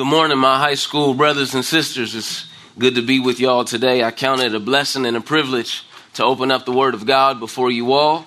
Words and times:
Good 0.00 0.06
morning, 0.06 0.38
my 0.38 0.58
high 0.58 0.76
school 0.76 1.12
brothers 1.12 1.54
and 1.54 1.62
sisters. 1.62 2.14
It's 2.14 2.46
good 2.78 2.94
to 2.94 3.02
be 3.02 3.20
with 3.20 3.38
y'all 3.38 3.66
today. 3.66 4.02
I 4.02 4.10
count 4.10 4.40
it 4.40 4.54
a 4.54 4.58
blessing 4.58 5.04
and 5.04 5.14
a 5.14 5.20
privilege 5.20 5.84
to 6.14 6.24
open 6.24 6.50
up 6.50 6.64
the 6.64 6.72
Word 6.72 6.94
of 6.94 7.04
God 7.04 7.38
before 7.38 7.70
you 7.70 7.92
all. 7.92 8.24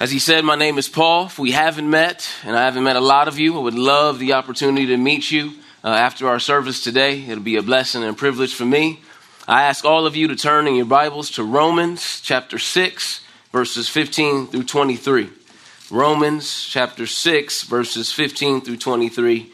As 0.00 0.10
he 0.10 0.18
said, 0.18 0.46
my 0.46 0.56
name 0.56 0.78
is 0.78 0.88
Paul. 0.88 1.26
If 1.26 1.38
we 1.38 1.50
haven't 1.50 1.90
met, 1.90 2.26
and 2.42 2.56
I 2.56 2.64
haven't 2.64 2.84
met 2.84 2.96
a 2.96 3.02
lot 3.02 3.28
of 3.28 3.38
you, 3.38 3.58
I 3.58 3.60
would 3.60 3.74
love 3.74 4.18
the 4.18 4.32
opportunity 4.32 4.86
to 4.86 4.96
meet 4.96 5.30
you 5.30 5.52
uh, 5.84 5.88
after 5.88 6.26
our 6.26 6.40
service 6.40 6.82
today. 6.82 7.22
It'll 7.22 7.44
be 7.44 7.56
a 7.56 7.62
blessing 7.62 8.02
and 8.02 8.12
a 8.12 8.16
privilege 8.16 8.54
for 8.54 8.64
me. 8.64 9.02
I 9.46 9.64
ask 9.64 9.84
all 9.84 10.06
of 10.06 10.16
you 10.16 10.26
to 10.28 10.36
turn 10.36 10.66
in 10.66 10.74
your 10.74 10.86
Bibles 10.86 11.28
to 11.32 11.44
Romans 11.44 12.22
chapter 12.22 12.58
6, 12.58 13.20
verses 13.52 13.90
15 13.90 14.46
through 14.46 14.64
23. 14.64 15.28
Romans 15.90 16.66
chapter 16.66 17.06
6, 17.06 17.64
verses 17.64 18.10
15 18.10 18.62
through 18.62 18.78
23 18.78 19.52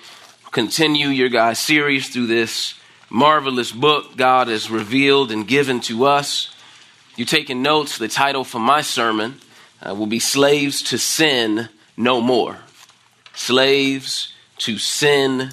continue 0.50 1.08
your 1.08 1.28
guys' 1.28 1.58
series 1.58 2.08
through 2.08 2.26
this 2.26 2.74
marvelous 3.10 3.72
book 3.72 4.16
God 4.16 4.48
has 4.48 4.70
revealed 4.70 5.30
and 5.30 5.46
given 5.46 5.80
to 5.80 6.04
us. 6.04 6.54
You're 7.16 7.26
taking 7.26 7.62
notes, 7.62 7.98
the 7.98 8.08
title 8.08 8.44
for 8.44 8.58
my 8.58 8.80
sermon 8.80 9.40
uh, 9.82 9.94
will 9.94 10.06
be 10.06 10.18
Slaves 10.18 10.82
to 10.84 10.98
Sin 10.98 11.68
No 11.96 12.20
More. 12.20 12.58
Slaves 13.34 14.32
to 14.58 14.78
Sin 14.78 15.50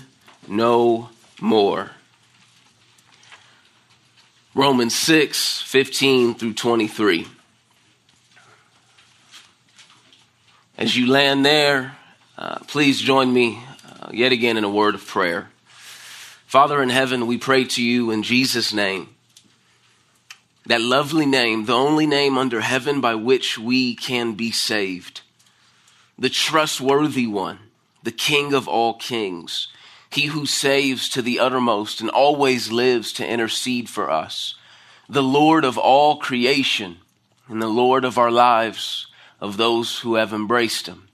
No 0.48 1.10
More. 1.42 1.92
Romans 4.54 4.96
6, 4.96 5.62
15 5.64 6.36
through 6.36 6.54
23. 6.54 7.28
As 10.78 10.96
you 10.96 11.08
land 11.08 11.46
there, 11.46 11.98
uh, 12.38 12.60
please 12.68 13.02
join 13.02 13.34
me 13.34 13.62
uh, 14.06 14.12
yet 14.14 14.32
again 14.32 14.58
in 14.58 14.64
a 14.64 14.70
word 14.70 14.94
of 14.94 15.06
prayer. 15.06 15.50
Father 16.46 16.82
in 16.82 16.90
heaven, 16.90 17.26
we 17.26 17.38
pray 17.38 17.64
to 17.64 17.84
you 17.84 18.12
in 18.12 18.22
Jesus' 18.22 18.72
name. 18.72 19.10
That 20.68 20.82
lovely 20.82 21.26
name, 21.26 21.66
the 21.66 21.74
only 21.74 22.06
name 22.06 22.38
under 22.38 22.62
heaven 22.62 23.02
by 23.02 23.16
which 23.16 23.58
we 23.58 23.96
can 23.96 24.34
be 24.34 24.52
saved. 24.52 25.22
The 26.20 26.30
trustworthy 26.30 27.28
one, 27.28 27.60
the 28.04 28.12
King 28.12 28.54
of 28.54 28.68
all 28.68 28.94
kings, 28.94 29.70
he 30.10 30.28
who 30.28 30.46
saves 30.46 31.10
to 31.10 31.22
the 31.22 31.40
uttermost 31.40 32.00
and 32.00 32.10
always 32.10 32.72
lives 32.72 33.12
to 33.14 33.28
intercede 33.28 33.90
for 33.90 34.12
us. 34.12 34.56
The 35.10 35.24
Lord 35.24 35.66
of 35.66 35.78
all 35.78 36.18
creation 36.18 36.98
and 37.48 37.62
the 37.62 37.68
Lord 37.68 38.06
of 38.06 38.18
our 38.18 38.32
lives, 38.32 39.08
of 39.42 39.58
those 39.58 40.00
who 40.00 40.16
have 40.16 40.32
embraced 40.32 40.88
him. 40.88 41.08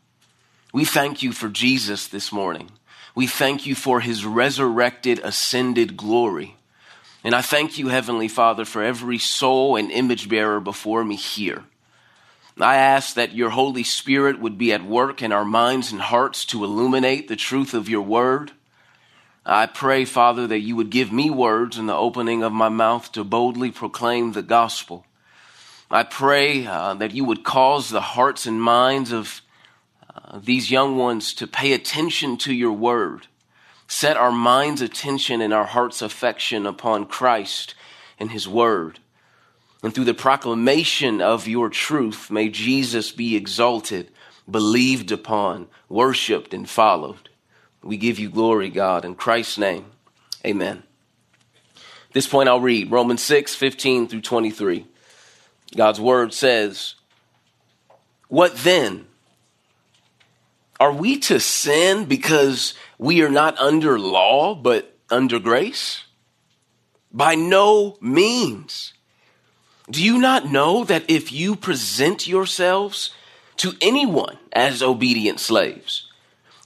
We 0.73 0.85
thank 0.85 1.23
you 1.23 1.31
for 1.31 1.49
Jesus 1.49 2.07
this 2.07 2.31
morning. 2.31 2.69
We 3.13 3.27
thank 3.27 3.65
you 3.65 3.75
for 3.75 3.99
his 3.99 4.25
resurrected, 4.25 5.19
ascended 5.19 5.97
glory. 5.97 6.55
And 7.23 7.35
I 7.35 7.41
thank 7.41 7.77
you, 7.77 7.89
Heavenly 7.89 8.27
Father, 8.27 8.65
for 8.65 8.81
every 8.81 9.17
soul 9.17 9.75
and 9.75 9.91
image 9.91 10.29
bearer 10.29 10.59
before 10.59 11.03
me 11.03 11.15
here. 11.15 11.63
I 12.59 12.75
ask 12.75 13.15
that 13.15 13.33
your 13.33 13.49
Holy 13.49 13.83
Spirit 13.83 14.39
would 14.39 14.57
be 14.57 14.73
at 14.73 14.83
work 14.83 15.21
in 15.21 15.31
our 15.31 15.45
minds 15.45 15.91
and 15.91 16.01
hearts 16.01 16.45
to 16.45 16.63
illuminate 16.63 17.27
the 17.27 17.35
truth 17.35 17.73
of 17.73 17.89
your 17.89 18.01
word. 18.01 18.51
I 19.45 19.65
pray, 19.65 20.05
Father, 20.05 20.47
that 20.47 20.59
you 20.59 20.75
would 20.75 20.89
give 20.89 21.11
me 21.11 21.29
words 21.29 21.77
in 21.77 21.87
the 21.87 21.95
opening 21.95 22.43
of 22.43 22.51
my 22.53 22.69
mouth 22.69 23.11
to 23.13 23.23
boldly 23.23 23.71
proclaim 23.71 24.31
the 24.31 24.43
gospel. 24.43 25.05
I 25.89 26.03
pray 26.03 26.65
uh, 26.65 26.93
that 26.95 27.11
you 27.11 27.25
would 27.25 27.43
cause 27.43 27.89
the 27.89 28.01
hearts 28.01 28.45
and 28.45 28.61
minds 28.61 29.11
of 29.11 29.41
these 30.41 30.71
young 30.71 30.97
ones 30.97 31.33
to 31.35 31.47
pay 31.47 31.73
attention 31.73 32.37
to 32.37 32.53
your 32.53 32.73
word. 32.73 33.27
Set 33.87 34.17
our 34.17 34.31
mind's 34.31 34.81
attention 34.81 35.41
and 35.41 35.53
our 35.53 35.65
heart's 35.65 36.01
affection 36.01 36.65
upon 36.65 37.05
Christ 37.05 37.75
and 38.19 38.31
his 38.31 38.47
word. 38.47 38.99
And 39.83 39.93
through 39.93 40.05
the 40.05 40.13
proclamation 40.13 41.21
of 41.21 41.47
your 41.47 41.69
truth, 41.69 42.29
may 42.29 42.49
Jesus 42.49 43.11
be 43.11 43.35
exalted, 43.35 44.11
believed 44.49 45.11
upon, 45.11 45.67
worshiped, 45.89 46.53
and 46.53 46.69
followed. 46.69 47.29
We 47.83 47.97
give 47.97 48.19
you 48.19 48.29
glory, 48.29 48.69
God, 48.69 49.05
in 49.05 49.15
Christ's 49.15 49.57
name. 49.57 49.85
Amen. 50.45 50.83
At 51.75 52.13
this 52.13 52.27
point, 52.27 52.47
I'll 52.47 52.59
read 52.59 52.91
Romans 52.91 53.23
6 53.23 53.55
15 53.55 54.07
through 54.07 54.21
23. 54.21 54.85
God's 55.75 55.99
word 55.99 56.33
says, 56.33 56.95
What 58.27 58.55
then? 58.57 59.07
Are 60.81 60.91
we 60.91 61.19
to 61.19 61.39
sin 61.39 62.05
because 62.05 62.73
we 62.97 63.21
are 63.21 63.29
not 63.29 63.55
under 63.59 63.99
law, 63.99 64.55
but 64.55 64.97
under 65.11 65.37
grace? 65.37 66.05
By 67.13 67.35
no 67.35 67.99
means. 68.01 68.91
Do 69.91 70.03
you 70.03 70.17
not 70.17 70.47
know 70.47 70.83
that 70.85 71.07
if 71.07 71.31
you 71.31 71.55
present 71.55 72.27
yourselves 72.27 73.13
to 73.57 73.73
anyone 73.79 74.39
as 74.53 74.81
obedient 74.81 75.39
slaves, 75.39 76.07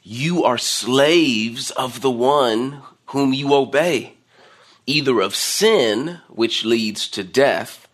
you 0.02 0.46
are 0.46 0.58
slaves 0.58 1.72
of 1.72 2.00
the 2.00 2.09
one 2.09 2.84
whom 3.08 3.34
you 3.34 3.53
obey, 3.53 4.14
either 4.86 5.20
of 5.20 5.36
sin, 5.36 6.22
which 6.30 6.64
leads 6.64 7.09
to 7.09 7.22
death, 7.22 7.90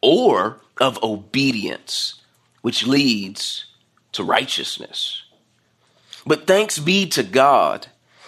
or 0.00 0.58
of 0.78 0.98
obedience, 1.02 2.22
which 2.62 2.86
leads 2.86 3.66
to 4.12 4.24
righteousness. 4.24 5.25
But 6.26 6.46
thanks 6.46 6.78
be 6.78 7.06
to 7.10 7.22
God 7.22 7.86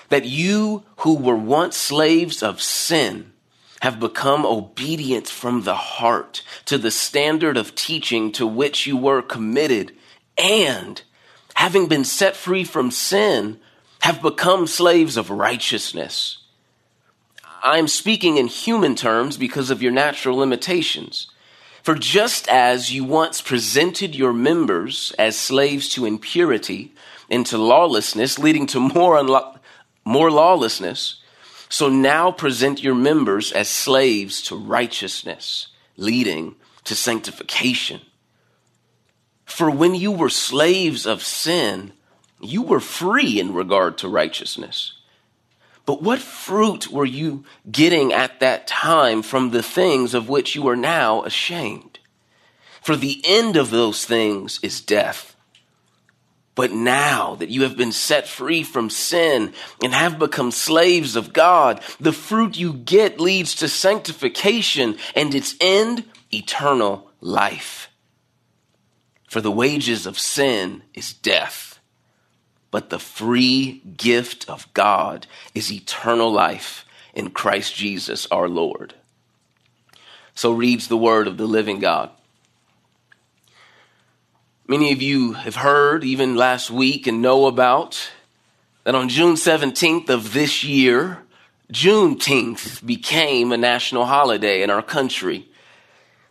that 0.09 0.25
you 0.25 0.85
who 0.99 1.17
were 1.17 1.37
once 1.37 1.77
slaves 1.77 2.43
of 2.43 2.63
sin 2.63 3.33
have 3.81 4.01
become 4.01 4.47
obedient 4.47 5.29
from 5.29 5.63
the 5.63 5.75
heart 5.75 6.43
to 6.65 6.79
the 6.79 6.91
standard 6.91 7.57
of 7.57 7.75
teaching 7.75 8.33
to 8.33 8.47
which 8.47 8.87
you 8.87 8.97
were 8.97 9.23
committed 9.23 9.95
and 10.37 11.03
having 11.55 11.87
been 11.87 12.05
set 12.05 12.37
free 12.37 12.65
from 12.65 12.91
sin 12.91 13.59
have 14.01 14.23
become 14.23 14.67
slaves 14.67 15.17
of 15.17 15.31
righteousness. 15.31 16.39
I'm 17.63 17.89
speaking 17.89 18.37
in 18.37 18.47
human 18.47 18.95
terms 18.95 19.37
because 19.37 19.71
of 19.71 19.83
your 19.83 19.91
natural 19.91 20.37
limitations. 20.37 21.29
For 21.83 21.95
just 21.95 22.49
as 22.49 22.93
you 22.93 23.05
once 23.05 23.41
presented 23.41 24.15
your 24.15 24.33
members 24.33 25.13
as 25.19 25.37
slaves 25.39 25.89
to 25.91 26.05
impurity 26.05 26.93
into 27.29 27.59
lawlessness, 27.59 28.39
leading 28.39 28.67
to 28.69 28.81
more, 28.81 29.17
unlo- 29.17 29.59
more 30.05 30.31
lawlessness. 30.31 31.23
So 31.69 31.89
now 31.89 32.31
present 32.31 32.83
your 32.83 32.95
members 32.95 33.53
as 33.53 33.69
slaves 33.69 34.43
to 34.43 34.57
righteousness, 34.57 35.69
leading 35.97 36.55
to 36.85 36.95
sanctification. 36.95 38.01
For 39.45 39.71
when 39.71 39.95
you 39.95 40.11
were 40.13 40.31
slaves 40.31 41.07
of 41.07 41.23
sin, 41.23 41.93
you 42.41 42.63
were 42.63 42.81
free 42.81 43.41
in 43.41 43.53
regard 43.53 43.99
to 43.99 44.09
righteousness. 44.09 44.95
But 45.85 46.03
what 46.03 46.19
fruit 46.19 46.89
were 46.89 47.07
you 47.07 47.45
getting 47.71 48.13
at 48.13 48.41
that 48.41 48.67
time 48.67 49.23
from 49.23 49.51
the 49.51 49.63
things 49.63 50.13
of 50.13 50.29
which 50.29 50.55
you 50.55 50.69
are 50.69 50.77
now 50.77 51.23
ashamed? 51.23 51.99
For 52.83 52.95
the 52.95 53.23
end 53.25 53.57
of 53.57 53.71
those 53.71 54.05
things 54.05 54.61
is 54.63 54.81
death. 54.81 55.35
But 56.59 56.73
now 56.73 57.37
that 57.37 57.51
you 57.51 57.63
have 57.63 57.77
been 57.77 57.93
set 57.93 58.27
free 58.27 58.65
from 58.65 58.91
sin 58.91 59.53
and 59.81 59.95
have 59.95 60.19
become 60.19 60.51
slaves 60.51 61.15
of 61.15 61.33
God, 61.33 61.81
the 62.01 62.13
fruit 62.13 62.59
you 62.59 62.73
get 62.73 63.21
leads 63.21 63.55
to 63.55 63.69
sanctification 63.69 64.97
and 65.15 65.37
its 65.37 65.55
end, 65.61 66.03
eternal 66.35 67.13
life. 67.21 67.91
For 69.29 69.41
the 69.41 69.53
wages 69.53 70.05
of 70.05 70.19
sin 70.19 70.83
is 70.95 71.13
death, 71.13 71.79
but 72.73 72.91
the 72.91 72.99
free 72.99 73.81
gift 73.97 74.51
of 74.51 74.67
God 74.75 75.29
is 75.55 75.71
eternal 75.71 76.33
life 76.33 76.85
in 77.15 77.31
Christ 77.31 77.77
Jesus 77.77 78.27
our 78.33 78.49
Lord. 78.49 78.95
So 80.35 80.51
reads 80.51 80.89
the 80.89 80.97
word 80.97 81.29
of 81.29 81.37
the 81.37 81.47
living 81.47 81.79
God. 81.79 82.11
Many 84.71 84.93
of 84.93 85.01
you 85.01 85.33
have 85.33 85.57
heard, 85.57 86.05
even 86.05 86.37
last 86.37 86.71
week, 86.71 87.07
and 87.07 87.23
know 87.23 87.47
about 87.47 88.11
that 88.85 88.95
on 88.95 89.09
June 89.09 89.35
17th 89.35 90.11
of 90.11 90.35
this 90.35 90.63
year, 90.63 91.23
Juneteenth 91.73 92.85
became 92.85 93.51
a 93.51 93.57
national 93.57 94.05
holiday 94.05 94.63
in 94.63 94.69
our 94.69 94.83
country. 94.83 95.49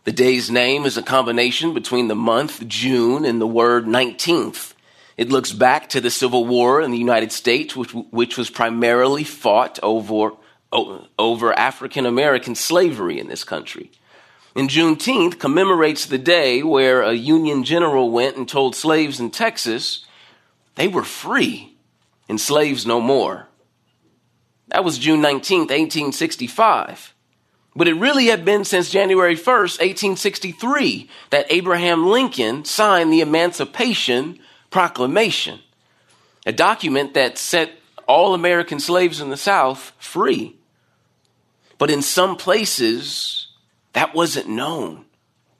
The 0.04 0.12
day's 0.12 0.52
name 0.52 0.84
is 0.86 0.96
a 0.96 1.02
combination 1.02 1.74
between 1.74 2.06
the 2.06 2.14
month 2.14 2.64
June 2.68 3.24
and 3.24 3.40
the 3.40 3.46
word 3.46 3.86
19th. 3.86 4.72
It 5.16 5.30
looks 5.30 5.50
back 5.52 5.88
to 5.88 6.00
the 6.00 6.08
Civil 6.08 6.44
War 6.44 6.80
in 6.80 6.92
the 6.92 6.96
United 6.96 7.32
States, 7.32 7.74
which, 7.74 7.92
which 7.92 8.38
was 8.38 8.50
primarily 8.50 9.24
fought 9.24 9.80
over, 9.82 10.34
over 10.70 11.58
African 11.58 12.06
American 12.06 12.54
slavery 12.54 13.18
in 13.18 13.26
this 13.26 13.42
country. 13.42 13.90
And 14.58 14.68
Juneteenth 14.68 15.38
commemorates 15.38 16.04
the 16.04 16.18
day 16.18 16.64
where 16.64 17.02
a 17.02 17.12
Union 17.12 17.62
general 17.62 18.10
went 18.10 18.36
and 18.36 18.48
told 18.48 18.74
slaves 18.74 19.20
in 19.20 19.30
Texas 19.30 20.04
they 20.74 20.88
were 20.88 21.04
free 21.04 21.76
and 22.28 22.40
slaves 22.40 22.84
no 22.84 23.00
more. 23.00 23.46
That 24.66 24.82
was 24.82 24.98
June 24.98 25.20
19th, 25.20 25.70
1865. 25.70 27.14
But 27.76 27.86
it 27.86 27.94
really 27.94 28.26
had 28.26 28.44
been 28.44 28.64
since 28.64 28.90
January 28.90 29.36
1st, 29.36 29.78
1863, 29.78 31.08
that 31.30 31.46
Abraham 31.50 32.08
Lincoln 32.08 32.64
signed 32.64 33.12
the 33.12 33.20
Emancipation 33.20 34.40
Proclamation, 34.70 35.60
a 36.44 36.52
document 36.52 37.14
that 37.14 37.38
set 37.38 37.70
all 38.08 38.34
American 38.34 38.80
slaves 38.80 39.20
in 39.20 39.30
the 39.30 39.36
South 39.36 39.92
free. 40.00 40.56
But 41.78 41.92
in 41.92 42.02
some 42.02 42.34
places, 42.34 43.47
that 43.98 44.14
wasn't 44.14 44.48
known, 44.48 45.04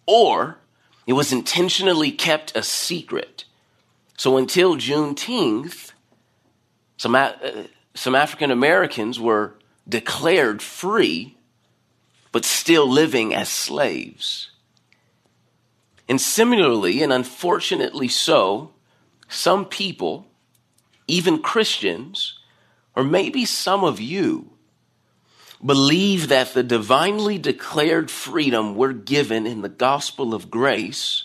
or 0.06 0.58
it 1.08 1.14
was 1.14 1.32
intentionally 1.32 2.12
kept 2.12 2.56
a 2.56 2.62
secret. 2.62 3.44
So 4.16 4.36
until 4.36 4.76
Juneteenth, 4.76 5.90
some, 6.98 7.16
uh, 7.16 7.32
some 7.94 8.14
African 8.14 8.52
Americans 8.52 9.18
were 9.18 9.54
declared 9.88 10.62
free, 10.62 11.36
but 12.30 12.44
still 12.44 12.88
living 12.88 13.34
as 13.34 13.48
slaves. 13.48 14.52
And 16.08 16.20
similarly, 16.20 17.02
and 17.02 17.12
unfortunately 17.12 18.06
so, 18.06 18.70
some 19.28 19.64
people, 19.64 20.28
even 21.08 21.42
Christians, 21.42 22.38
or 22.94 23.02
maybe 23.02 23.44
some 23.44 23.82
of 23.82 24.00
you, 24.00 24.52
believe 25.64 26.28
that 26.28 26.54
the 26.54 26.62
divinely 26.62 27.38
declared 27.38 28.10
freedom 28.10 28.76
we're 28.76 28.92
given 28.92 29.46
in 29.46 29.62
the 29.62 29.68
gospel 29.68 30.34
of 30.34 30.50
grace 30.50 31.24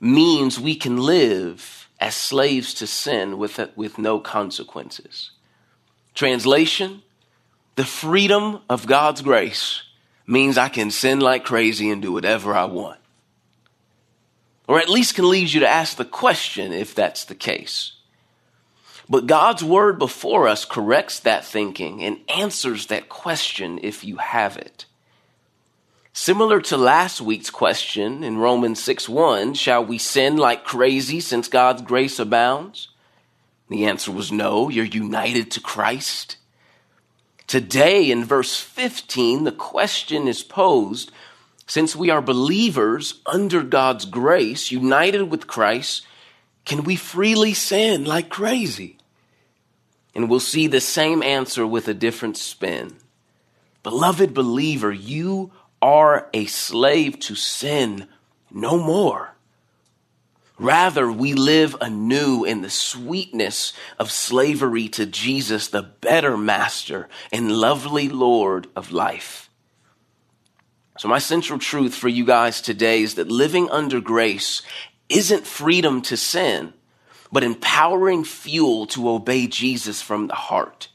means 0.00 0.58
we 0.58 0.74
can 0.74 0.96
live 0.96 1.88
as 2.00 2.14
slaves 2.14 2.72
to 2.74 2.86
sin 2.86 3.36
with, 3.38 3.60
with 3.76 3.98
no 3.98 4.18
consequences. 4.18 5.32
Translation 6.14 7.02
The 7.76 7.84
freedom 7.84 8.60
of 8.68 8.86
God's 8.86 9.20
grace 9.20 9.82
means 10.26 10.56
I 10.56 10.68
can 10.68 10.90
sin 10.90 11.20
like 11.20 11.44
crazy 11.44 11.90
and 11.90 12.00
do 12.00 12.12
whatever 12.12 12.54
I 12.54 12.64
want. 12.64 13.00
Or 14.66 14.78
at 14.78 14.88
least 14.88 15.16
can 15.16 15.28
lead 15.28 15.52
you 15.52 15.60
to 15.60 15.68
ask 15.68 15.96
the 15.96 16.04
question 16.04 16.72
if 16.72 16.94
that's 16.94 17.24
the 17.24 17.34
case. 17.34 17.92
But 19.10 19.26
God's 19.26 19.64
word 19.64 19.98
before 19.98 20.46
us 20.46 20.64
corrects 20.64 21.18
that 21.20 21.44
thinking 21.44 22.00
and 22.04 22.20
answers 22.28 22.86
that 22.86 23.08
question 23.08 23.80
if 23.82 24.04
you 24.04 24.18
have 24.18 24.56
it. 24.56 24.86
Similar 26.12 26.60
to 26.62 26.76
last 26.76 27.20
week's 27.20 27.50
question 27.50 28.22
in 28.22 28.38
Romans 28.38 28.80
6 28.80 29.08
1, 29.08 29.54
shall 29.54 29.84
we 29.84 29.98
sin 29.98 30.36
like 30.36 30.64
crazy 30.64 31.18
since 31.18 31.48
God's 31.48 31.82
grace 31.82 32.20
abounds? 32.20 32.88
The 33.68 33.86
answer 33.86 34.12
was 34.12 34.30
no, 34.30 34.68
you're 34.68 34.84
united 34.84 35.50
to 35.52 35.60
Christ. 35.60 36.36
Today 37.48 38.12
in 38.12 38.24
verse 38.24 38.60
15, 38.60 39.42
the 39.42 39.50
question 39.50 40.28
is 40.28 40.44
posed 40.44 41.10
since 41.66 41.96
we 41.96 42.10
are 42.10 42.22
believers 42.22 43.20
under 43.26 43.62
God's 43.62 44.04
grace, 44.04 44.70
united 44.70 45.30
with 45.30 45.46
Christ, 45.46 46.06
can 46.64 46.84
we 46.84 46.94
freely 46.94 47.54
sin 47.54 48.04
like 48.04 48.28
crazy? 48.28 48.99
And 50.14 50.28
we'll 50.28 50.40
see 50.40 50.66
the 50.66 50.80
same 50.80 51.22
answer 51.22 51.66
with 51.66 51.88
a 51.88 51.94
different 51.94 52.36
spin. 52.36 52.96
Beloved 53.82 54.34
believer, 54.34 54.92
you 54.92 55.52
are 55.80 56.28
a 56.34 56.46
slave 56.46 57.18
to 57.20 57.34
sin 57.34 58.08
no 58.50 58.76
more. 58.78 59.34
Rather, 60.58 61.10
we 61.10 61.32
live 61.32 61.74
anew 61.80 62.44
in 62.44 62.60
the 62.60 62.68
sweetness 62.68 63.72
of 63.98 64.10
slavery 64.10 64.88
to 64.90 65.06
Jesus, 65.06 65.68
the 65.68 65.82
better 65.82 66.36
master 66.36 67.08
and 67.32 67.50
lovely 67.50 68.10
Lord 68.10 68.66
of 68.76 68.92
life. 68.92 69.48
So, 70.98 71.08
my 71.08 71.18
central 71.18 71.58
truth 71.58 71.94
for 71.94 72.08
you 72.08 72.26
guys 72.26 72.60
today 72.60 73.00
is 73.00 73.14
that 73.14 73.30
living 73.30 73.70
under 73.70 74.02
grace 74.02 74.60
isn't 75.08 75.46
freedom 75.46 76.02
to 76.02 76.16
sin 76.18 76.74
but 77.32 77.44
empowering 77.44 78.24
fuel 78.24 78.86
to 78.86 79.08
obey 79.08 79.46
Jesus 79.46 80.02
from 80.02 80.26
the 80.26 80.34
heart. 80.34 80.88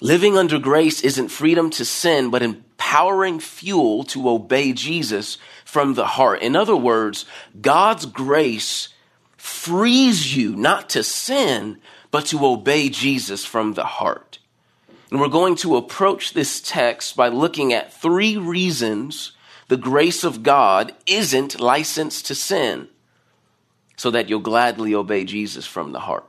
Living 0.00 0.36
under 0.36 0.58
grace 0.58 1.02
isn't 1.02 1.28
freedom 1.28 1.70
to 1.70 1.84
sin, 1.84 2.30
but 2.30 2.42
empowering 2.42 3.38
fuel 3.38 4.02
to 4.04 4.28
obey 4.28 4.72
Jesus 4.72 5.38
from 5.64 5.94
the 5.94 6.06
heart. 6.06 6.42
In 6.42 6.56
other 6.56 6.74
words, 6.74 7.24
God's 7.60 8.06
grace 8.06 8.88
frees 9.36 10.36
you 10.36 10.56
not 10.56 10.90
to 10.90 11.02
sin, 11.02 11.78
but 12.10 12.26
to 12.26 12.44
obey 12.44 12.88
Jesus 12.88 13.44
from 13.44 13.74
the 13.74 13.84
heart. 13.84 14.38
And 15.10 15.20
we're 15.20 15.28
going 15.28 15.56
to 15.56 15.76
approach 15.76 16.32
this 16.32 16.60
text 16.60 17.16
by 17.16 17.28
looking 17.28 17.72
at 17.72 17.92
three 17.92 18.36
reasons 18.36 19.32
the 19.68 19.76
grace 19.76 20.24
of 20.24 20.42
God 20.42 20.94
isn't 21.06 21.60
licensed 21.60 22.26
to 22.26 22.34
sin 22.34 22.88
so 23.96 24.10
that 24.10 24.28
you'll 24.28 24.40
gladly 24.40 24.94
obey 24.94 25.24
Jesus 25.24 25.66
from 25.66 25.92
the 25.92 26.00
heart. 26.00 26.28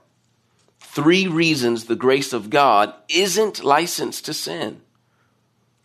Three 0.79 1.27
reasons 1.27 1.85
the 1.85 1.95
grace 1.95 2.33
of 2.33 2.49
God 2.49 2.93
isn't 3.09 3.63
licensed 3.63 4.25
to 4.25 4.33
sin, 4.33 4.81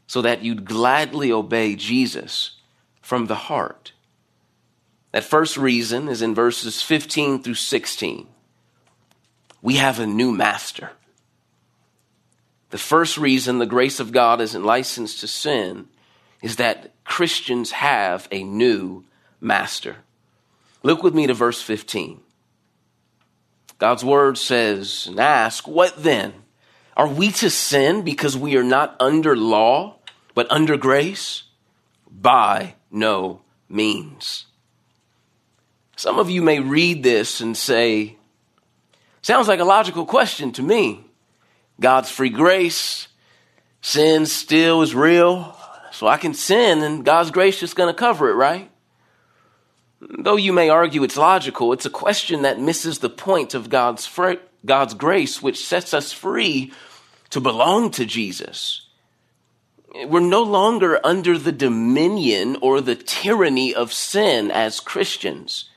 so 0.06 0.20
that 0.22 0.42
you'd 0.42 0.64
gladly 0.64 1.32
obey 1.32 1.76
Jesus 1.76 2.56
from 3.00 3.26
the 3.26 3.34
heart. 3.34 3.92
That 5.12 5.24
first 5.24 5.56
reason 5.56 6.08
is 6.08 6.20
in 6.20 6.34
verses 6.34 6.82
15 6.82 7.42
through 7.42 7.54
16. 7.54 8.26
We 9.62 9.76
have 9.76 9.98
a 9.98 10.06
new 10.06 10.30
master. 10.30 10.90
The 12.70 12.78
first 12.78 13.16
reason 13.16 13.58
the 13.58 13.66
grace 13.66 13.98
of 13.98 14.12
God 14.12 14.40
isn't 14.40 14.62
licensed 14.62 15.20
to 15.20 15.26
sin 15.26 15.88
is 16.42 16.56
that 16.56 16.92
Christians 17.04 17.70
have 17.70 18.28
a 18.30 18.44
new 18.44 19.04
master. 19.40 19.96
Look 20.82 21.02
with 21.02 21.14
me 21.14 21.26
to 21.26 21.34
verse 21.34 21.60
15. 21.60 22.20
God's 23.78 24.04
word 24.04 24.38
says, 24.38 25.06
and 25.06 25.20
ask, 25.20 25.66
what 25.68 26.02
then? 26.02 26.34
Are 26.96 27.08
we 27.08 27.30
to 27.32 27.48
sin 27.48 28.02
because 28.02 28.36
we 28.36 28.56
are 28.56 28.64
not 28.64 28.96
under 29.00 29.36
law, 29.36 29.98
but 30.34 30.50
under 30.50 30.76
grace? 30.76 31.44
By 32.10 32.74
no 32.90 33.42
means. 33.68 34.46
Some 35.96 36.18
of 36.18 36.30
you 36.30 36.42
may 36.42 36.60
read 36.60 37.02
this 37.02 37.40
and 37.40 37.56
say, 37.56 38.16
sounds 39.22 39.46
like 39.46 39.60
a 39.60 39.64
logical 39.64 40.06
question 40.06 40.52
to 40.52 40.62
me. 40.62 41.04
God's 41.80 42.10
free 42.10 42.30
grace, 42.30 43.08
sin 43.80 44.26
still 44.26 44.82
is 44.82 44.94
real, 44.94 45.56
so 45.92 46.08
I 46.08 46.16
can 46.16 46.34
sin 46.34 46.82
and 46.82 47.04
God's 47.04 47.30
grace 47.30 47.62
is 47.62 47.74
going 47.74 47.92
to 47.92 47.98
cover 47.98 48.30
it, 48.30 48.34
right? 48.34 48.70
Though 50.00 50.36
you 50.36 50.52
may 50.52 50.68
argue 50.68 51.02
it's 51.02 51.16
logical, 51.16 51.72
it's 51.72 51.86
a 51.86 51.90
question 51.90 52.42
that 52.42 52.60
misses 52.60 52.98
the 52.98 53.10
point 53.10 53.54
of 53.54 53.68
God's, 53.68 54.06
fr- 54.06 54.34
God's 54.64 54.94
grace, 54.94 55.42
which 55.42 55.64
sets 55.64 55.92
us 55.92 56.12
free 56.12 56.72
to 57.30 57.40
belong 57.40 57.90
to 57.92 58.06
Jesus. 58.06 58.86
We're 60.06 60.20
no 60.20 60.42
longer 60.42 61.00
under 61.04 61.36
the 61.36 61.52
dominion 61.52 62.58
or 62.62 62.80
the 62.80 62.94
tyranny 62.94 63.74
of 63.74 63.92
sin 63.92 64.50
as 64.50 64.80
Christians. 64.80 65.68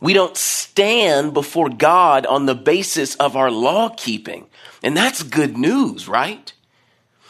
We 0.00 0.12
don't 0.12 0.36
stand 0.36 1.32
before 1.32 1.70
God 1.70 2.26
on 2.26 2.44
the 2.44 2.56
basis 2.56 3.14
of 3.16 3.36
our 3.36 3.50
law 3.50 3.88
keeping. 3.90 4.48
And 4.82 4.96
that's 4.96 5.22
good 5.22 5.56
news, 5.56 6.08
right? 6.08 6.52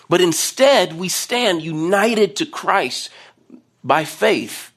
But 0.09 0.23
instead, 0.23 0.95
we 0.95 1.09
stand 1.09 1.63
united 1.63 2.35
to 2.37 2.47
Christ 2.47 3.11
by 3.85 4.05
faith 4.05 4.72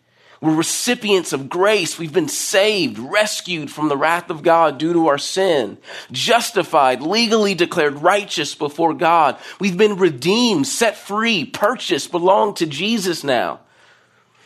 we're 0.46 0.54
recipients 0.54 1.34
of 1.34 1.50
grace. 1.50 1.98
We've 1.98 2.14
been 2.14 2.28
saved, 2.28 3.00
rescued 3.00 3.72
from 3.72 3.90
the 3.90 3.98
wrath 3.98 4.30
of 4.30 4.44
God 4.44 4.78
due 4.78 4.94
to 4.94 5.08
our 5.08 5.18
sin, 5.18 5.80
justified, 6.12 7.02
legally 7.02 7.56
declared 7.56 8.04
righteous 8.04 8.54
before 8.54 8.94
God. 8.94 9.40
We've 9.60 9.78
been 9.78 9.98
redeemed, 9.98 10.68
set 10.68 10.98
free, 10.98 11.46
purchased, 11.46 12.12
belong 12.12 12.54
to 12.56 12.68
Jesus 12.68 13.24
now. 13.24 13.62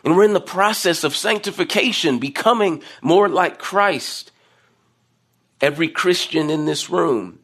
And 0.06 0.16
we're 0.16 0.24
in 0.24 0.32
the 0.32 0.40
process 0.40 1.04
of 1.04 1.18
sanctification, 1.18 2.18
becoming 2.18 2.82
more 3.02 3.28
like 3.28 3.60
Christ. 3.60 4.32
Every 5.60 5.90
Christian 5.90 6.50
in 6.50 6.66
this 6.66 6.90
room, 6.90 7.40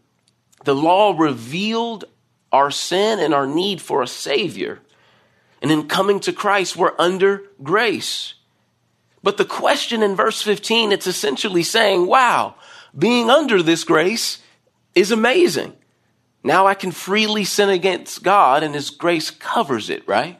the 0.64 0.74
law 0.74 1.14
revealed 1.18 2.06
our 2.54 2.72
sin 2.72 3.20
and 3.20 3.34
our 3.34 3.48
need 3.48 3.82
for 3.82 4.02
a 4.02 4.08
Savior. 4.08 4.80
And 5.62 5.74
in 5.74 5.90
coming 5.90 6.22
to 6.22 6.32
Christ, 6.32 6.78
we're 6.78 6.96
under 6.98 7.44
grace. 7.62 8.36
But 9.26 9.38
the 9.38 9.44
question 9.44 10.04
in 10.04 10.16
verse 10.16 10.44
15, 10.44 10.92
it's 10.92 11.08
essentially 11.08 11.64
saying, 11.64 12.06
wow, 12.06 12.54
being 12.96 13.32
under 13.32 13.64
this 13.64 13.84
grace 13.84 14.38
is 14.94 15.10
amazing. 15.10 15.74
Now 16.44 16.68
I 16.68 16.76
can 16.76 16.92
freely 16.92 17.44
sin 17.44 17.70
against 17.70 18.22
God 18.22 18.62
and 18.62 18.76
His 18.76 18.92
grace 18.92 19.32
covers 19.32 19.90
it, 19.90 20.08
right? 20.08 20.40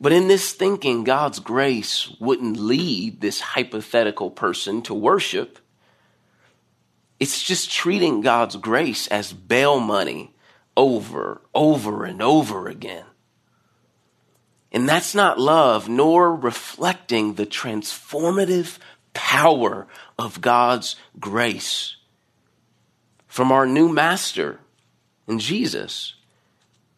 But 0.00 0.10
in 0.12 0.26
this 0.26 0.52
thinking, 0.54 1.04
God's 1.04 1.38
grace 1.38 2.10
wouldn't 2.18 2.56
lead 2.56 3.20
this 3.20 3.38
hypothetical 3.38 4.32
person 4.32 4.82
to 4.82 4.92
worship. 4.92 5.60
It's 7.20 7.44
just 7.44 7.70
treating 7.70 8.22
God's 8.22 8.56
grace 8.56 9.06
as 9.06 9.32
bail 9.32 9.78
money 9.78 10.34
over, 10.76 11.42
over, 11.54 12.04
and 12.04 12.20
over 12.20 12.66
again. 12.66 13.06
And 14.72 14.88
that's 14.88 15.14
not 15.14 15.38
love, 15.38 15.88
nor 15.88 16.34
reflecting 16.34 17.34
the 17.34 17.46
transformative 17.46 18.78
power 19.14 19.86
of 20.18 20.40
God's 20.40 20.96
grace 21.18 21.96
from 23.26 23.52
our 23.52 23.66
new 23.66 23.88
master 23.88 24.60
in 25.28 25.38
Jesus. 25.38 26.14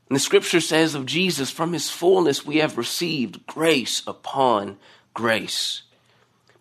And 0.09 0.17
the 0.17 0.21
scripture 0.21 0.61
says 0.61 0.95
of 0.95 1.05
Jesus, 1.05 1.51
from 1.51 1.73
his 1.73 1.91
fullness 1.91 2.47
we 2.47 2.59
have 2.59 2.79
received 2.79 3.47
grace 3.47 4.03
upon 4.07 4.79
grace. 5.15 5.83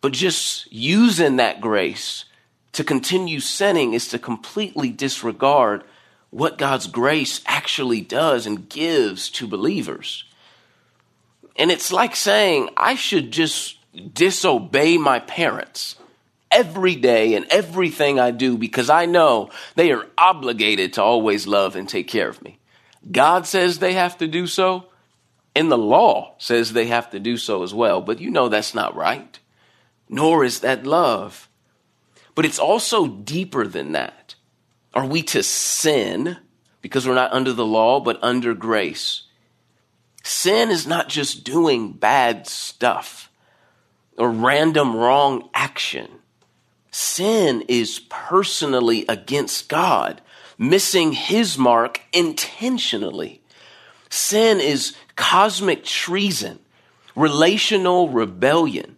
But 0.02 0.14
just 0.14 0.72
using 0.72 1.38
that 1.38 1.62
grace 1.62 2.26
to 2.74 2.84
continue 2.84 3.40
sinning 3.40 3.94
is 3.94 4.08
to 4.10 4.20
completely 4.20 4.90
disregard 4.90 5.84
what 6.30 6.58
God's 6.58 6.88
grace 6.88 7.42
actually 7.46 8.02
does 8.02 8.46
and 8.46 8.68
gives 8.70 9.30
to 9.32 9.48
believers. 9.48 10.26
And 11.58 11.72
it's 11.72 11.92
like 11.92 12.16
saying, 12.16 12.70
I 12.78 12.96
should 12.96 13.32
just 13.32 13.78
disobey 14.14 14.98
my 14.98 15.20
parents 15.20 15.96
every 16.52 16.96
day 16.96 17.34
and 17.34 17.46
everything 17.50 18.20
I 18.20 18.32
do 18.32 18.58
because 18.58 18.90
I 18.90 19.06
know 19.06 19.50
they 19.76 19.92
are 19.92 20.08
obligated 20.18 20.94
to 20.94 21.04
always 21.04 21.48
love 21.48 21.76
and 21.76 21.90
take 21.90 22.08
care 22.08 22.30
of 22.30 22.42
me. 22.44 22.60
God 23.12 23.46
says 23.46 23.80
they 23.80 23.94
have 23.94 24.18
to 24.18 24.28
do 24.28 24.48
so, 24.48 24.86
and 25.56 25.72
the 25.72 25.78
law 25.78 26.36
says 26.38 26.74
they 26.74 26.88
have 26.88 27.10
to 27.12 27.20
do 27.20 27.38
so 27.38 27.64
as 27.64 27.74
well. 27.74 28.02
But 28.02 28.20
you 28.20 28.30
know 28.30 28.50
that's 28.50 28.76
not 28.76 28.96
right, 28.96 29.40
nor 30.10 30.44
is 30.44 30.60
that 30.60 30.86
love. 30.86 31.50
But 32.36 32.46
it's 32.46 32.60
also 32.60 33.08
deeper 33.08 33.66
than 33.66 33.94
that. 33.94 34.36
Are 34.94 35.06
we 35.06 35.24
to 35.24 35.44
sin 35.44 36.38
because 36.82 37.08
we're 37.08 37.16
not 37.16 37.34
under 37.34 37.54
the 37.54 37.66
law, 37.66 38.00
but 38.00 38.20
under 38.22 38.54
grace? 38.54 39.24
Sin 40.28 40.72
is 40.72 40.86
not 40.86 41.08
just 41.08 41.46
doing 41.46 41.94
bad 41.94 42.48
stuff 42.48 43.32
or 44.18 44.30
random 44.30 44.94
wrong 44.94 45.50
action. 45.54 46.10
Sin 46.92 47.64
is 47.70 48.02
personally 48.10 49.06
against 49.08 49.70
God, 49.70 50.20
missing 50.58 51.14
his 51.14 51.58
mark 51.58 52.02
intentionally. 52.12 53.42
Sin 54.10 54.60
is 54.60 54.98
cosmic 55.16 55.86
treason, 55.86 56.60
relational 57.16 58.10
rebellion, 58.10 58.98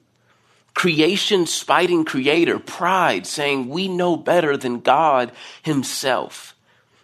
creation 0.73 1.45
spiting 1.45 2.05
creator, 2.05 2.57
pride 2.57 3.27
saying 3.27 3.69
we 3.69 3.87
know 3.87 4.17
better 4.17 4.57
than 4.57 4.79
God 4.79 5.31
himself. 5.61 6.55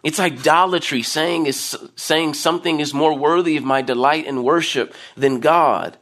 It's 0.05 0.19
idolatry, 0.19 1.01
saying, 1.01 1.47
is, 1.47 1.75
saying 1.95 2.35
something 2.35 2.79
is 2.79 2.93
more 2.93 3.17
worthy 3.17 3.57
of 3.57 3.63
my 3.63 3.81
delight 3.81 4.27
and 4.27 4.43
worship 4.43 4.93
than 5.17 5.39
God. 5.39 5.97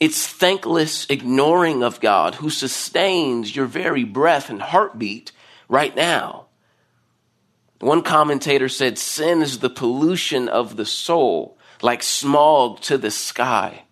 It's 0.00 0.26
thankless 0.26 1.06
ignoring 1.08 1.84
of 1.84 2.00
God 2.00 2.34
who 2.34 2.50
sustains 2.50 3.54
your 3.54 3.66
very 3.66 4.02
breath 4.02 4.50
and 4.50 4.60
heartbeat 4.60 5.30
right 5.68 5.94
now. 5.94 6.46
One 7.78 8.02
commentator 8.02 8.68
said, 8.68 8.98
Sin 8.98 9.42
is 9.42 9.60
the 9.60 9.70
pollution 9.70 10.48
of 10.48 10.74
the 10.74 10.84
soul, 10.84 11.56
like 11.82 12.02
smog 12.02 12.80
to 12.80 12.98
the 12.98 13.12
sky. 13.12 13.84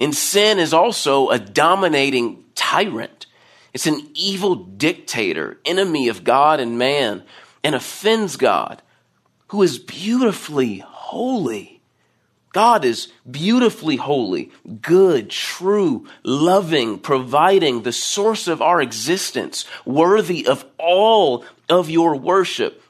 And 0.00 0.12
sin 0.12 0.58
is 0.58 0.74
also 0.74 1.28
a 1.28 1.38
dominating 1.38 2.42
tyrant. 2.56 3.26
It's 3.72 3.86
an 3.86 4.08
evil 4.14 4.56
dictator, 4.56 5.60
enemy 5.64 6.08
of 6.08 6.24
God 6.24 6.58
and 6.58 6.76
man 6.76 7.22
and 7.66 7.74
offends 7.74 8.36
God, 8.36 8.80
who 9.48 9.60
is 9.60 9.80
beautifully 9.80 10.84
holy. 10.86 11.80
God 12.52 12.84
is 12.84 13.08
beautifully 13.28 13.96
holy, 13.96 14.52
good, 14.82 15.30
true, 15.30 16.06
loving, 16.22 17.00
providing, 17.00 17.82
the 17.82 17.90
source 17.90 18.46
of 18.46 18.62
our 18.62 18.80
existence, 18.80 19.64
worthy 19.84 20.46
of 20.46 20.64
all 20.78 21.44
of 21.68 21.90
your 21.90 22.14
worship. 22.14 22.84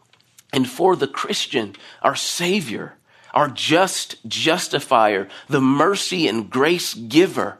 And 0.52 0.68
for 0.68 0.94
the 0.94 1.08
Christian, 1.08 1.74
our 2.02 2.14
Savior, 2.14 2.96
our 3.32 3.48
just 3.48 4.16
justifier, 4.28 5.26
the 5.48 5.62
mercy 5.62 6.28
and 6.28 6.50
grace 6.50 6.92
giver. 6.92 7.56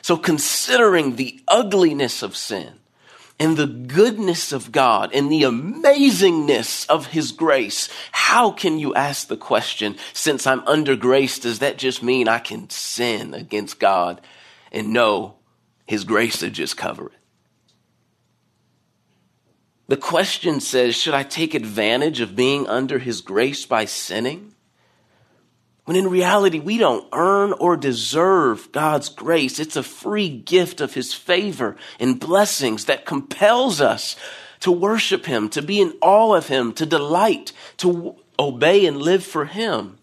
So 0.00 0.16
considering 0.16 1.16
the 1.16 1.42
ugliness 1.48 2.22
of 2.22 2.36
sin, 2.36 2.74
and 3.38 3.56
the 3.56 3.66
goodness 3.66 4.52
of 4.52 4.72
God 4.72 5.12
and 5.12 5.30
the 5.30 5.42
amazingness 5.42 6.86
of 6.88 7.06
His 7.06 7.32
grace, 7.32 7.88
how 8.12 8.50
can 8.50 8.78
you 8.78 8.94
ask 8.94 9.28
the 9.28 9.36
question, 9.36 9.96
since 10.12 10.46
I'm 10.46 10.66
under 10.66 10.96
grace, 10.96 11.38
does 11.38 11.58
that 11.58 11.78
just 11.78 12.02
mean 12.02 12.28
I 12.28 12.38
can 12.38 12.70
sin 12.70 13.34
against 13.34 13.80
God 13.80 14.20
and 14.70 14.92
know 14.92 15.36
His 15.86 16.04
grace 16.04 16.38
to 16.38 16.50
just 16.50 16.76
cover 16.76 17.06
it? 17.06 17.12
The 19.88 19.96
question 19.96 20.60
says, 20.60 20.94
should 20.94 21.14
I 21.14 21.22
take 21.22 21.54
advantage 21.54 22.20
of 22.20 22.36
being 22.36 22.66
under 22.66 22.98
His 22.98 23.20
grace 23.20 23.66
by 23.66 23.84
sinning? 23.84 24.51
When 25.84 25.96
in 25.96 26.08
reality, 26.08 26.60
we 26.60 26.78
don't 26.78 27.08
earn 27.12 27.52
or 27.54 27.76
deserve 27.76 28.70
God's 28.70 29.08
grace. 29.08 29.58
It's 29.58 29.76
a 29.76 29.82
free 29.82 30.28
gift 30.28 30.80
of 30.80 30.94
His 30.94 31.12
favor 31.12 31.76
and 31.98 32.20
blessings 32.20 32.84
that 32.84 33.04
compels 33.04 33.80
us 33.80 34.14
to 34.60 34.70
worship 34.70 35.26
Him, 35.26 35.48
to 35.50 35.62
be 35.62 35.80
in 35.80 35.94
awe 36.00 36.34
of 36.34 36.46
Him, 36.46 36.72
to 36.74 36.86
delight, 36.86 37.52
to 37.78 38.14
obey 38.38 38.86
and 38.86 38.96
live 38.96 39.24
for 39.24 39.46
Him. 39.46 39.98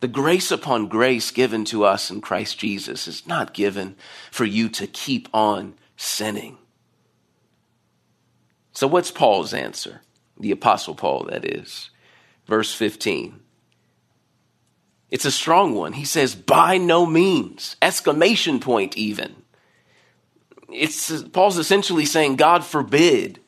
The 0.00 0.08
grace 0.08 0.50
upon 0.50 0.88
grace 0.88 1.30
given 1.30 1.64
to 1.66 1.84
us 1.84 2.10
in 2.10 2.20
Christ 2.20 2.58
Jesus 2.58 3.08
is 3.08 3.26
not 3.26 3.54
given 3.54 3.96
for 4.30 4.44
you 4.44 4.68
to 4.68 4.86
keep 4.86 5.28
on 5.32 5.74
sinning. 5.96 6.58
So, 8.72 8.86
what's 8.86 9.10
Paul's 9.10 9.54
answer? 9.54 10.02
The 10.38 10.50
Apostle 10.50 10.94
Paul, 10.94 11.24
that 11.30 11.46
is. 11.46 11.88
Verse 12.46 12.74
15. 12.74 13.40
It's 15.10 15.24
a 15.24 15.30
strong 15.30 15.74
one. 15.74 15.92
He 15.92 16.04
says, 16.04 16.34
by 16.34 16.78
no 16.78 17.06
means, 17.06 17.76
exclamation 17.80 18.60
point 18.60 18.96
even. 18.96 19.36
It's, 20.68 21.22
Paul's 21.22 21.58
essentially 21.58 22.06
saying, 22.06 22.36
God 22.36 22.64
forbid. 22.64 23.40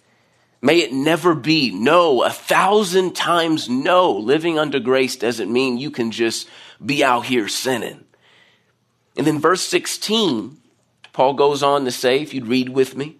May 0.60 0.78
it 0.78 0.92
never 0.92 1.34
be. 1.34 1.70
No, 1.70 2.22
a 2.22 2.30
thousand 2.30 3.14
times 3.14 3.68
no. 3.68 4.12
Living 4.12 4.58
under 4.58 4.80
grace 4.80 5.16
doesn't 5.16 5.52
mean 5.52 5.78
you 5.78 5.90
can 5.90 6.10
just 6.10 6.48
be 6.84 7.02
out 7.04 7.26
here 7.26 7.48
sinning. 7.48 8.04
And 9.16 9.26
then 9.26 9.40
verse 9.40 9.62
16, 9.62 10.58
Paul 11.12 11.34
goes 11.34 11.62
on 11.62 11.84
to 11.84 11.90
say, 11.90 12.22
if 12.22 12.32
you'd 12.32 12.46
read 12.46 12.68
with 12.68 12.96
me, 12.96 13.18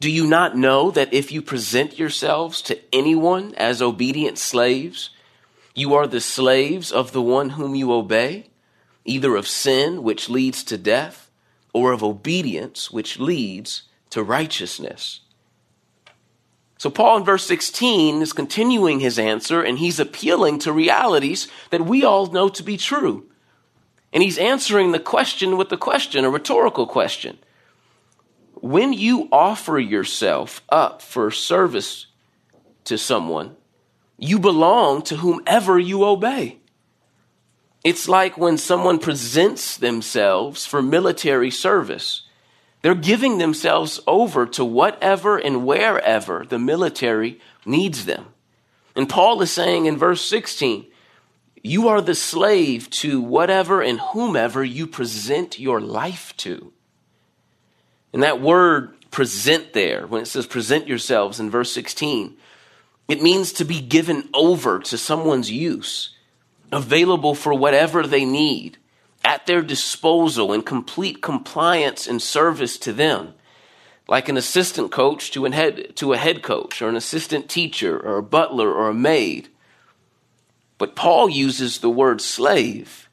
do 0.00 0.10
you 0.10 0.26
not 0.26 0.56
know 0.56 0.90
that 0.90 1.12
if 1.12 1.30
you 1.30 1.42
present 1.42 1.98
yourselves 1.98 2.62
to 2.62 2.78
anyone 2.92 3.54
as 3.56 3.82
obedient 3.82 4.38
slaves, 4.38 5.10
you 5.80 5.94
are 5.94 6.06
the 6.06 6.20
slaves 6.20 6.92
of 6.92 7.12
the 7.12 7.22
one 7.22 7.50
whom 7.50 7.74
you 7.74 7.92
obey, 7.92 8.50
either 9.04 9.34
of 9.34 9.48
sin, 9.48 10.02
which 10.02 10.28
leads 10.28 10.62
to 10.64 10.76
death, 10.76 11.30
or 11.72 11.92
of 11.92 12.02
obedience, 12.02 12.90
which 12.90 13.18
leads 13.18 13.84
to 14.10 14.22
righteousness. 14.22 15.20
So, 16.76 16.90
Paul 16.90 17.18
in 17.18 17.24
verse 17.24 17.46
16 17.46 18.22
is 18.22 18.32
continuing 18.32 19.00
his 19.00 19.18
answer, 19.18 19.62
and 19.62 19.78
he's 19.78 20.00
appealing 20.00 20.58
to 20.60 20.72
realities 20.72 21.48
that 21.70 21.84
we 21.84 22.04
all 22.04 22.26
know 22.26 22.48
to 22.48 22.62
be 22.62 22.76
true. 22.76 23.26
And 24.12 24.22
he's 24.22 24.38
answering 24.38 24.92
the 24.92 24.98
question 24.98 25.56
with 25.56 25.70
a 25.72 25.76
question, 25.76 26.24
a 26.24 26.30
rhetorical 26.30 26.86
question. 26.86 27.38
When 28.54 28.92
you 28.92 29.28
offer 29.30 29.78
yourself 29.78 30.62
up 30.68 31.00
for 31.00 31.30
service 31.30 32.06
to 32.84 32.98
someone, 32.98 33.56
you 34.20 34.38
belong 34.38 35.02
to 35.02 35.16
whomever 35.16 35.78
you 35.78 36.04
obey. 36.04 36.58
It's 37.82 38.08
like 38.08 38.36
when 38.36 38.58
someone 38.58 38.98
presents 38.98 39.78
themselves 39.78 40.66
for 40.66 40.82
military 40.82 41.50
service. 41.50 42.22
They're 42.82 42.94
giving 42.94 43.38
themselves 43.38 43.98
over 44.06 44.46
to 44.46 44.64
whatever 44.64 45.38
and 45.38 45.66
wherever 45.66 46.44
the 46.46 46.58
military 46.58 47.40
needs 47.64 48.04
them. 48.04 48.26
And 48.94 49.08
Paul 49.08 49.40
is 49.40 49.50
saying 49.50 49.86
in 49.86 49.96
verse 49.96 50.22
16, 50.22 50.86
you 51.62 51.88
are 51.88 52.00
the 52.00 52.14
slave 52.14 52.90
to 52.90 53.20
whatever 53.20 53.80
and 53.80 54.00
whomever 54.00 54.62
you 54.62 54.86
present 54.86 55.58
your 55.58 55.80
life 55.80 56.34
to. 56.38 56.72
And 58.12 58.22
that 58.22 58.40
word 58.40 58.94
present 59.10 59.72
there, 59.72 60.06
when 60.06 60.22
it 60.22 60.26
says 60.26 60.46
present 60.46 60.88
yourselves 60.88 61.40
in 61.40 61.50
verse 61.50 61.72
16, 61.72 62.36
it 63.10 63.20
means 63.20 63.52
to 63.54 63.64
be 63.64 63.80
given 63.80 64.28
over 64.32 64.78
to 64.78 64.96
someone's 64.96 65.50
use, 65.50 66.14
available 66.70 67.34
for 67.34 67.52
whatever 67.52 68.06
they 68.06 68.24
need, 68.24 68.78
at 69.24 69.46
their 69.46 69.62
disposal 69.62 70.52
in 70.52 70.62
complete 70.62 71.20
compliance 71.20 72.06
and 72.06 72.22
service 72.22 72.78
to 72.78 72.92
them. 72.92 73.34
like 74.10 74.28
an 74.28 74.36
assistant 74.36 74.90
coach 74.90 75.30
to, 75.30 75.44
head, 75.44 75.94
to 75.94 76.12
a 76.12 76.16
head 76.16 76.42
coach, 76.42 76.82
or 76.82 76.88
an 76.88 76.96
assistant 76.96 77.48
teacher, 77.48 77.96
or 77.96 78.18
a 78.18 78.22
butler, 78.22 78.72
or 78.72 78.90
a 78.90 78.94
maid. 78.94 79.48
But 80.78 80.96
Paul 80.96 81.30
uses 81.30 81.78
the 81.78 81.88
word 81.88 82.20
slave 82.20 83.08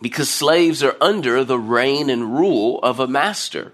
because 0.00 0.28
slaves 0.28 0.82
are 0.82 0.96
under 1.00 1.44
the 1.44 1.58
reign 1.58 2.10
and 2.10 2.34
rule 2.36 2.80
of 2.80 2.98
a 2.98 3.06
master. 3.06 3.72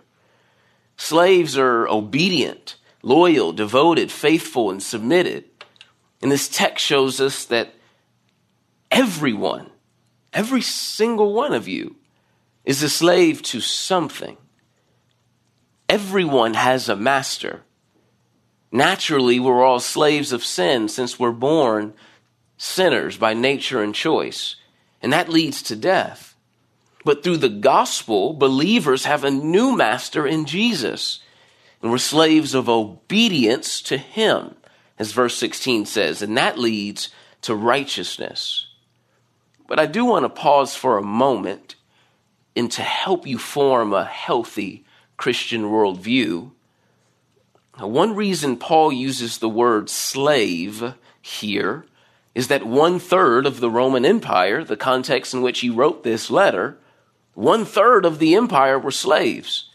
Slaves 0.98 1.56
are 1.56 1.88
obedient, 1.88 2.76
loyal, 3.02 3.52
devoted, 3.52 4.10
faithful, 4.10 4.70
and 4.70 4.82
submitted. 4.82 5.44
And 6.20 6.30
this 6.32 6.48
text 6.48 6.84
shows 6.84 7.20
us 7.20 7.44
that 7.46 7.74
everyone, 8.90 9.70
every 10.32 10.62
single 10.62 11.32
one 11.32 11.52
of 11.52 11.68
you, 11.68 11.96
is 12.64 12.82
a 12.82 12.88
slave 12.88 13.42
to 13.42 13.60
something. 13.60 14.36
Everyone 15.88 16.54
has 16.54 16.88
a 16.88 16.96
master. 16.96 17.62
Naturally, 18.70 19.40
we're 19.40 19.64
all 19.64 19.80
slaves 19.80 20.32
of 20.32 20.44
sin 20.44 20.88
since 20.88 21.18
we're 21.18 21.32
born 21.32 21.94
sinners 22.58 23.16
by 23.16 23.32
nature 23.32 23.82
and 23.82 23.94
choice, 23.94 24.56
and 25.00 25.12
that 25.12 25.28
leads 25.28 25.62
to 25.62 25.76
death. 25.76 26.36
But 27.04 27.22
through 27.22 27.38
the 27.38 27.48
gospel, 27.48 28.34
believers 28.34 29.06
have 29.06 29.24
a 29.24 29.30
new 29.30 29.74
master 29.74 30.26
in 30.26 30.44
Jesus, 30.44 31.20
and 31.82 31.90
we're 31.90 31.98
slaves 31.98 32.54
of 32.54 32.68
obedience 32.68 33.80
to 33.82 33.96
him, 33.96 34.54
as 34.98 35.12
verse 35.12 35.36
16 35.36 35.86
says, 35.86 36.22
and 36.22 36.36
that 36.36 36.58
leads 36.58 37.10
to 37.42 37.54
righteousness. 37.54 38.66
But 39.66 39.78
I 39.78 39.86
do 39.86 40.04
want 40.04 40.24
to 40.24 40.28
pause 40.28 40.74
for 40.74 40.98
a 40.98 41.02
moment 41.02 41.76
and 42.56 42.70
to 42.72 42.82
help 42.82 43.26
you 43.26 43.38
form 43.38 43.92
a 43.92 44.04
healthy 44.04 44.84
Christian 45.16 45.64
worldview. 45.64 46.50
One 47.78 48.16
reason 48.16 48.56
Paul 48.56 48.92
uses 48.92 49.38
the 49.38 49.48
word 49.48 49.88
slave 49.88 50.94
here 51.22 51.86
is 52.34 52.48
that 52.48 52.66
one 52.66 52.98
third 52.98 53.46
of 53.46 53.60
the 53.60 53.70
Roman 53.70 54.04
Empire, 54.04 54.64
the 54.64 54.76
context 54.76 55.34
in 55.34 55.42
which 55.42 55.60
he 55.60 55.70
wrote 55.70 56.02
this 56.02 56.30
letter, 56.30 56.78
one 57.34 57.64
third 57.64 58.04
of 58.04 58.18
the 58.18 58.34
empire 58.34 58.78
were 58.78 58.90
slaves. 58.90 59.67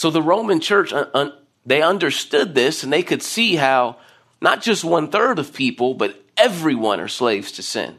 So 0.00 0.10
the 0.10 0.22
Roman 0.22 0.60
church, 0.60 0.94
uh, 0.94 1.32
they 1.66 1.82
understood 1.82 2.54
this 2.54 2.82
and 2.82 2.90
they 2.90 3.02
could 3.02 3.22
see 3.22 3.56
how 3.56 3.98
not 4.40 4.62
just 4.62 4.82
one 4.82 5.10
third 5.10 5.38
of 5.38 5.52
people, 5.52 5.92
but 5.92 6.24
everyone 6.38 7.00
are 7.00 7.06
slaves 7.06 7.52
to 7.52 7.62
sin. 7.62 7.98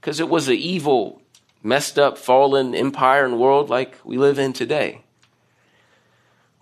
Because 0.00 0.20
it 0.20 0.30
was 0.30 0.48
an 0.48 0.54
evil, 0.54 1.20
messed 1.62 1.98
up, 1.98 2.16
fallen 2.16 2.74
empire 2.74 3.26
and 3.26 3.38
world 3.38 3.68
like 3.68 3.98
we 4.06 4.16
live 4.16 4.38
in 4.38 4.54
today. 4.54 5.02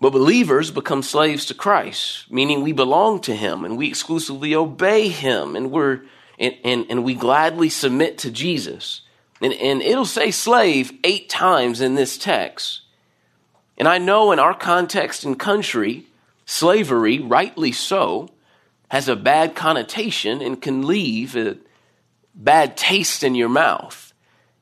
But 0.01 0.09
believers 0.09 0.69
become 0.69 1.01
slaves 1.01 1.45
to 1.45 1.53
Christ, 1.53 2.29
meaning 2.29 2.61
we 2.61 2.73
belong 2.73 3.21
to 3.21 3.33
Him 3.33 3.63
and 3.63 3.77
we 3.77 3.87
exclusively 3.87 4.53
obey 4.53 5.07
Him 5.07 5.55
and 5.55 5.71
we're 5.71 6.01
and, 6.37 6.55
and, 6.65 6.85
and 6.89 7.05
we 7.05 7.15
gladly 7.15 7.69
submit 7.69 8.17
to 8.17 8.31
Jesus. 8.31 8.99
And, 9.39 9.53
and 9.53 9.81
it'll 9.81 10.03
say 10.03 10.29
slave 10.29 10.91
eight 11.05 11.29
times 11.29 11.79
in 11.79 11.95
this 11.95 12.17
text. 12.17 12.81
And 13.77 13.87
I 13.87 13.97
know 13.97 14.31
in 14.31 14.39
our 14.39 14.55
context 14.55 15.23
and 15.23 15.39
country, 15.39 16.07
slavery, 16.45 17.19
rightly 17.19 17.71
so, 17.71 18.29
has 18.89 19.07
a 19.07 19.15
bad 19.15 19.55
connotation 19.55 20.41
and 20.41 20.61
can 20.61 20.87
leave 20.87 21.35
a 21.35 21.57
bad 22.33 22.77
taste 22.77 23.23
in 23.23 23.35
your 23.35 23.49
mouth. 23.49 24.13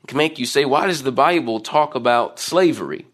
It 0.03 0.07
can 0.07 0.17
make 0.17 0.39
you 0.39 0.45
say, 0.45 0.65
why 0.65 0.87
does 0.87 1.03
the 1.03 1.11
Bible 1.11 1.59
talk 1.59 1.95
about 1.95 2.39
slavery? 2.39 3.05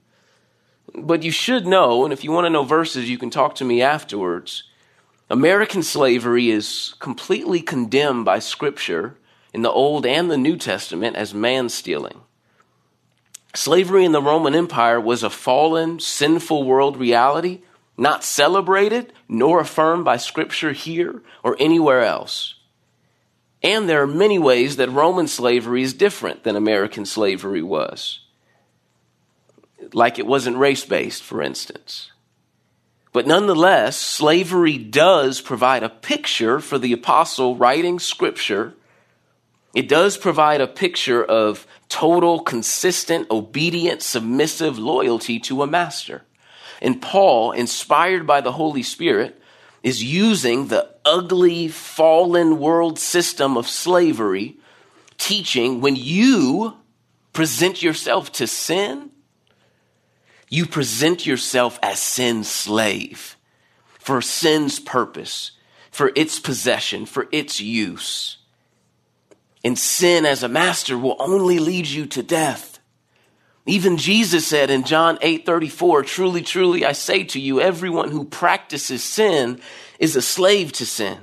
But 0.93 1.24
you 1.24 1.31
should 1.31 1.65
know, 1.65 2.03
and 2.03 2.12
if 2.12 2.24
you 2.24 2.31
want 2.31 2.46
to 2.46 2.50
know 2.50 2.63
verses, 2.63 3.10
you 3.10 3.17
can 3.17 3.29
talk 3.29 3.55
to 3.55 3.65
me 3.65 3.81
afterwards. 3.81 4.63
American 5.29 5.84
slavery 5.84 6.50
is 6.50 6.96
completely 7.00 7.62
condemned 7.62 8.25
by 8.25 8.39
Scripture 8.39 9.17
in 9.53 9.62
the 9.62 9.72
Old 9.72 10.05
and 10.05 10.29
the 10.29 10.38
New 10.38 10.58
Testament 10.58 11.15
as 11.15 11.34
man 11.34 11.70
stealing. 11.70 12.21
Slavery 13.53 14.05
in 14.05 14.11
the 14.11 14.22
Roman 14.22 14.55
Empire 14.55 15.00
was 15.00 15.24
a 15.24 15.29
fallen, 15.29 16.00
sinful 16.00 16.64
world 16.64 16.98
reality, 16.98 17.61
not 17.98 18.24
celebrated 18.24 19.14
nor 19.27 19.59
affirmed 19.59 20.05
by 20.05 20.18
Scripture 20.18 20.72
here 20.72 21.22
or 21.44 21.55
anywhere 21.59 22.01
else. 22.01 22.55
And 23.64 23.87
there 23.87 24.01
are 24.01 24.07
many 24.07 24.40
ways 24.40 24.77
that 24.77 24.90
Roman 24.90 25.27
slavery 25.27 25.83
is 25.83 25.94
different 25.94 26.44
than 26.44 26.55
American 26.55 27.05
slavery 27.05 27.61
was 27.61 28.22
like 29.94 30.20
it 30.20 30.27
wasn't 30.27 30.57
race 30.57 30.85
based, 30.85 31.24
for 31.24 31.42
instance. 31.42 32.11
But 33.14 33.27
nonetheless, 33.27 33.98
slavery 33.98 34.77
does 34.77 35.42
provide 35.42 35.83
a 35.83 35.90
picture 35.90 36.59
for 36.59 36.77
the 36.77 36.94
apostle 36.94 37.55
writing 37.55 38.00
scripture. 38.00 38.74
It 39.74 39.90
does 39.90 40.18
provide 40.18 40.61
a 40.61 40.68
picture 40.68 41.24
of 41.24 41.68
total, 41.91 42.39
consistent, 42.39 43.29
obedient, 43.29 44.01
submissive 44.01 44.79
loyalty 44.79 45.39
to 45.41 45.61
a 45.61 45.67
master. 45.67 46.23
And 46.81 47.01
Paul, 47.01 47.51
inspired 47.51 48.25
by 48.25 48.39
the 48.41 48.53
Holy 48.53 48.81
Spirit, 48.81 49.39
is 49.83 50.01
using 50.01 50.67
the 50.67 50.89
ugly, 51.03 51.67
fallen 51.67 52.59
world 52.59 52.97
system 52.97 53.57
of 53.57 53.67
slavery, 53.67 54.57
teaching 55.17 55.81
when 55.81 55.97
you 55.97 56.77
present 57.33 57.83
yourself 57.83 58.31
to 58.31 58.47
sin, 58.47 59.11
you 60.49 60.65
present 60.65 61.25
yourself 61.25 61.77
as 61.83 61.99
sin's 61.99 62.49
slave 62.49 63.35
for 63.99 64.21
sin's 64.21 64.79
purpose, 64.79 65.51
for 65.91 66.11
its 66.15 66.39
possession, 66.39 67.05
for 67.05 67.27
its 67.31 67.59
use. 67.61 68.37
And 69.63 69.77
sin 69.77 70.25
as 70.25 70.43
a 70.43 70.50
master 70.50 70.97
will 70.97 71.15
only 71.19 71.59
lead 71.59 71.87
you 71.87 72.05
to 72.07 72.24
death. 72.24 72.79
Even 73.67 73.97
Jesus 73.97 74.47
said 74.47 74.71
in 74.71 74.83
John 74.83 75.19
8 75.21 75.45
34, 75.45 76.03
Truly, 76.03 76.41
truly, 76.41 76.83
I 76.83 76.93
say 76.93 77.24
to 77.25 77.39
you, 77.39 77.61
everyone 77.61 78.09
who 78.09 78.25
practices 78.25 79.03
sin 79.03 79.59
is 80.00 80.15
a 80.15 80.21
slave 80.21 80.71
to 80.74 80.85
sin. 80.85 81.17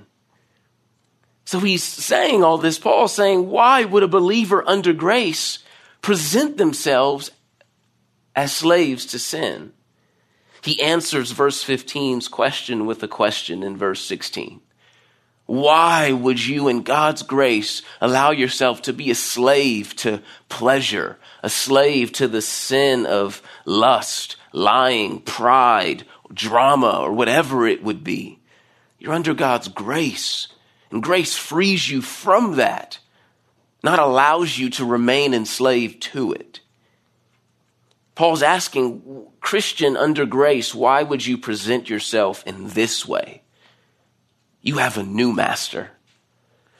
So 1.45 1.59
he's 1.59 1.83
saying 1.83 2.45
all 2.45 2.59
this. 2.59 2.79
Paul's 2.79 3.15
saying, 3.15 3.49
why 3.49 3.85
would 3.85 4.03
a 4.03 4.09
believer 4.09 4.63
under 4.69 4.93
grace 4.93 5.59
present 6.03 6.57
themselves 6.57 7.31
as 8.39 8.53
slaves 8.53 9.05
to 9.07 9.19
sin. 9.19 9.73
He 10.63 10.81
answers 10.81 11.33
verse 11.33 11.65
15's 11.65 12.29
question 12.29 12.87
with 12.87 13.03
a 13.03 13.09
question 13.09 13.65
in 13.65 13.77
verse 13.77 14.01
16. 14.05 14.61
Why 15.49 16.13
would 16.13 16.45
you, 16.45 16.69
in 16.69 16.83
God's 16.83 17.23
grace, 17.23 17.81
allow 18.03 18.33
yourself 18.33 18.83
to 18.83 18.93
be 18.93 19.11
a 19.11 19.15
slave 19.15 19.97
to 19.97 20.21
pleasure, 20.51 21.17
a 21.43 21.49
slave 21.49 22.13
to 22.13 22.29
the 22.29 22.43
sin 22.43 23.07
of 23.07 23.41
lust, 23.65 24.37
lying, 24.53 25.23
pride, 25.23 26.05
drama, 26.31 27.01
or 27.01 27.15
whatever 27.15 27.67
it 27.67 27.83
would 27.83 28.05
be? 28.05 28.41
You're 28.99 29.15
under 29.15 29.33
God's 29.33 29.69
grace, 29.69 30.49
and 30.91 31.03
grace 31.03 31.35
frees 31.35 31.89
you 31.89 32.03
from 32.03 32.57
that, 32.57 32.99
not 33.83 33.99
allows 33.99 34.59
you 34.59 34.69
to 34.69 34.85
remain 34.85 35.33
enslaved 35.33 36.03
to 36.13 36.31
it. 36.31 36.61
Paul's 38.15 38.43
asking, 38.43 39.27
Christian 39.41 39.97
under 39.97 40.27
grace, 40.27 40.75
why 40.75 41.03
would 41.03 41.25
you 41.25 41.39
present 41.39 41.89
yourself 41.89 42.47
in 42.47 42.69
this 42.69 43.09
way? 43.09 43.45
You 44.61 44.79
have 44.79 44.99
a 44.99 45.03
new 45.03 45.33
master, 45.33 45.91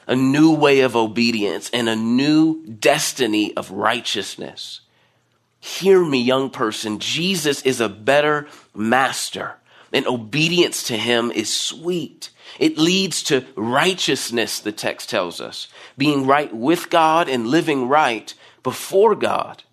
a 0.07 0.15
new 0.15 0.53
way 0.53 0.81
of 0.81 0.95
obedience, 0.95 1.69
and 1.71 1.87
a 1.87 1.95
new 1.95 2.65
destiny 2.65 3.55
of 3.55 3.71
righteousness. 3.71 4.81
Hear 5.59 6.03
me, 6.03 6.21
young 6.21 6.49
person. 6.49 6.99
Jesus 6.99 7.61
is 7.63 7.81
a 7.81 7.89
better 7.89 8.47
master, 8.73 9.55
and 9.91 10.07
obedience 10.07 10.83
to 10.83 10.97
him 10.97 11.31
is 11.31 11.53
sweet. 11.53 12.29
It 12.59 12.77
leads 12.77 13.23
to 13.23 13.45
righteousness, 13.55 14.59
the 14.59 14.71
text 14.71 15.09
tells 15.09 15.39
us, 15.39 15.67
being 15.97 16.25
right 16.25 16.53
with 16.53 16.89
God 16.89 17.29
and 17.29 17.47
living 17.47 17.87
right 17.87 18.33
before 18.63 19.15
God. 19.15 19.63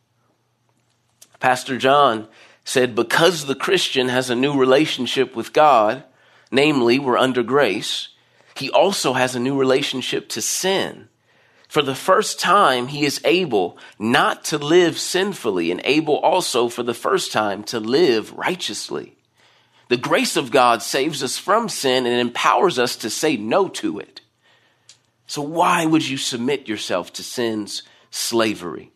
Pastor 1.40 1.78
John 1.78 2.28
said, 2.64 2.94
because 2.94 3.46
the 3.46 3.54
Christian 3.54 4.08
has 4.08 4.28
a 4.28 4.34
new 4.34 4.58
relationship 4.58 5.36
with 5.36 5.52
God, 5.52 6.04
namely, 6.50 6.98
we're 6.98 7.16
under 7.16 7.42
grace, 7.42 8.08
he 8.54 8.70
also 8.70 9.12
has 9.14 9.34
a 9.34 9.40
new 9.40 9.58
relationship 9.58 10.28
to 10.30 10.42
sin. 10.42 11.08
For 11.68 11.82
the 11.82 11.94
first 11.94 12.38
time, 12.38 12.88
he 12.88 13.04
is 13.04 13.20
able 13.24 13.76
not 13.98 14.44
to 14.46 14.58
live 14.58 14.98
sinfully 14.98 15.70
and 15.70 15.80
able 15.84 16.16
also 16.18 16.68
for 16.68 16.82
the 16.82 16.94
first 16.94 17.32
time 17.32 17.64
to 17.64 17.80
live 17.80 18.32
righteously. 18.32 19.16
The 19.88 19.96
grace 19.96 20.36
of 20.36 20.50
God 20.50 20.82
saves 20.82 21.22
us 21.22 21.36
from 21.36 21.68
sin 21.68 22.06
and 22.06 22.20
empowers 22.20 22.78
us 22.78 22.96
to 22.96 23.10
say 23.10 23.36
no 23.36 23.68
to 23.68 23.98
it. 23.98 24.20
So, 25.26 25.42
why 25.42 25.86
would 25.86 26.08
you 26.08 26.16
submit 26.16 26.68
yourself 26.68 27.12
to 27.14 27.22
sin's 27.22 27.82
slavery? 28.10 28.92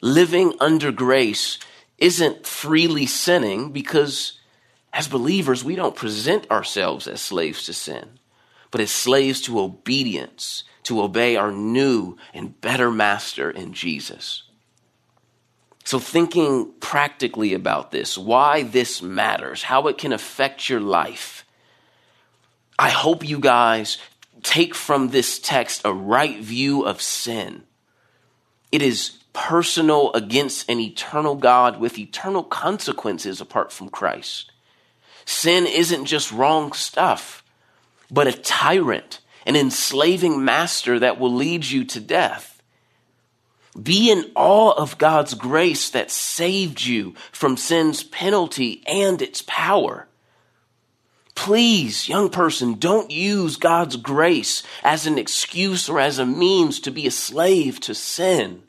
living 0.00 0.54
under 0.60 0.92
grace 0.92 1.58
isn't 1.98 2.46
freely 2.46 3.06
sinning 3.06 3.72
because 3.72 4.35
As 4.96 5.08
believers, 5.08 5.62
we 5.62 5.76
don't 5.76 5.94
present 5.94 6.50
ourselves 6.50 7.06
as 7.06 7.20
slaves 7.20 7.66
to 7.66 7.74
sin, 7.74 8.18
but 8.70 8.80
as 8.80 8.90
slaves 8.90 9.42
to 9.42 9.60
obedience, 9.60 10.64
to 10.84 11.02
obey 11.02 11.36
our 11.36 11.52
new 11.52 12.16
and 12.32 12.58
better 12.62 12.90
master 12.90 13.50
in 13.50 13.74
Jesus. 13.74 14.44
So, 15.84 15.98
thinking 15.98 16.72
practically 16.80 17.52
about 17.52 17.90
this, 17.90 18.16
why 18.16 18.62
this 18.62 19.02
matters, 19.02 19.64
how 19.64 19.86
it 19.88 19.98
can 19.98 20.14
affect 20.14 20.70
your 20.70 20.80
life, 20.80 21.44
I 22.78 22.88
hope 22.88 23.22
you 23.22 23.38
guys 23.38 23.98
take 24.42 24.74
from 24.74 25.10
this 25.10 25.38
text 25.38 25.82
a 25.84 25.92
right 25.92 26.38
view 26.38 26.86
of 26.86 27.02
sin. 27.02 27.64
It 28.72 28.80
is 28.80 29.18
personal 29.34 30.10
against 30.14 30.70
an 30.70 30.80
eternal 30.80 31.34
God 31.34 31.80
with 31.80 31.98
eternal 31.98 32.42
consequences 32.42 33.42
apart 33.42 33.70
from 33.70 33.90
Christ. 33.90 34.52
Sin 35.26 35.66
isn't 35.66 36.06
just 36.06 36.32
wrong 36.32 36.72
stuff, 36.72 37.44
but 38.10 38.28
a 38.28 38.32
tyrant, 38.32 39.20
an 39.44 39.56
enslaving 39.56 40.44
master 40.44 40.98
that 41.00 41.18
will 41.18 41.34
lead 41.34 41.64
you 41.66 41.84
to 41.84 42.00
death. 42.00 42.62
Be 43.80 44.10
in 44.10 44.30
awe 44.34 44.72
of 44.72 44.96
God's 44.96 45.34
grace 45.34 45.90
that 45.90 46.10
saved 46.10 46.82
you 46.82 47.14
from 47.32 47.56
sin's 47.56 48.02
penalty 48.04 48.82
and 48.86 49.20
its 49.20 49.42
power. 49.46 50.08
Please, 51.34 52.08
young 52.08 52.30
person, 52.30 52.74
don't 52.74 53.10
use 53.10 53.56
God's 53.56 53.96
grace 53.96 54.62
as 54.82 55.06
an 55.06 55.18
excuse 55.18 55.88
or 55.88 56.00
as 56.00 56.18
a 56.18 56.24
means 56.24 56.80
to 56.80 56.90
be 56.90 57.06
a 57.06 57.10
slave 57.10 57.78
to 57.80 57.94
sin. 57.94 58.62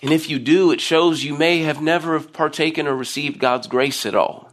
And 0.00 0.12
if 0.12 0.30
you 0.30 0.38
do, 0.38 0.70
it 0.70 0.80
shows 0.80 1.24
you 1.24 1.36
may 1.36 1.58
have 1.58 1.82
never 1.82 2.12
have 2.12 2.32
partaken 2.32 2.86
or 2.86 2.94
received 2.94 3.40
God's 3.40 3.66
grace 3.66 4.06
at 4.06 4.14
all. 4.14 4.52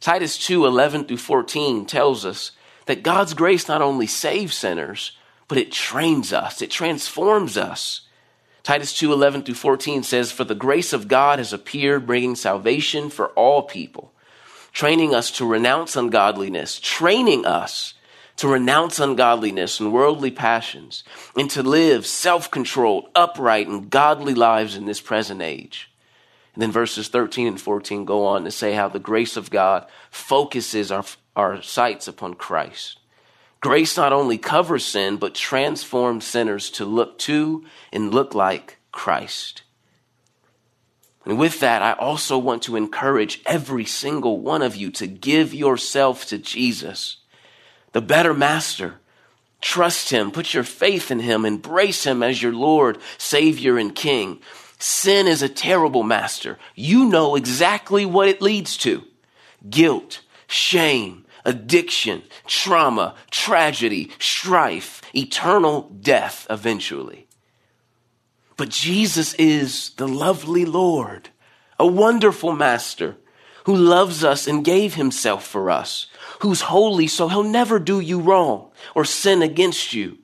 Titus 0.00 0.38
2 0.38 0.64
11 0.66 1.04
through 1.04 1.16
14 1.18 1.84
tells 1.86 2.24
us 2.24 2.52
that 2.86 3.02
God's 3.02 3.34
grace 3.34 3.68
not 3.68 3.82
only 3.82 4.06
saves 4.06 4.54
sinners, 4.54 5.12
but 5.48 5.58
it 5.58 5.72
trains 5.72 6.32
us, 6.32 6.62
it 6.62 6.70
transforms 6.70 7.56
us. 7.56 8.02
Titus 8.62 8.96
2 8.98 9.12
11 9.12 9.42
through 9.42 9.54
14 9.54 10.02
says, 10.02 10.32
For 10.32 10.44
the 10.44 10.54
grace 10.54 10.92
of 10.92 11.08
God 11.08 11.38
has 11.38 11.52
appeared, 11.52 12.06
bringing 12.06 12.34
salvation 12.34 13.10
for 13.10 13.28
all 13.30 13.62
people, 13.62 14.12
training 14.72 15.14
us 15.14 15.30
to 15.32 15.46
renounce 15.46 15.94
ungodliness, 15.94 16.80
training 16.80 17.46
us 17.46 17.94
to 18.36 18.48
renounce 18.48 19.00
ungodliness 19.00 19.80
and 19.80 19.92
worldly 19.92 20.30
passions, 20.30 21.04
and 21.36 21.50
to 21.50 21.62
live 21.62 22.06
self 22.06 22.50
controlled, 22.50 23.08
upright, 23.14 23.66
and 23.66 23.90
godly 23.90 24.34
lives 24.34 24.76
in 24.76 24.84
this 24.84 25.00
present 25.00 25.40
age. 25.40 25.90
And 26.54 26.62
then 26.62 26.72
verses 26.72 27.08
13 27.08 27.46
and 27.46 27.60
14 27.60 28.04
go 28.04 28.24
on 28.26 28.44
to 28.44 28.50
say 28.50 28.72
how 28.72 28.88
the 28.88 28.98
grace 28.98 29.36
of 29.36 29.50
God 29.50 29.86
focuses 30.10 30.90
our, 30.90 31.04
our 31.34 31.60
sights 31.60 32.08
upon 32.08 32.34
Christ. 32.34 32.98
Grace 33.60 33.96
not 33.96 34.12
only 34.12 34.38
covers 34.38 34.84
sin, 34.84 35.16
but 35.16 35.34
transforms 35.34 36.24
sinners 36.24 36.70
to 36.70 36.84
look 36.84 37.18
to 37.20 37.64
and 37.92 38.12
look 38.12 38.34
like 38.34 38.78
Christ. 38.92 39.62
And 41.26 41.38
with 41.38 41.60
that, 41.60 41.82
I 41.82 41.92
also 41.92 42.38
want 42.38 42.62
to 42.62 42.76
encourage 42.76 43.42
every 43.44 43.84
single 43.84 44.40
one 44.40 44.62
of 44.62 44.76
you 44.76 44.90
to 44.92 45.06
give 45.06 45.52
yourself 45.52 46.24
to 46.26 46.38
Jesus 46.38 47.18
the 47.96 48.02
better 48.02 48.34
master. 48.34 48.96
Trust 49.62 50.10
him, 50.10 50.30
put 50.30 50.52
your 50.52 50.64
faith 50.64 51.10
in 51.10 51.18
him, 51.18 51.46
embrace 51.46 52.04
him 52.04 52.22
as 52.22 52.42
your 52.42 52.52
Lord, 52.52 52.98
Savior, 53.16 53.78
and 53.78 53.94
King. 53.94 54.40
Sin 54.78 55.26
is 55.26 55.40
a 55.40 55.48
terrible 55.48 56.02
master. 56.02 56.58
You 56.74 57.06
know 57.06 57.36
exactly 57.36 58.04
what 58.04 58.28
it 58.28 58.42
leads 58.42 58.76
to 58.84 59.02
guilt, 59.70 60.20
shame, 60.46 61.24
addiction, 61.46 62.22
trauma, 62.46 63.14
tragedy, 63.30 64.10
strife, 64.18 65.00
eternal 65.14 65.88
death 65.98 66.46
eventually. 66.50 67.26
But 68.58 68.68
Jesus 68.68 69.32
is 69.38 69.92
the 69.96 70.06
lovely 70.06 70.66
Lord, 70.66 71.30
a 71.78 71.86
wonderful 71.86 72.52
master 72.52 73.16
who 73.64 73.74
loves 73.74 74.22
us 74.22 74.46
and 74.46 74.62
gave 74.62 74.96
himself 74.96 75.46
for 75.46 75.70
us, 75.70 76.08
who's 76.40 76.62
holy 76.62 77.06
so 77.06 77.28
he'll 77.28 77.42
never 77.42 77.78
do 77.78 78.00
you 78.00 78.20
wrong 78.20 78.70
or 78.94 79.04
sin 79.04 79.42
against 79.42 79.92
you, 79.92 80.18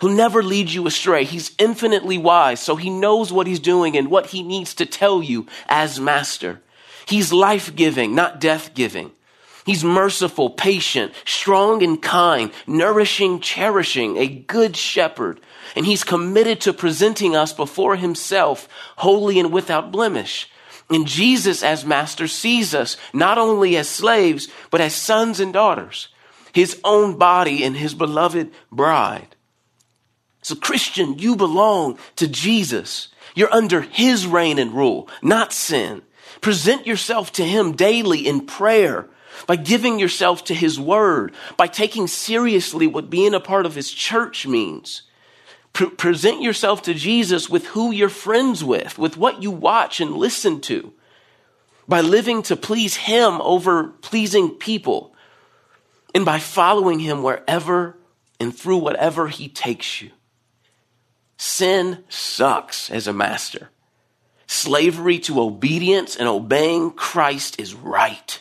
who 0.00 0.14
never 0.14 0.42
leads 0.42 0.74
you 0.74 0.86
astray. 0.86 1.24
He's 1.24 1.54
infinitely 1.58 2.18
wise, 2.18 2.60
so 2.60 2.76
he 2.76 2.90
knows 2.90 3.32
what 3.32 3.46
he's 3.46 3.60
doing 3.60 3.96
and 3.96 4.10
what 4.10 4.26
he 4.26 4.42
needs 4.42 4.74
to 4.74 4.86
tell 4.86 5.22
you 5.22 5.46
as 5.68 6.00
master. 6.00 6.60
He's 7.06 7.32
life 7.32 7.74
giving, 7.74 8.14
not 8.14 8.40
death 8.40 8.74
giving. 8.74 9.12
He's 9.64 9.82
merciful, 9.82 10.50
patient, 10.50 11.12
strong 11.24 11.82
and 11.82 12.00
kind, 12.00 12.52
nourishing, 12.66 13.40
cherishing, 13.40 14.18
a 14.18 14.26
good 14.26 14.76
shepherd. 14.76 15.40
And 15.74 15.86
he's 15.86 16.04
committed 16.04 16.60
to 16.62 16.74
presenting 16.74 17.34
us 17.34 17.52
before 17.54 17.96
himself, 17.96 18.68
holy 18.96 19.38
and 19.38 19.50
without 19.50 19.90
blemish. 19.90 20.50
And 20.90 21.06
Jesus, 21.06 21.62
as 21.62 21.84
master, 21.84 22.28
sees 22.28 22.74
us 22.74 22.96
not 23.12 23.38
only 23.38 23.76
as 23.76 23.88
slaves, 23.88 24.48
but 24.70 24.80
as 24.80 24.94
sons 24.94 25.40
and 25.40 25.52
daughters, 25.52 26.08
his 26.52 26.80
own 26.84 27.16
body 27.16 27.64
and 27.64 27.76
his 27.76 27.94
beloved 27.94 28.50
bride. 28.70 29.34
So, 30.42 30.54
Christian, 30.54 31.18
you 31.18 31.36
belong 31.36 31.98
to 32.16 32.28
Jesus. 32.28 33.08
You're 33.34 33.52
under 33.52 33.80
his 33.80 34.26
reign 34.26 34.58
and 34.58 34.72
rule, 34.72 35.08
not 35.22 35.52
sin. 35.52 36.02
Present 36.42 36.86
yourself 36.86 37.32
to 37.32 37.44
him 37.44 37.72
daily 37.72 38.26
in 38.26 38.44
prayer 38.46 39.08
by 39.46 39.56
giving 39.56 39.98
yourself 39.98 40.44
to 40.44 40.54
his 40.54 40.78
word, 40.78 41.32
by 41.56 41.66
taking 41.66 42.06
seriously 42.06 42.86
what 42.86 43.10
being 43.10 43.34
a 43.34 43.40
part 43.40 43.66
of 43.66 43.74
his 43.74 43.90
church 43.90 44.46
means 44.46 45.02
Pre- 45.74 45.90
present 45.90 46.40
yourself 46.40 46.82
to 46.82 46.94
Jesus 46.94 47.50
with 47.50 47.66
who 47.66 47.90
you're 47.90 48.08
friends 48.08 48.64
with, 48.64 48.96
with 48.96 49.18
what 49.18 49.42
you 49.42 49.50
watch 49.50 50.00
and 50.00 50.16
listen 50.16 50.60
to, 50.62 50.94
by 51.86 52.00
living 52.00 52.42
to 52.44 52.56
please 52.56 52.96
Him 52.96 53.40
over 53.42 53.88
pleasing 53.88 54.50
people, 54.50 55.14
and 56.14 56.24
by 56.24 56.38
following 56.38 57.00
Him 57.00 57.22
wherever 57.22 57.98
and 58.40 58.56
through 58.56 58.78
whatever 58.78 59.28
He 59.28 59.48
takes 59.48 60.00
you. 60.00 60.10
Sin 61.36 62.04
sucks 62.08 62.88
as 62.90 63.06
a 63.06 63.12
master. 63.12 63.68
Slavery 64.46 65.18
to 65.20 65.40
obedience 65.40 66.14
and 66.14 66.28
obeying 66.28 66.92
Christ 66.92 67.60
is 67.60 67.74
right. 67.74 68.40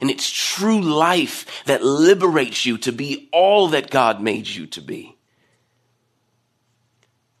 And 0.00 0.10
it's 0.10 0.28
true 0.28 0.80
life 0.80 1.64
that 1.66 1.84
liberates 1.84 2.66
you 2.66 2.76
to 2.78 2.90
be 2.90 3.28
all 3.32 3.68
that 3.68 3.90
God 3.90 4.20
made 4.20 4.48
you 4.48 4.66
to 4.66 4.80
be. 4.80 5.16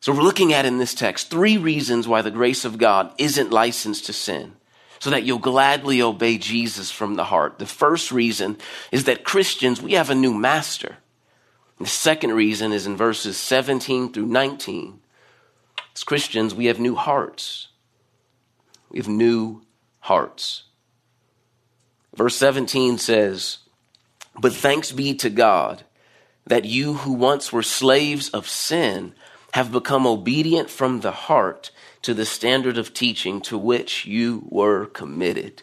So 0.02 0.12
we're 0.12 0.22
looking 0.22 0.52
at 0.52 0.66
in 0.66 0.78
this 0.78 0.94
text 0.94 1.30
three 1.30 1.56
reasons 1.56 2.08
why 2.08 2.22
the 2.22 2.30
grace 2.32 2.64
of 2.64 2.76
God 2.76 3.12
isn't 3.18 3.52
licensed 3.52 4.06
to 4.06 4.12
sin. 4.12 4.54
So 4.98 5.10
that 5.10 5.22
you'll 5.22 5.38
gladly 5.38 6.02
obey 6.02 6.38
Jesus 6.38 6.90
from 6.90 7.14
the 7.14 7.24
heart. 7.24 7.60
The 7.60 7.66
first 7.66 8.10
reason 8.10 8.58
is 8.90 9.04
that 9.04 9.22
Christians, 9.22 9.80
we 9.80 9.92
have 9.92 10.10
a 10.10 10.14
new 10.16 10.34
master. 10.34 10.96
The 11.78 11.86
second 11.86 12.32
reason 12.32 12.72
is 12.72 12.84
in 12.84 12.96
verses 12.96 13.36
17 13.36 14.12
through 14.12 14.26
19. 14.26 15.00
As 15.94 16.02
Christians, 16.02 16.52
we 16.52 16.66
have 16.66 16.80
new 16.80 16.96
hearts. 16.96 17.68
We 18.90 18.98
have 18.98 19.08
new 19.08 19.62
hearts. 20.00 20.64
Verse 22.16 22.36
17 22.36 22.98
says, 22.98 23.58
But 24.40 24.52
thanks 24.52 24.90
be 24.90 25.14
to 25.14 25.30
God 25.30 25.84
that 26.44 26.64
you 26.64 26.94
who 26.94 27.12
once 27.12 27.52
were 27.52 27.62
slaves 27.62 28.28
of 28.30 28.48
sin 28.48 29.14
have 29.52 29.72
become 29.72 30.06
obedient 30.06 30.70
from 30.70 31.00
the 31.00 31.12
heart 31.12 31.70
to 32.02 32.14
the 32.14 32.24
standard 32.24 32.78
of 32.78 32.94
teaching 32.94 33.40
to 33.42 33.56
which 33.56 34.06
you 34.06 34.46
were 34.48 34.86
committed. 34.86 35.62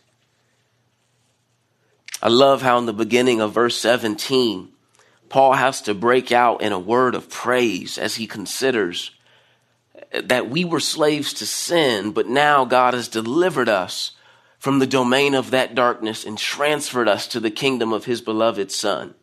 I 2.21 2.29
love 2.29 2.61
how 2.61 2.77
in 2.77 2.85
the 2.85 2.93
beginning 2.93 3.41
of 3.41 3.53
verse 3.53 3.77
17, 3.77 4.69
Paul 5.29 5.53
has 5.53 5.81
to 5.83 5.93
break 5.93 6.31
out 6.31 6.61
in 6.61 6.71
a 6.71 6.79
word 6.79 7.15
of 7.15 7.29
praise 7.29 7.97
as 7.97 8.15
he 8.15 8.27
considers 8.27 9.11
that 10.11 10.49
we 10.49 10.65
were 10.65 10.79
slaves 10.79 11.33
to 11.33 11.45
sin, 11.45 12.11
but 12.11 12.27
now 12.27 12.65
God 12.65 12.93
has 12.93 13.07
delivered 13.07 13.69
us 13.69 14.11
from 14.57 14.79
the 14.79 14.87
domain 14.87 15.35
of 15.35 15.51
that 15.51 15.75
darkness 15.75 16.25
and 16.25 16.37
transferred 16.37 17.07
us 17.07 17.27
to 17.27 17.39
the 17.39 17.51
kingdom 17.51 17.93
of 17.93 18.05
his 18.05 18.21
beloved 18.21 18.71
Son. 18.71 19.15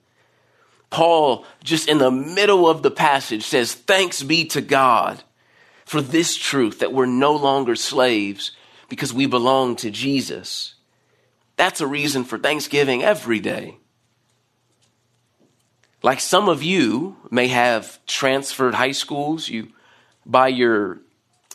Paul, 0.91 1.45
just 1.63 1.89
in 1.89 1.99
the 1.99 2.11
middle 2.11 2.69
of 2.69 2.83
the 2.83 2.91
passage, 2.91 3.45
says, 3.45 3.75
Thanks 3.75 4.23
be 4.23 4.45
to 4.47 4.61
God 4.61 5.23
for 5.85 6.01
this 6.01 6.37
truth 6.37 6.81
that 6.81 6.93
we're 6.93 7.07
no 7.07 7.35
longer 7.35 7.77
slaves 7.77 8.53
because 8.89 9.13
we 9.13 9.27
belong 9.27 9.77
to 9.77 9.91
Jesus. 9.91 10.75
That's 11.57 11.81
a 11.81 11.87
reason 11.87 12.25
for 12.25 12.39
Thanksgiving 12.39 13.03
every 13.03 13.41
day. 13.41 13.79
Like 16.03 16.21
some 16.21 16.49
of 16.49 16.63
you 16.63 17.17
may 17.31 17.49
have 17.49 18.05
transferred 18.07 18.75
high 18.75 18.93
schools, 18.93 19.49
you, 19.49 19.73
by 20.25 20.49
your 20.49 20.99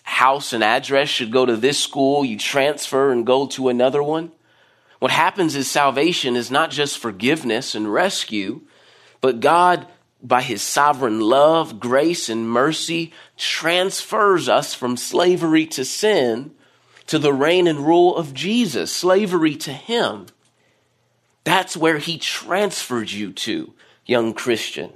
house 0.03 0.51
and 0.51 0.63
address 0.63 1.09
should 1.09 1.31
go 1.31 1.45
to 1.45 1.55
this 1.55 1.79
school, 1.79 2.25
you 2.25 2.37
transfer 2.37 3.11
and 3.11 3.25
go 3.25 3.47
to 3.47 3.69
another 3.69 4.03
one. 4.03 4.31
What 4.99 5.11
happens 5.11 5.55
is 5.55 5.69
salvation 5.69 6.35
is 6.35 6.51
not 6.51 6.69
just 6.69 6.97
forgiveness 6.97 7.75
and 7.75 7.91
rescue, 7.91 8.61
but 9.21 9.39
God, 9.39 9.87
by 10.21 10.41
his 10.41 10.61
sovereign 10.61 11.19
love, 11.19 11.79
grace, 11.79 12.27
and 12.29 12.49
mercy, 12.49 13.13
transfers 13.37 14.49
us 14.49 14.73
from 14.73 14.97
slavery 14.97 15.65
to 15.67 15.85
sin 15.85 16.51
to 17.07 17.19
the 17.19 17.33
reign 17.33 17.67
and 17.67 17.79
rule 17.79 18.15
of 18.15 18.33
Jesus, 18.33 18.91
slavery 18.91 19.55
to 19.55 19.73
him. 19.73 20.27
That's 21.43 21.75
where 21.75 21.97
he 21.97 22.17
transferred 22.17 23.11
you 23.11 23.33
to, 23.33 23.73
young 24.05 24.33
Christian. 24.33 24.93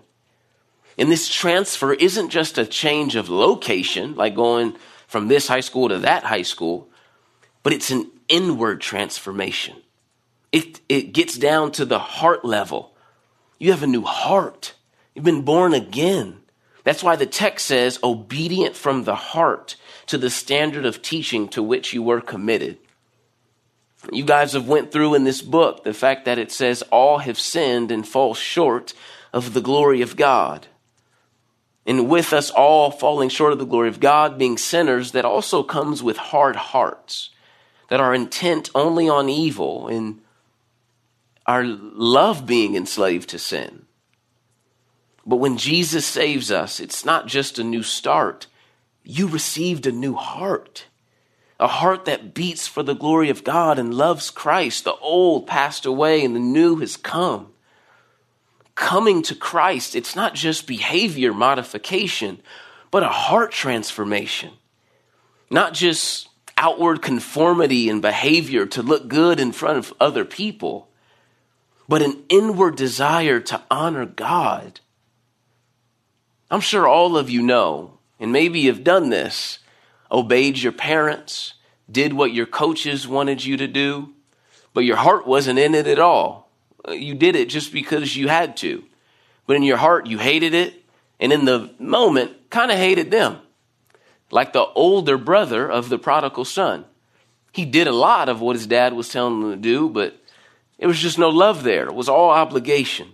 And 0.97 1.11
this 1.11 1.27
transfer 1.27 1.93
isn't 1.93 2.29
just 2.29 2.57
a 2.57 2.65
change 2.65 3.15
of 3.15 3.29
location, 3.29 4.15
like 4.15 4.35
going 4.35 4.77
from 5.07 5.27
this 5.27 5.47
high 5.47 5.59
school 5.59 5.89
to 5.89 5.99
that 5.99 6.23
high 6.23 6.43
school, 6.43 6.89
but 7.63 7.73
it's 7.73 7.91
an 7.91 8.09
inward 8.27 8.79
transformation. 8.79 9.75
It, 10.51 10.79
it 10.87 11.11
gets 11.13 11.37
down 11.37 11.73
to 11.73 11.85
the 11.85 11.99
heart 11.99 12.45
level. 12.45 12.94
You 13.57 13.71
have 13.71 13.83
a 13.83 13.87
new 13.87 14.03
heart. 14.03 14.73
You've 15.13 15.25
been 15.25 15.43
born 15.43 15.73
again. 15.73 16.41
That's 16.83 17.03
why 17.03 17.15
the 17.15 17.25
text 17.25 17.65
says, 17.65 17.99
obedient 18.03 18.75
from 18.75 19.03
the 19.03 19.15
heart 19.15 19.75
to 20.07 20.17
the 20.17 20.29
standard 20.29 20.85
of 20.85 21.01
teaching 21.01 21.47
to 21.49 21.63
which 21.63 21.93
you 21.93 22.03
were 22.03 22.21
committed. 22.21 22.77
You 24.11 24.23
guys 24.23 24.53
have 24.53 24.67
went 24.67 24.91
through 24.91 25.15
in 25.15 25.23
this 25.23 25.41
book 25.41 25.83
the 25.83 25.93
fact 25.93 26.25
that 26.25 26.37
it 26.37 26.51
says 26.51 26.83
all 26.91 27.19
have 27.19 27.39
sinned 27.39 27.91
and 27.91 28.07
fall 28.07 28.35
short 28.35 28.93
of 29.33 29.53
the 29.53 29.61
glory 29.61 30.01
of 30.01 30.15
God. 30.15 30.67
And 31.87 32.09
with 32.09 32.33
us 32.33 32.49
all 32.51 32.91
falling 32.91 33.29
short 33.29 33.53
of 33.53 33.59
the 33.59 33.65
glory 33.65 33.89
of 33.89 33.99
God, 33.99 34.37
being 34.37 34.57
sinners, 34.57 35.11
that 35.11 35.25
also 35.25 35.63
comes 35.63 36.03
with 36.03 36.17
hard 36.17 36.55
hearts 36.55 37.31
that 37.89 37.99
are 37.99 38.13
intent 38.13 38.69
only 38.73 39.07
on 39.07 39.29
evil 39.29 39.87
and 39.87 40.21
our 41.45 41.63
love 41.63 42.45
being 42.45 42.75
enslaved 42.75 43.29
to 43.29 43.39
sin. 43.39 43.85
But 45.25 45.37
when 45.37 45.57
Jesus 45.57 46.05
saves 46.05 46.51
us, 46.51 46.79
it's 46.79 47.05
not 47.05 47.27
just 47.27 47.59
a 47.59 47.63
new 47.63 47.83
start. 47.83 48.47
You 49.03 49.27
received 49.27 49.85
a 49.85 49.91
new 49.91 50.13
heart, 50.13 50.85
a 51.59 51.67
heart 51.67 52.05
that 52.05 52.33
beats 52.33 52.67
for 52.67 52.83
the 52.83 52.95
glory 52.95 53.29
of 53.29 53.43
God 53.43 53.79
and 53.79 53.93
loves 53.93 54.29
Christ. 54.29 54.83
The 54.83 54.95
old 54.95 55.47
passed 55.47 55.85
away 55.85 56.23
and 56.23 56.35
the 56.35 56.39
new 56.39 56.77
has 56.77 56.97
come 56.97 57.53
coming 58.75 59.21
to 59.23 59.35
Christ, 59.35 59.95
it's 59.95 60.15
not 60.15 60.35
just 60.35 60.67
behavior 60.67 61.33
modification, 61.33 62.41
but 62.91 63.03
a 63.03 63.09
heart 63.09 63.51
transformation. 63.51 64.51
Not 65.49 65.73
just 65.73 66.27
outward 66.57 67.01
conformity 67.01 67.89
and 67.89 68.01
behavior 68.01 68.65
to 68.67 68.81
look 68.81 69.07
good 69.07 69.39
in 69.39 69.51
front 69.51 69.77
of 69.77 69.93
other 69.99 70.25
people, 70.25 70.89
but 71.87 72.01
an 72.01 72.23
inward 72.29 72.75
desire 72.75 73.39
to 73.39 73.61
honor 73.69 74.05
God. 74.05 74.79
I'm 76.49 76.61
sure 76.61 76.87
all 76.87 77.17
of 77.17 77.29
you 77.29 77.41
know, 77.41 77.99
and 78.19 78.31
maybe 78.31 78.59
you've 78.59 78.83
done 78.83 79.09
this, 79.09 79.59
obeyed 80.11 80.57
your 80.57 80.71
parents, 80.71 81.53
did 81.91 82.13
what 82.13 82.33
your 82.33 82.45
coaches 82.45 83.07
wanted 83.07 83.43
you 83.43 83.57
to 83.57 83.67
do, 83.67 84.13
but 84.73 84.85
your 84.85 84.97
heart 84.97 85.27
wasn't 85.27 85.59
in 85.59 85.75
it 85.75 85.87
at 85.87 85.99
all 85.99 86.45
you 86.93 87.15
did 87.15 87.35
it 87.35 87.49
just 87.49 87.71
because 87.71 88.15
you 88.15 88.27
had 88.27 88.57
to. 88.57 88.83
But 89.47 89.55
in 89.55 89.63
your 89.63 89.77
heart, 89.77 90.07
you 90.07 90.17
hated 90.17 90.53
it. 90.53 90.83
And 91.19 91.31
in 91.31 91.45
the 91.45 91.73
moment, 91.79 92.49
kind 92.49 92.71
of 92.71 92.77
hated 92.77 93.11
them. 93.11 93.37
Like 94.31 94.53
the 94.53 94.65
older 94.65 95.17
brother 95.17 95.69
of 95.69 95.89
the 95.89 95.97
prodigal 95.97 96.45
son. 96.45 96.85
He 97.51 97.63
did 97.63 97.87
a 97.87 97.93
lot 97.93 98.27
of 98.27 98.41
what 98.41 98.55
his 98.55 98.67
dad 98.67 98.93
was 98.93 99.09
telling 99.09 99.41
him 99.41 99.51
to 99.51 99.57
do, 99.57 99.89
but 99.89 100.19
it 100.77 100.87
was 100.87 100.99
just 100.99 101.17
no 101.17 101.29
love 101.29 101.63
there. 101.63 101.85
It 101.85 101.95
was 101.95 102.09
all 102.09 102.29
obligation. 102.29 103.13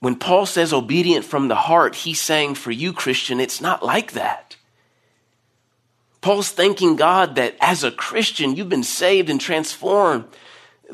When 0.00 0.16
Paul 0.16 0.46
says 0.46 0.72
obedient 0.72 1.24
from 1.24 1.48
the 1.48 1.54
heart, 1.54 1.94
he's 1.94 2.20
saying 2.20 2.56
for 2.56 2.72
you, 2.72 2.92
Christian, 2.92 3.38
it's 3.38 3.60
not 3.60 3.84
like 3.84 4.12
that. 4.12 4.56
Paul's 6.20 6.50
thanking 6.50 6.96
God 6.96 7.36
that 7.36 7.56
as 7.60 7.84
a 7.84 7.90
Christian, 7.90 8.56
you've 8.56 8.68
been 8.68 8.82
saved 8.82 9.30
and 9.30 9.40
transformed 9.40 10.24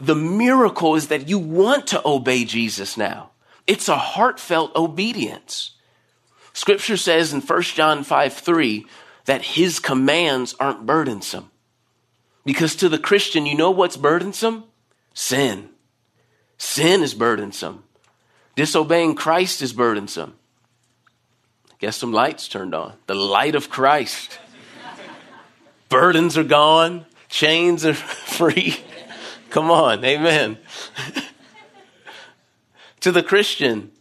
the 0.01 0.15
miracle 0.15 0.95
is 0.95 1.09
that 1.09 1.29
you 1.29 1.39
want 1.39 1.89
to 1.89 2.07
obey 2.07 2.45
Jesus 2.45 2.97
now. 2.97 3.31
It's 3.67 3.89
a 3.89 3.97
heartfelt 3.97 4.75
obedience. 4.77 5.73
Scripture 6.53 6.97
says 6.97 7.33
in 7.33 7.41
1 7.41 7.63
John 7.63 8.05
5 8.05 8.33
3 8.33 8.87
that 9.27 9.43
his 9.43 9.81
commands 9.81 10.55
aren't 10.59 10.87
burdensome. 10.87 11.51
Because 12.45 12.77
to 12.77 12.89
the 12.89 12.99
Christian, 12.99 13.47
you 13.47 13.57
know 13.57 13.71
what's 13.71 13.97
burdensome? 13.97 14.65
Sin. 15.15 15.71
Sin 16.57 17.03
is 17.03 17.15
burdensome. 17.15 17.85
Disobeying 18.57 19.15
Christ 19.15 19.63
is 19.63 19.73
burdensome. 19.73 20.35
Guess 21.79 21.97
some 21.97 22.13
lights 22.13 22.49
turned 22.49 22.75
on. 22.75 22.95
The 23.07 23.15
light 23.15 23.55
of 23.55 23.71
Christ. 23.71 24.39
Burdens 25.89 26.37
are 26.37 26.45
gone, 26.45 27.07
chains 27.29 27.87
are 27.87 27.95
free. 27.95 28.77
Come 29.51 29.71
on, 29.71 30.05
amen. 30.05 30.59
to 33.01 33.13
the 33.13 33.23
Christian, 33.23 33.93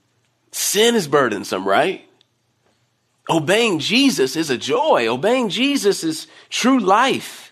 sin 0.51 0.95
is 0.95 1.07
burdensome, 1.07 1.65
right? 1.65 2.03
Obeying 3.29 3.79
Jesus 3.79 4.35
is 4.35 4.49
a 4.49 4.57
joy. 4.57 5.07
Obeying 5.07 5.49
Jesus 5.49 6.03
is 6.03 6.27
true 6.49 6.79
life. 6.79 7.46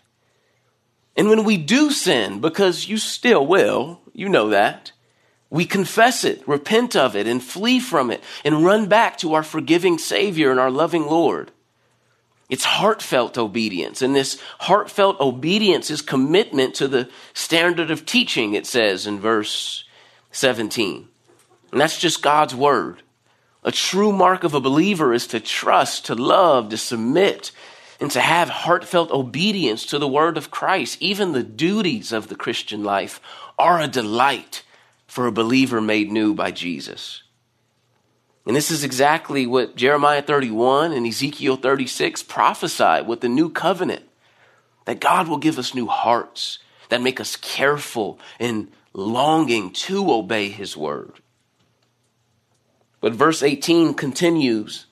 And 1.15 1.29
when 1.29 1.43
we 1.43 1.57
do 1.57 1.91
sin, 1.91 2.41
because 2.41 2.87
you 2.87 2.97
still 2.97 3.45
will, 3.45 4.01
you 4.13 4.27
know 4.27 4.49
that, 4.49 4.91
we 5.49 5.65
confess 5.65 6.23
it, 6.23 6.45
repent 6.47 6.95
of 6.95 7.15
it, 7.15 7.27
and 7.27 7.41
flee 7.41 7.79
from 7.79 8.11
it, 8.11 8.21
and 8.43 8.65
run 8.65 8.87
back 8.87 9.17
to 9.19 9.33
our 9.35 9.43
forgiving 9.43 9.97
Savior 9.97 10.51
and 10.51 10.59
our 10.59 10.71
loving 10.71 11.05
Lord. 11.05 11.51
It's 12.49 12.65
heartfelt 12.65 13.37
obedience. 13.37 14.01
And 14.01 14.15
this 14.15 14.39
heartfelt 14.59 15.19
obedience 15.19 15.89
is 15.89 16.01
commitment 16.01 16.75
to 16.75 16.87
the 16.87 17.09
standard 17.33 17.89
of 17.89 18.05
teaching, 18.05 18.53
it 18.53 18.67
says 18.67 19.07
in 19.07 19.19
verse 19.19 19.85
17. 20.31 21.07
And 21.71 21.81
that's 21.81 21.99
just 21.99 22.21
God's 22.21 22.53
word. 22.53 23.01
A 23.63 23.71
true 23.71 24.11
mark 24.11 24.43
of 24.43 24.53
a 24.53 24.59
believer 24.59 25.13
is 25.13 25.25
to 25.27 25.39
trust, 25.39 26.05
to 26.05 26.15
love, 26.15 26.69
to 26.69 26.77
submit, 26.77 27.51
and 27.99 28.11
to 28.11 28.21
have 28.21 28.49
heartfelt 28.49 29.11
obedience 29.11 29.85
to 29.85 29.99
the 29.99 30.07
word 30.07 30.37
of 30.37 30.51
Christ. 30.51 30.97
Even 31.01 31.31
the 31.31 31.43
duties 31.43 32.11
of 32.11 32.27
the 32.27 32.35
Christian 32.35 32.83
life 32.83 33.21
are 33.57 33.79
a 33.79 33.87
delight 33.87 34.63
for 35.07 35.27
a 35.27 35.31
believer 35.31 35.79
made 35.79 36.11
new 36.11 36.33
by 36.33 36.51
Jesus. 36.51 37.23
And 38.45 38.55
this 38.55 38.69
is 38.69 38.83
exactly 38.83 39.47
what 39.47 39.75
Jeremiah 39.75 40.21
31 40.21 40.91
and 40.91 41.07
Ezekiel 41.07 41.55
36 41.55 42.23
prophesied 42.23 43.07
with 43.07 43.21
the 43.21 43.29
new 43.29 43.49
covenant 43.49 44.03
that 44.85 44.99
God 44.99 45.27
will 45.27 45.37
give 45.37 45.57
us 45.57 45.73
new 45.73 45.87
hearts 45.87 46.59
that 46.89 47.01
make 47.01 47.19
us 47.19 47.35
careful 47.35 48.19
and 48.39 48.71
longing 48.93 49.71
to 49.71 50.11
obey 50.11 50.49
his 50.49 50.77
word. 50.77 51.13
But 53.01 53.13
verse 53.13 53.41
18 53.41 53.93
continues 53.95 54.84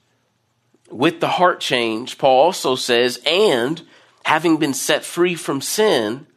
with 0.94 1.20
the 1.20 1.28
heart 1.28 1.60
change. 1.60 2.18
Paul 2.18 2.46
also 2.46 2.76
says, 2.76 3.20
and 3.26 3.82
having 4.24 4.58
been 4.58 4.74
set 4.74 5.04
free 5.04 5.36
from 5.36 5.62
sin, 5.62 6.28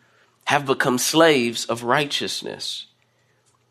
have 0.45 0.67
become 0.67 0.99
slaves 0.99 1.67
of 1.67 1.83
righteousness. 1.83 2.87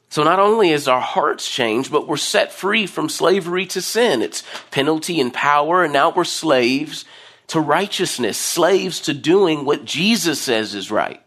So 0.09 0.23
not 0.23 0.39
only 0.39 0.71
is 0.71 0.87
our 0.87 1.01
hearts 1.01 1.49
changed, 1.49 1.91
but 1.91 2.07
we're 2.07 2.17
set 2.17 2.51
free 2.51 2.85
from 2.85 3.09
slavery 3.09 3.65
to 3.67 3.81
sin. 3.81 4.21
It's 4.21 4.43
penalty 4.71 5.19
and 5.19 5.33
power, 5.33 5.83
and 5.83 5.91
now 5.91 6.11
we're 6.11 6.23
slaves 6.23 7.05
to 7.47 7.59
righteousness, 7.59 8.37
slaves 8.37 8.99
to 9.01 9.13
doing 9.13 9.65
what 9.65 9.85
Jesus 9.85 10.41
says 10.41 10.75
is 10.75 10.91
right, 10.91 11.21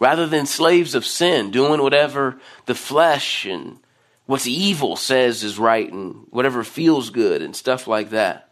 rather 0.00 0.26
than 0.26 0.46
slaves 0.46 0.94
of 0.94 1.06
sin, 1.06 1.50
doing 1.50 1.80
whatever 1.82 2.38
the 2.66 2.74
flesh 2.74 3.44
and 3.44 3.78
what's 4.26 4.46
evil 4.46 4.96
says 4.96 5.42
is 5.42 5.58
right 5.58 5.90
and 5.90 6.26
whatever 6.30 6.62
feels 6.64 7.10
good 7.10 7.42
and 7.42 7.56
stuff 7.56 7.86
like 7.86 8.10
that. 8.10 8.47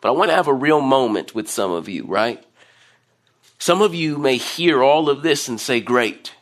But 0.00 0.08
I 0.08 0.12
want 0.12 0.30
to 0.30 0.36
have 0.36 0.48
a 0.48 0.54
real 0.54 0.80
moment 0.80 1.34
with 1.34 1.48
some 1.48 1.72
of 1.72 1.88
you, 1.88 2.04
right? 2.04 2.42
Some 3.58 3.82
of 3.82 3.94
you 3.94 4.18
may 4.18 4.36
hear 4.36 4.82
all 4.82 5.10
of 5.10 5.22
this 5.22 5.48
and 5.48 5.60
say, 5.60 5.80
Great 5.80 6.34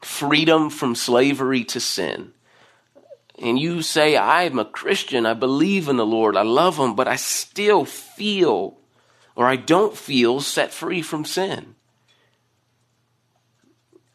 freedom 0.00 0.70
from 0.70 0.94
slavery 0.94 1.64
to 1.64 1.80
sin, 1.80 2.32
and 3.38 3.58
you 3.58 3.82
say, 3.82 4.16
I'm 4.16 4.58
a 4.58 4.64
Christian, 4.64 5.26
I 5.26 5.34
believe 5.34 5.88
in 5.88 5.96
the 5.96 6.06
Lord, 6.06 6.36
I 6.36 6.42
love 6.42 6.78
Him, 6.78 6.94
but 6.94 7.08
I 7.08 7.16
still 7.16 7.84
feel 7.84 8.78
or 9.34 9.46
I 9.46 9.56
don't 9.56 9.96
feel 9.96 10.40
set 10.40 10.72
free 10.72 11.02
from 11.02 11.24
sin. 11.24 11.74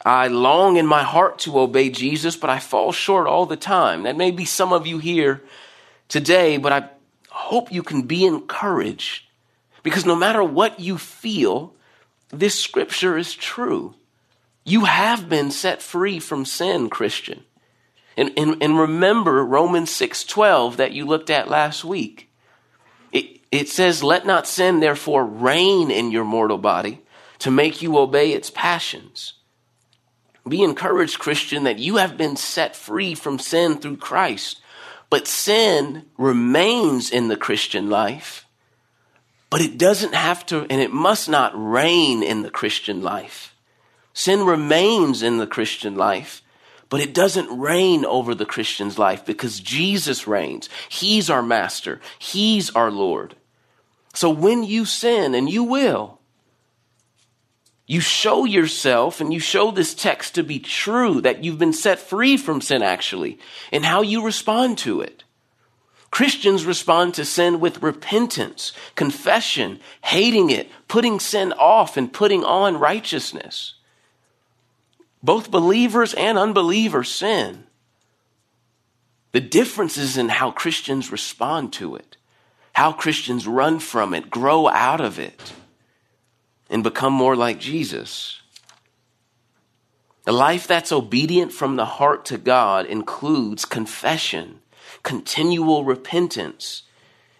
I 0.03 0.27
long 0.29 0.77
in 0.77 0.87
my 0.87 1.03
heart 1.03 1.37
to 1.39 1.59
obey 1.59 1.91
Jesus, 1.91 2.35
but 2.35 2.49
I 2.49 2.57
fall 2.57 2.91
short 2.91 3.27
all 3.27 3.45
the 3.45 3.55
time. 3.55 4.03
That 4.03 4.17
may 4.17 4.31
be 4.31 4.45
some 4.45 4.73
of 4.73 4.87
you 4.87 4.97
here 4.97 5.43
today, 6.07 6.57
but 6.57 6.73
I 6.73 6.89
hope 7.51 7.69
you 7.69 7.83
can 7.83 8.03
be 8.03 8.25
encouraged 8.25 9.25
because 9.83 10.05
no 10.05 10.15
matter 10.15 10.41
what 10.41 10.79
you 10.79 10.97
feel, 10.97 11.75
this 12.29 12.57
scripture 12.57 13.17
is 13.17 13.35
true. 13.35 13.93
You 14.63 14.85
have 14.85 15.27
been 15.27 15.51
set 15.51 15.81
free 15.81 16.19
from 16.19 16.45
sin, 16.45 16.89
Christian. 16.89 17.43
And, 18.15 18.31
and, 18.37 18.63
and 18.63 18.79
remember 18.79 19.43
Romans 19.43 19.89
6:12 19.89 20.77
that 20.77 20.93
you 20.93 21.05
looked 21.05 21.29
at 21.29 21.49
last 21.49 21.83
week. 21.83 22.29
It, 23.11 23.41
it 23.51 23.67
says, 23.67 24.01
Let 24.01 24.25
not 24.25 24.47
sin 24.47 24.79
therefore 24.79 25.25
reign 25.25 25.91
in 25.91 26.09
your 26.09 26.23
mortal 26.23 26.57
body 26.57 27.01
to 27.39 27.51
make 27.51 27.81
you 27.81 27.97
obey 27.97 28.31
its 28.31 28.49
passions. 28.49 29.33
Be 30.47 30.63
encouraged, 30.63 31.19
Christian, 31.19 31.65
that 31.65 31.79
you 31.79 31.97
have 31.97 32.15
been 32.15 32.37
set 32.37 32.77
free 32.77 33.13
from 33.13 33.39
sin 33.39 33.77
through 33.77 33.97
Christ. 33.97 34.61
But 35.12 35.28
sin 35.28 36.06
remains 36.17 37.12
in 37.12 37.28
the 37.28 37.36
Christian 37.36 37.89
life, 37.89 38.47
but 39.50 39.60
it 39.60 39.78
doesn't 39.78 40.15
have 40.15 40.45
to, 40.45 40.65
and 40.69 40.80
it 40.80 40.93
must 40.93 41.28
not 41.28 41.52
reign 41.54 42.24
in 42.24 42.43
the 42.43 42.50
Christian 42.50 43.04
life. 43.04 43.54
Sin 44.13 44.45
remains 44.45 45.21
in 45.21 45.38
the 45.38 45.47
Christian 45.47 45.95
life, 45.95 46.41
but 46.88 47.02
it 47.02 47.13
doesn't 47.13 47.60
reign 47.60 48.06
over 48.06 48.34
the 48.34 48.45
Christian's 48.45 48.97
life 48.97 49.26
because 49.26 49.60
Jesus 49.60 50.28
reigns. 50.28 50.69
He's 50.88 51.30
our 51.30 51.43
master. 51.43 52.00
He's 52.17 52.69
our 52.69 52.89
Lord. 52.89 53.36
So 54.13 54.30
when 54.30 54.63
you 54.63 54.86
sin, 54.86 55.36
and 55.36 55.50
you 55.50 55.65
will, 55.65 56.20
you 57.91 57.99
show 57.99 58.45
yourself 58.45 59.19
and 59.19 59.34
you 59.34 59.39
show 59.41 59.69
this 59.69 59.93
text 59.93 60.36
to 60.36 60.43
be 60.43 60.60
true, 60.60 61.19
that 61.19 61.43
you've 61.43 61.60
been 61.60 61.73
set 61.73 61.99
free 61.99 62.38
from 62.38 62.62
sin 62.62 62.82
actually, 62.82 63.38
and 63.69 63.84
how 63.84 64.01
you 64.01 64.23
respond 64.23 64.77
to 64.77 65.01
it. 65.01 65.25
Christians 66.10 66.65
respond 66.65 67.15
to 67.15 67.25
sin 67.25 67.60
with 67.60 67.84
repentance, 67.84 68.71
confession, 68.95 69.82
hating 70.06 70.51
it, 70.51 70.69
putting 70.88 71.19
sin 71.19 71.51
off, 71.60 71.97
and 71.97 72.13
putting 72.13 72.45
on 72.45 72.80
righteousness. 72.80 73.73
Both 75.21 75.51
believers 75.51 76.13
and 76.13 76.38
unbelievers 76.38 77.10
sin. 77.10 77.65
The 79.34 79.41
difference 79.41 79.97
is 79.97 80.15
in 80.15 80.30
how 80.30 80.51
Christians 80.51 81.12
respond 81.12 81.73
to 81.73 81.97
it, 81.97 82.15
how 82.71 82.93
Christians 82.93 83.45
run 83.45 83.80
from 83.80 84.13
it, 84.13 84.30
grow 84.30 84.69
out 84.69 85.01
of 85.01 85.19
it 85.19 85.51
and 86.71 86.84
become 86.84 87.13
more 87.13 87.36
like 87.36 87.60
Jesus. 87.60 88.41
A 90.25 90.31
life 90.31 90.65
that's 90.65 90.91
obedient 90.91 91.51
from 91.51 91.75
the 91.75 91.86
heart 91.86 92.25
to 92.25 92.38
God 92.38 92.86
includes 92.86 93.65
confession, 93.65 94.62
continual 95.03 95.84
repentance, 95.84 96.84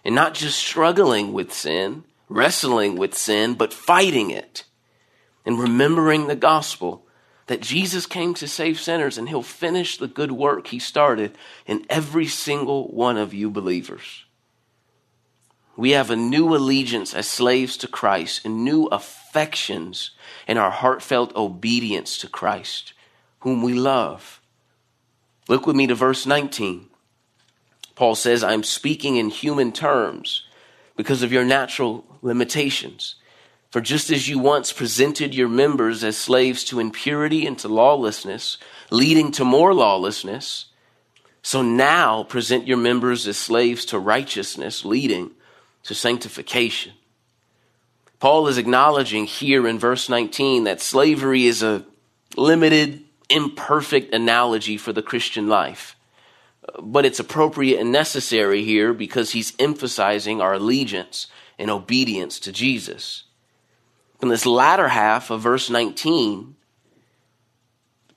and 0.04 0.14
not 0.14 0.34
just 0.34 0.58
struggling 0.58 1.32
with 1.32 1.52
sin, 1.52 2.04
wrestling 2.28 2.96
with 2.96 3.14
sin, 3.14 3.54
but 3.54 3.72
fighting 3.72 4.30
it, 4.30 4.64
and 5.46 5.58
remembering 5.58 6.26
the 6.26 6.36
gospel 6.36 7.06
that 7.46 7.62
Jesus 7.62 8.04
came 8.06 8.34
to 8.34 8.46
save 8.46 8.78
sinners 8.78 9.16
and 9.16 9.28
he'll 9.28 9.42
finish 9.42 9.96
the 9.96 10.08
good 10.08 10.32
work 10.32 10.68
he 10.68 10.78
started 10.78 11.36
in 11.66 11.86
every 11.88 12.26
single 12.26 12.88
one 12.88 13.16
of 13.16 13.32
you 13.32 13.50
believers. 13.50 14.24
We 15.76 15.90
have 15.92 16.10
a 16.10 16.16
new 16.16 16.54
allegiance 16.54 17.14
as 17.14 17.26
slaves 17.26 17.76
to 17.78 17.88
Christ 17.88 18.42
and 18.44 18.64
new 18.64 18.84
affections 18.86 20.10
in 20.46 20.58
our 20.58 20.70
heartfelt 20.70 21.34
obedience 21.34 22.18
to 22.18 22.28
Christ, 22.28 22.92
whom 23.40 23.62
we 23.62 23.72
love. 23.72 24.40
Look 25.48 25.66
with 25.66 25.76
me 25.76 25.86
to 25.86 25.94
verse 25.94 26.26
19. 26.26 26.88
Paul 27.94 28.14
says, 28.14 28.44
I'm 28.44 28.62
speaking 28.62 29.16
in 29.16 29.30
human 29.30 29.72
terms 29.72 30.46
because 30.96 31.22
of 31.22 31.32
your 31.32 31.44
natural 31.44 32.04
limitations. 32.20 33.16
For 33.70 33.80
just 33.80 34.10
as 34.10 34.28
you 34.28 34.38
once 34.38 34.72
presented 34.72 35.34
your 35.34 35.48
members 35.48 36.04
as 36.04 36.18
slaves 36.18 36.62
to 36.64 36.80
impurity 36.80 37.46
and 37.46 37.58
to 37.60 37.68
lawlessness, 37.68 38.58
leading 38.90 39.32
to 39.32 39.44
more 39.44 39.72
lawlessness, 39.72 40.66
so 41.42 41.62
now 41.62 42.22
present 42.24 42.68
your 42.68 42.76
members 42.76 43.26
as 43.26 43.38
slaves 43.38 43.86
to 43.86 43.98
righteousness, 43.98 44.84
leading 44.84 45.30
to 45.84 45.94
sanctification. 45.94 46.92
Paul 48.18 48.46
is 48.46 48.58
acknowledging 48.58 49.26
here 49.26 49.66
in 49.66 49.78
verse 49.78 50.08
19 50.08 50.64
that 50.64 50.80
slavery 50.80 51.46
is 51.46 51.62
a 51.62 51.84
limited, 52.36 53.02
imperfect 53.28 54.14
analogy 54.14 54.76
for 54.76 54.92
the 54.92 55.02
Christian 55.02 55.48
life. 55.48 55.96
But 56.80 57.04
it's 57.04 57.18
appropriate 57.18 57.80
and 57.80 57.90
necessary 57.90 58.62
here 58.62 58.92
because 58.92 59.32
he's 59.32 59.54
emphasizing 59.58 60.40
our 60.40 60.54
allegiance 60.54 61.26
and 61.58 61.68
obedience 61.68 62.38
to 62.40 62.52
Jesus. 62.52 63.24
In 64.22 64.28
this 64.28 64.46
latter 64.46 64.88
half 64.88 65.30
of 65.30 65.40
verse 65.40 65.68
19, 65.68 66.54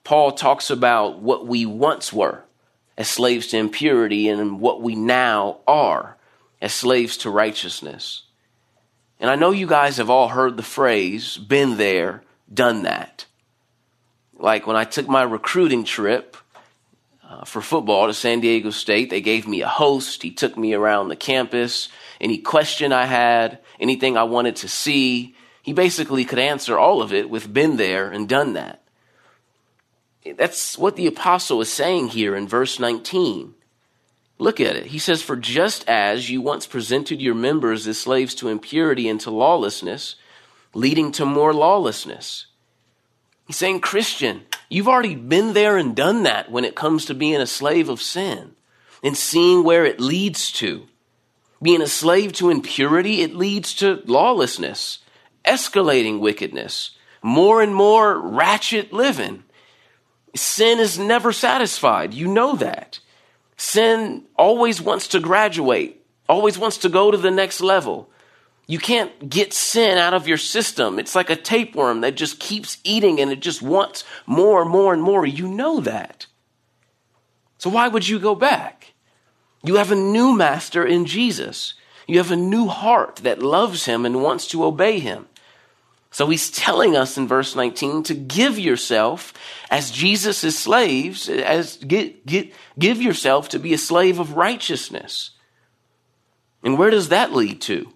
Paul 0.04 0.32
talks 0.32 0.70
about 0.70 1.18
what 1.18 1.48
we 1.48 1.66
once 1.66 2.12
were 2.12 2.44
as 2.96 3.08
slaves 3.08 3.48
to 3.48 3.58
impurity 3.58 4.28
and 4.28 4.60
what 4.60 4.80
we 4.80 4.94
now 4.94 5.58
are 5.66 6.15
as 6.60 6.72
slaves 6.72 7.16
to 7.18 7.30
righteousness. 7.30 8.22
And 9.18 9.30
I 9.30 9.36
know 9.36 9.50
you 9.50 9.66
guys 9.66 9.96
have 9.96 10.10
all 10.10 10.28
heard 10.28 10.56
the 10.56 10.62
phrase, 10.62 11.36
been 11.36 11.76
there, 11.76 12.22
done 12.52 12.82
that. 12.82 13.26
Like 14.38 14.66
when 14.66 14.76
I 14.76 14.84
took 14.84 15.08
my 15.08 15.22
recruiting 15.22 15.84
trip 15.84 16.36
uh, 17.28 17.44
for 17.44 17.62
football 17.62 18.06
to 18.06 18.14
San 18.14 18.40
Diego 18.40 18.70
State, 18.70 19.08
they 19.10 19.20
gave 19.20 19.48
me 19.48 19.62
a 19.62 19.68
host. 19.68 20.22
He 20.22 20.30
took 20.30 20.56
me 20.56 20.74
around 20.74 21.08
the 21.08 21.16
campus. 21.16 21.88
Any 22.20 22.38
question 22.38 22.92
I 22.92 23.06
had, 23.06 23.58
anything 23.80 24.16
I 24.16 24.24
wanted 24.24 24.56
to 24.56 24.68
see, 24.68 25.34
he 25.62 25.72
basically 25.72 26.24
could 26.24 26.38
answer 26.38 26.78
all 26.78 27.00
of 27.00 27.12
it 27.12 27.30
with 27.30 27.52
been 27.52 27.76
there 27.76 28.10
and 28.10 28.28
done 28.28 28.52
that. 28.52 28.82
That's 30.36 30.76
what 30.76 30.96
the 30.96 31.06
apostle 31.06 31.60
is 31.60 31.72
saying 31.72 32.08
here 32.08 32.36
in 32.36 32.48
verse 32.48 32.78
19. 32.78 33.54
Look 34.38 34.60
at 34.60 34.76
it. 34.76 34.86
He 34.86 34.98
says, 34.98 35.22
For 35.22 35.36
just 35.36 35.88
as 35.88 36.28
you 36.28 36.40
once 36.40 36.66
presented 36.66 37.22
your 37.22 37.34
members 37.34 37.86
as 37.86 37.98
slaves 37.98 38.34
to 38.36 38.48
impurity 38.48 39.08
and 39.08 39.20
to 39.22 39.30
lawlessness, 39.30 40.16
leading 40.74 41.10
to 41.12 41.24
more 41.24 41.54
lawlessness. 41.54 42.46
He's 43.46 43.56
saying, 43.56 43.80
Christian, 43.80 44.42
you've 44.68 44.88
already 44.88 45.14
been 45.14 45.54
there 45.54 45.76
and 45.78 45.96
done 45.96 46.24
that 46.24 46.50
when 46.50 46.64
it 46.64 46.74
comes 46.74 47.06
to 47.06 47.14
being 47.14 47.40
a 47.40 47.46
slave 47.46 47.88
of 47.88 48.02
sin 48.02 48.56
and 49.02 49.16
seeing 49.16 49.64
where 49.64 49.86
it 49.86 50.00
leads 50.00 50.52
to. 50.52 50.86
Being 51.62 51.80
a 51.80 51.86
slave 51.86 52.32
to 52.34 52.50
impurity, 52.50 53.22
it 53.22 53.34
leads 53.34 53.74
to 53.76 54.02
lawlessness, 54.04 54.98
escalating 55.44 56.20
wickedness, 56.20 56.90
more 57.22 57.62
and 57.62 57.74
more 57.74 58.18
ratchet 58.18 58.92
living. 58.92 59.44
Sin 60.34 60.78
is 60.78 60.98
never 60.98 61.32
satisfied. 61.32 62.12
You 62.12 62.28
know 62.28 62.56
that. 62.56 63.00
Sin 63.56 64.24
always 64.36 64.80
wants 64.80 65.08
to 65.08 65.20
graduate, 65.20 66.04
always 66.28 66.58
wants 66.58 66.78
to 66.78 66.88
go 66.88 67.10
to 67.10 67.16
the 67.16 67.30
next 67.30 67.60
level. 67.60 68.10
You 68.66 68.78
can't 68.78 69.30
get 69.30 69.52
sin 69.52 69.96
out 69.96 70.12
of 70.12 70.26
your 70.26 70.38
system. 70.38 70.98
It's 70.98 71.14
like 71.14 71.30
a 71.30 71.36
tapeworm 71.36 72.00
that 72.00 72.16
just 72.16 72.40
keeps 72.40 72.78
eating 72.82 73.20
and 73.20 73.30
it 73.30 73.40
just 73.40 73.62
wants 73.62 74.04
more 74.26 74.60
and 74.62 74.70
more 74.70 74.92
and 74.92 75.02
more. 75.02 75.24
You 75.24 75.48
know 75.48 75.80
that. 75.80 76.26
So 77.58 77.70
why 77.70 77.88
would 77.88 78.08
you 78.08 78.18
go 78.18 78.34
back? 78.34 78.92
You 79.62 79.76
have 79.76 79.92
a 79.92 79.96
new 79.96 80.34
master 80.34 80.84
in 80.84 81.06
Jesus. 81.06 81.74
You 82.06 82.18
have 82.18 82.30
a 82.30 82.36
new 82.36 82.66
heart 82.66 83.16
that 83.16 83.42
loves 83.42 83.86
him 83.86 84.04
and 84.04 84.22
wants 84.22 84.46
to 84.48 84.64
obey 84.64 84.98
him. 84.98 85.26
So 86.16 86.28
he's 86.28 86.50
telling 86.50 86.96
us 86.96 87.18
in 87.18 87.28
verse 87.28 87.54
19 87.54 88.04
to 88.04 88.14
give 88.14 88.58
yourself 88.58 89.34
as 89.70 89.90
Jesus' 89.90 90.58
slaves, 90.58 91.28
as 91.28 91.76
get, 91.76 92.24
get, 92.24 92.54
give 92.78 93.02
yourself 93.02 93.50
to 93.50 93.58
be 93.58 93.74
a 93.74 93.78
slave 93.78 94.18
of 94.18 94.34
righteousness. 94.34 95.32
And 96.62 96.78
where 96.78 96.88
does 96.88 97.10
that 97.10 97.34
lead 97.34 97.60
to? 97.68 97.92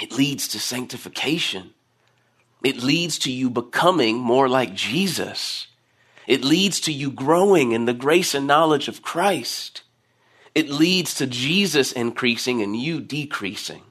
It 0.00 0.12
leads 0.12 0.46
to 0.46 0.60
sanctification. 0.60 1.70
It 2.62 2.84
leads 2.84 3.18
to 3.18 3.32
you 3.32 3.50
becoming 3.50 4.18
more 4.18 4.48
like 4.48 4.72
Jesus. 4.72 5.66
It 6.28 6.44
leads 6.44 6.78
to 6.82 6.92
you 6.92 7.10
growing 7.10 7.72
in 7.72 7.86
the 7.86 7.94
grace 7.94 8.36
and 8.36 8.46
knowledge 8.46 8.86
of 8.86 9.02
Christ. 9.02 9.82
It 10.54 10.70
leads 10.70 11.14
to 11.14 11.26
Jesus 11.26 11.90
increasing 11.90 12.62
and 12.62 12.76
you 12.76 13.00
decreasing. 13.00 13.82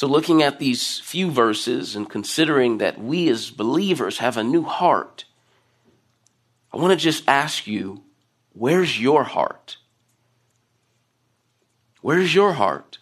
So, 0.00 0.06
looking 0.06 0.42
at 0.42 0.58
these 0.58 0.98
few 1.00 1.30
verses 1.30 1.94
and 1.94 2.08
considering 2.08 2.78
that 2.78 2.98
we 2.98 3.28
as 3.28 3.50
believers 3.50 4.16
have 4.16 4.38
a 4.38 4.42
new 4.42 4.62
heart, 4.62 5.26
I 6.72 6.78
want 6.78 6.92
to 6.92 6.96
just 6.96 7.22
ask 7.28 7.66
you 7.66 8.02
where's 8.54 8.98
your 8.98 9.24
heart? 9.24 9.76
Where's 12.00 12.34
your 12.34 12.54
heart? 12.54 12.96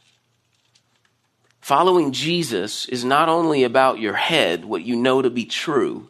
Following 1.60 2.10
Jesus 2.10 2.86
is 2.86 3.04
not 3.04 3.28
only 3.28 3.62
about 3.62 4.00
your 4.00 4.14
head, 4.14 4.64
what 4.64 4.82
you 4.82 4.96
know 4.96 5.22
to 5.22 5.30
be 5.30 5.44
true, 5.44 6.08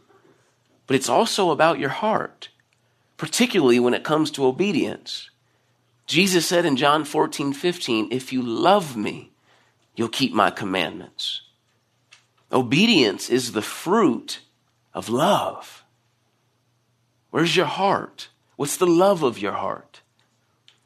but 0.86 0.96
it's 0.96 1.10
also 1.10 1.50
about 1.50 1.78
your 1.78 1.90
heart, 1.90 2.48
particularly 3.18 3.78
when 3.78 3.92
it 3.92 4.04
comes 4.04 4.30
to 4.30 4.46
obedience. 4.46 5.28
Jesus 6.06 6.46
said 6.46 6.64
in 6.64 6.78
John 6.78 7.04
14, 7.04 7.52
15, 7.52 8.08
If 8.10 8.32
you 8.32 8.40
love 8.40 8.96
me, 8.96 9.32
you'll 9.98 10.08
keep 10.08 10.32
my 10.32 10.48
commandments. 10.48 11.42
Obedience 12.52 13.28
is 13.28 13.50
the 13.50 13.60
fruit 13.60 14.38
of 14.94 15.08
love. 15.08 15.84
Where's 17.30 17.56
your 17.56 17.66
heart? 17.66 18.28
What's 18.54 18.76
the 18.76 18.86
love 18.86 19.24
of 19.24 19.40
your 19.40 19.54
heart? 19.54 20.02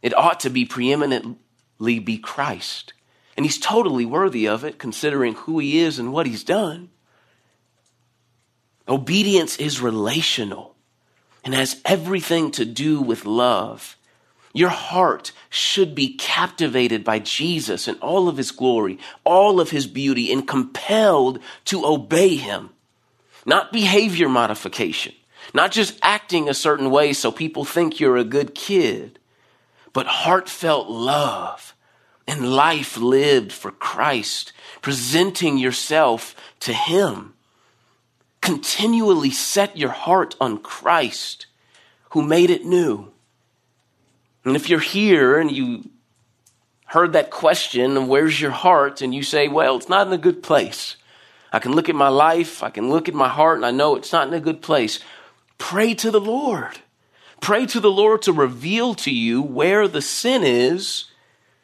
It 0.00 0.16
ought 0.16 0.40
to 0.40 0.50
be 0.50 0.64
preeminently 0.64 1.98
be 1.98 2.16
Christ. 2.16 2.94
And 3.36 3.44
he's 3.44 3.58
totally 3.58 4.06
worthy 4.06 4.48
of 4.48 4.64
it, 4.64 4.78
considering 4.78 5.34
who 5.34 5.58
he 5.58 5.78
is 5.78 5.98
and 5.98 6.10
what 6.10 6.26
he's 6.26 6.42
done. 6.42 6.88
Obedience 8.88 9.58
is 9.58 9.82
relational 9.82 10.74
and 11.44 11.52
has 11.52 11.82
everything 11.84 12.50
to 12.52 12.64
do 12.64 13.02
with 13.02 13.26
love. 13.26 13.98
Your 14.52 14.68
heart 14.68 15.32
should 15.48 15.94
be 15.94 16.14
captivated 16.14 17.04
by 17.04 17.18
Jesus 17.18 17.88
and 17.88 17.98
all 18.00 18.28
of 18.28 18.36
his 18.36 18.50
glory, 18.50 18.98
all 19.24 19.60
of 19.60 19.70
his 19.70 19.86
beauty, 19.86 20.30
and 20.32 20.46
compelled 20.46 21.38
to 21.66 21.86
obey 21.86 22.36
him. 22.36 22.70
Not 23.46 23.72
behavior 23.72 24.28
modification, 24.28 25.14
not 25.54 25.72
just 25.72 25.98
acting 26.02 26.48
a 26.48 26.54
certain 26.54 26.90
way 26.90 27.12
so 27.12 27.32
people 27.32 27.64
think 27.64 27.98
you're 27.98 28.18
a 28.18 28.24
good 28.24 28.54
kid, 28.54 29.18
but 29.92 30.06
heartfelt 30.06 30.88
love 30.88 31.74
and 32.26 32.52
life 32.52 32.96
lived 32.96 33.52
for 33.52 33.70
Christ, 33.70 34.52
presenting 34.80 35.58
yourself 35.58 36.36
to 36.60 36.72
him. 36.72 37.34
Continually 38.40 39.30
set 39.30 39.76
your 39.76 39.90
heart 39.90 40.36
on 40.40 40.58
Christ 40.58 41.46
who 42.10 42.22
made 42.22 42.50
it 42.50 42.64
new 42.64 43.12
and 44.44 44.56
if 44.56 44.68
you're 44.68 44.80
here 44.80 45.38
and 45.38 45.50
you 45.50 45.90
heard 46.86 47.12
that 47.14 47.30
question, 47.30 48.08
where's 48.08 48.40
your 48.40 48.50
heart? 48.50 49.00
And 49.00 49.14
you 49.14 49.22
say, 49.22 49.48
well, 49.48 49.76
it's 49.76 49.88
not 49.88 50.06
in 50.06 50.12
a 50.12 50.18
good 50.18 50.42
place. 50.42 50.96
I 51.52 51.58
can 51.58 51.72
look 51.72 51.88
at 51.88 51.94
my 51.94 52.08
life, 52.08 52.62
I 52.62 52.70
can 52.70 52.88
look 52.88 53.08
at 53.08 53.14
my 53.14 53.28
heart, 53.28 53.56
and 53.56 53.66
I 53.66 53.70
know 53.70 53.96
it's 53.96 54.12
not 54.12 54.26
in 54.26 54.34
a 54.34 54.40
good 54.40 54.62
place. 54.62 55.00
Pray 55.58 55.94
to 55.94 56.10
the 56.10 56.20
Lord. 56.20 56.80
Pray 57.40 57.66
to 57.66 57.80
the 57.80 57.90
Lord 57.90 58.22
to 58.22 58.32
reveal 58.32 58.94
to 58.94 59.10
you 59.10 59.42
where 59.42 59.86
the 59.86 60.02
sin 60.02 60.42
is 60.44 61.06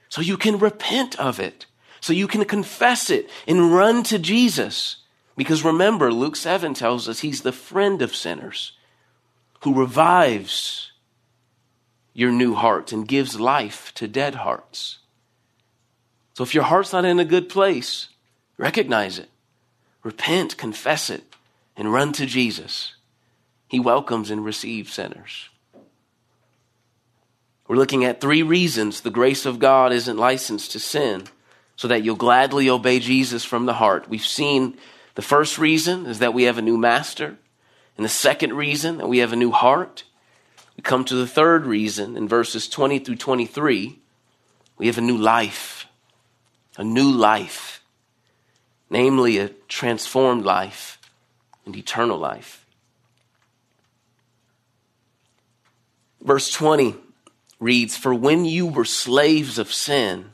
so 0.08 0.20
you 0.20 0.36
can 0.36 0.58
repent 0.58 1.18
of 1.18 1.40
it, 1.40 1.66
so 2.00 2.12
you 2.12 2.28
can 2.28 2.44
confess 2.44 3.10
it 3.10 3.30
and 3.46 3.74
run 3.74 4.02
to 4.04 4.18
Jesus. 4.18 4.96
Because 5.36 5.64
remember, 5.64 6.12
Luke 6.12 6.36
7 6.36 6.74
tells 6.74 7.08
us 7.08 7.20
he's 7.20 7.42
the 7.42 7.52
friend 7.52 8.02
of 8.02 8.14
sinners 8.14 8.72
who 9.62 9.74
revives 9.74 10.87
your 12.18 12.32
new 12.32 12.52
heart 12.52 12.90
and 12.90 13.06
gives 13.06 13.38
life 13.38 13.92
to 13.94 14.08
dead 14.08 14.34
hearts. 14.34 14.98
So 16.34 16.42
if 16.42 16.52
your 16.52 16.64
heart's 16.64 16.92
not 16.92 17.04
in 17.04 17.20
a 17.20 17.24
good 17.24 17.48
place, 17.48 18.08
recognize 18.56 19.20
it, 19.20 19.28
repent, 20.02 20.56
confess 20.56 21.10
it, 21.10 21.22
and 21.76 21.92
run 21.92 22.12
to 22.14 22.26
Jesus. 22.26 22.94
He 23.68 23.78
welcomes 23.78 24.32
and 24.32 24.44
receives 24.44 24.92
sinners. 24.92 25.48
We're 27.68 27.76
looking 27.76 28.04
at 28.04 28.20
three 28.20 28.42
reasons 28.42 29.02
the 29.02 29.10
grace 29.10 29.46
of 29.46 29.60
God 29.60 29.92
isn't 29.92 30.16
licensed 30.16 30.72
to 30.72 30.80
sin 30.80 31.28
so 31.76 31.86
that 31.86 32.02
you'll 32.02 32.16
gladly 32.16 32.68
obey 32.68 32.98
Jesus 32.98 33.44
from 33.44 33.66
the 33.66 33.74
heart. 33.74 34.08
We've 34.08 34.20
seen 34.20 34.76
the 35.14 35.22
first 35.22 35.56
reason 35.56 36.06
is 36.06 36.18
that 36.18 36.34
we 36.34 36.44
have 36.44 36.58
a 36.58 36.62
new 36.62 36.78
master, 36.78 37.36
and 37.96 38.04
the 38.04 38.08
second 38.08 38.54
reason 38.54 38.98
that 38.98 39.06
we 39.06 39.18
have 39.18 39.32
a 39.32 39.36
new 39.36 39.52
heart. 39.52 40.02
We 40.78 40.82
come 40.82 41.04
to 41.06 41.16
the 41.16 41.26
third 41.26 41.66
reason 41.66 42.16
in 42.16 42.28
verses 42.28 42.68
20 42.68 43.00
through 43.00 43.16
23. 43.16 43.98
We 44.76 44.86
have 44.86 44.96
a 44.96 45.00
new 45.00 45.18
life, 45.18 45.88
a 46.76 46.84
new 46.84 47.10
life, 47.10 47.82
namely 48.88 49.38
a 49.38 49.48
transformed 49.66 50.44
life 50.44 51.00
and 51.66 51.74
eternal 51.74 52.16
life. 52.16 52.64
Verse 56.22 56.48
20 56.52 56.94
reads 57.58 57.96
For 57.96 58.14
when 58.14 58.44
you 58.44 58.64
were 58.64 58.84
slaves 58.84 59.58
of 59.58 59.72
sin, 59.72 60.26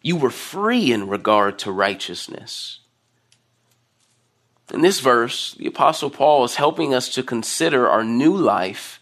you 0.00 0.14
were 0.14 0.30
free 0.30 0.92
in 0.92 1.08
regard 1.08 1.58
to 1.58 1.72
righteousness. 1.72 2.78
In 4.72 4.82
this 4.82 5.00
verse, 5.00 5.54
the 5.54 5.66
Apostle 5.66 6.08
Paul 6.08 6.44
is 6.44 6.54
helping 6.54 6.94
us 6.94 7.08
to 7.14 7.24
consider 7.24 7.88
our 7.88 8.04
new 8.04 8.36
life 8.36 9.00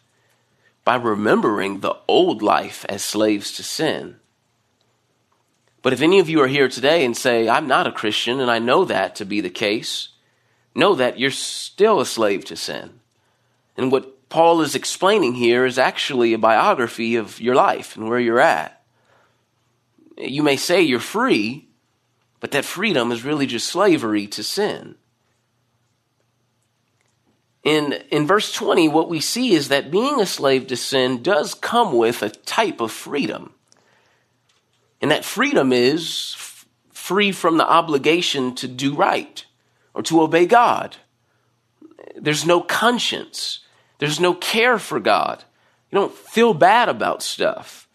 by 0.84 0.96
remembering 0.96 1.80
the 1.80 1.96
old 2.08 2.42
life 2.42 2.84
as 2.88 3.04
slaves 3.04 3.52
to 3.52 3.62
sin. 3.62 4.16
But 5.82 5.92
if 5.92 6.02
any 6.02 6.18
of 6.18 6.28
you 6.28 6.40
are 6.42 6.48
here 6.48 6.68
today 6.68 7.04
and 7.04 7.16
say, 7.16 7.48
I'm 7.48 7.66
not 7.66 7.86
a 7.86 7.92
Christian 7.92 8.40
and 8.40 8.50
I 8.50 8.58
know 8.58 8.84
that 8.84 9.16
to 9.16 9.24
be 9.24 9.40
the 9.40 9.50
case, 9.50 10.08
know 10.74 10.94
that 10.94 11.18
you're 11.18 11.30
still 11.30 12.00
a 12.00 12.06
slave 12.06 12.44
to 12.46 12.56
sin. 12.56 13.00
And 13.76 13.90
what 13.90 14.28
Paul 14.28 14.60
is 14.60 14.74
explaining 14.74 15.34
here 15.34 15.64
is 15.64 15.78
actually 15.78 16.32
a 16.32 16.38
biography 16.38 17.16
of 17.16 17.40
your 17.40 17.54
life 17.54 17.96
and 17.96 18.08
where 18.08 18.20
you're 18.20 18.40
at. 18.40 18.82
You 20.16 20.42
may 20.42 20.56
say 20.56 20.82
you're 20.82 21.00
free, 21.00 21.68
but 22.40 22.50
that 22.50 22.64
freedom 22.64 23.10
is 23.10 23.24
really 23.24 23.46
just 23.46 23.66
slavery 23.66 24.26
to 24.28 24.42
sin 24.42 24.96
in, 27.62 27.92
in 28.10 28.26
verse 28.26 28.52
20, 28.52 28.88
what 28.88 29.10
we 29.10 29.20
see 29.20 29.52
is 29.52 29.68
that 29.68 29.90
being 29.90 30.20
a 30.20 30.26
slave 30.26 30.66
to 30.68 30.76
sin 30.76 31.22
does 31.22 31.54
come 31.54 31.96
with 31.96 32.22
a 32.22 32.30
type 32.30 32.80
of 32.80 32.90
freedom. 32.90 33.52
And 35.02 35.10
that 35.10 35.24
freedom 35.24 35.72
is 35.72 36.34
f- 36.36 36.66
free 36.90 37.32
from 37.32 37.58
the 37.58 37.68
obligation 37.68 38.54
to 38.56 38.68
do 38.68 38.94
right 38.94 39.44
or 39.92 40.02
to 40.04 40.22
obey 40.22 40.46
God. 40.46 40.96
There's 42.16 42.46
no 42.46 42.60
conscience, 42.60 43.60
there's 43.98 44.20
no 44.20 44.34
care 44.34 44.78
for 44.78 44.98
God. 44.98 45.44
You 45.90 45.98
don't 45.98 46.14
feel 46.14 46.54
bad 46.54 46.88
about 46.88 47.22
stuff. 47.22 47.88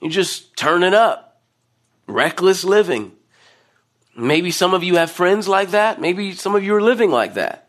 You 0.00 0.10
just 0.10 0.56
turn 0.56 0.82
it 0.82 0.94
up. 0.94 1.40
Reckless 2.06 2.62
living. 2.62 3.12
Maybe 4.16 4.50
some 4.50 4.74
of 4.74 4.84
you 4.84 4.96
have 4.96 5.10
friends 5.10 5.48
like 5.48 5.70
that. 5.70 6.00
Maybe 6.00 6.32
some 6.32 6.54
of 6.54 6.62
you 6.62 6.74
are 6.74 6.82
living 6.82 7.10
like 7.10 7.34
that. 7.34 7.67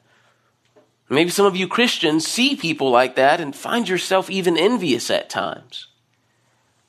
Maybe 1.10 1.32
some 1.32 1.48
of 1.48 1.56
you 1.56 1.68
Christians 1.68 2.28
see 2.28 2.56
people 2.56 2.92
like 2.92 3.16
that 3.16 3.42
and 3.42 3.56
find 3.56 3.90
yourself 3.90 4.30
even 4.30 4.58
envious 4.58 5.10
at 5.10 5.30
times. 5.30 5.88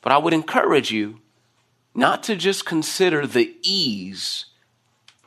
But 0.02 0.12
I 0.12 0.18
would 0.18 0.34
encourage 0.34 0.90
you 0.90 1.20
not 1.94 2.22
to 2.24 2.36
just 2.36 2.66
consider 2.66 3.26
the 3.26 3.56
ease 3.62 4.46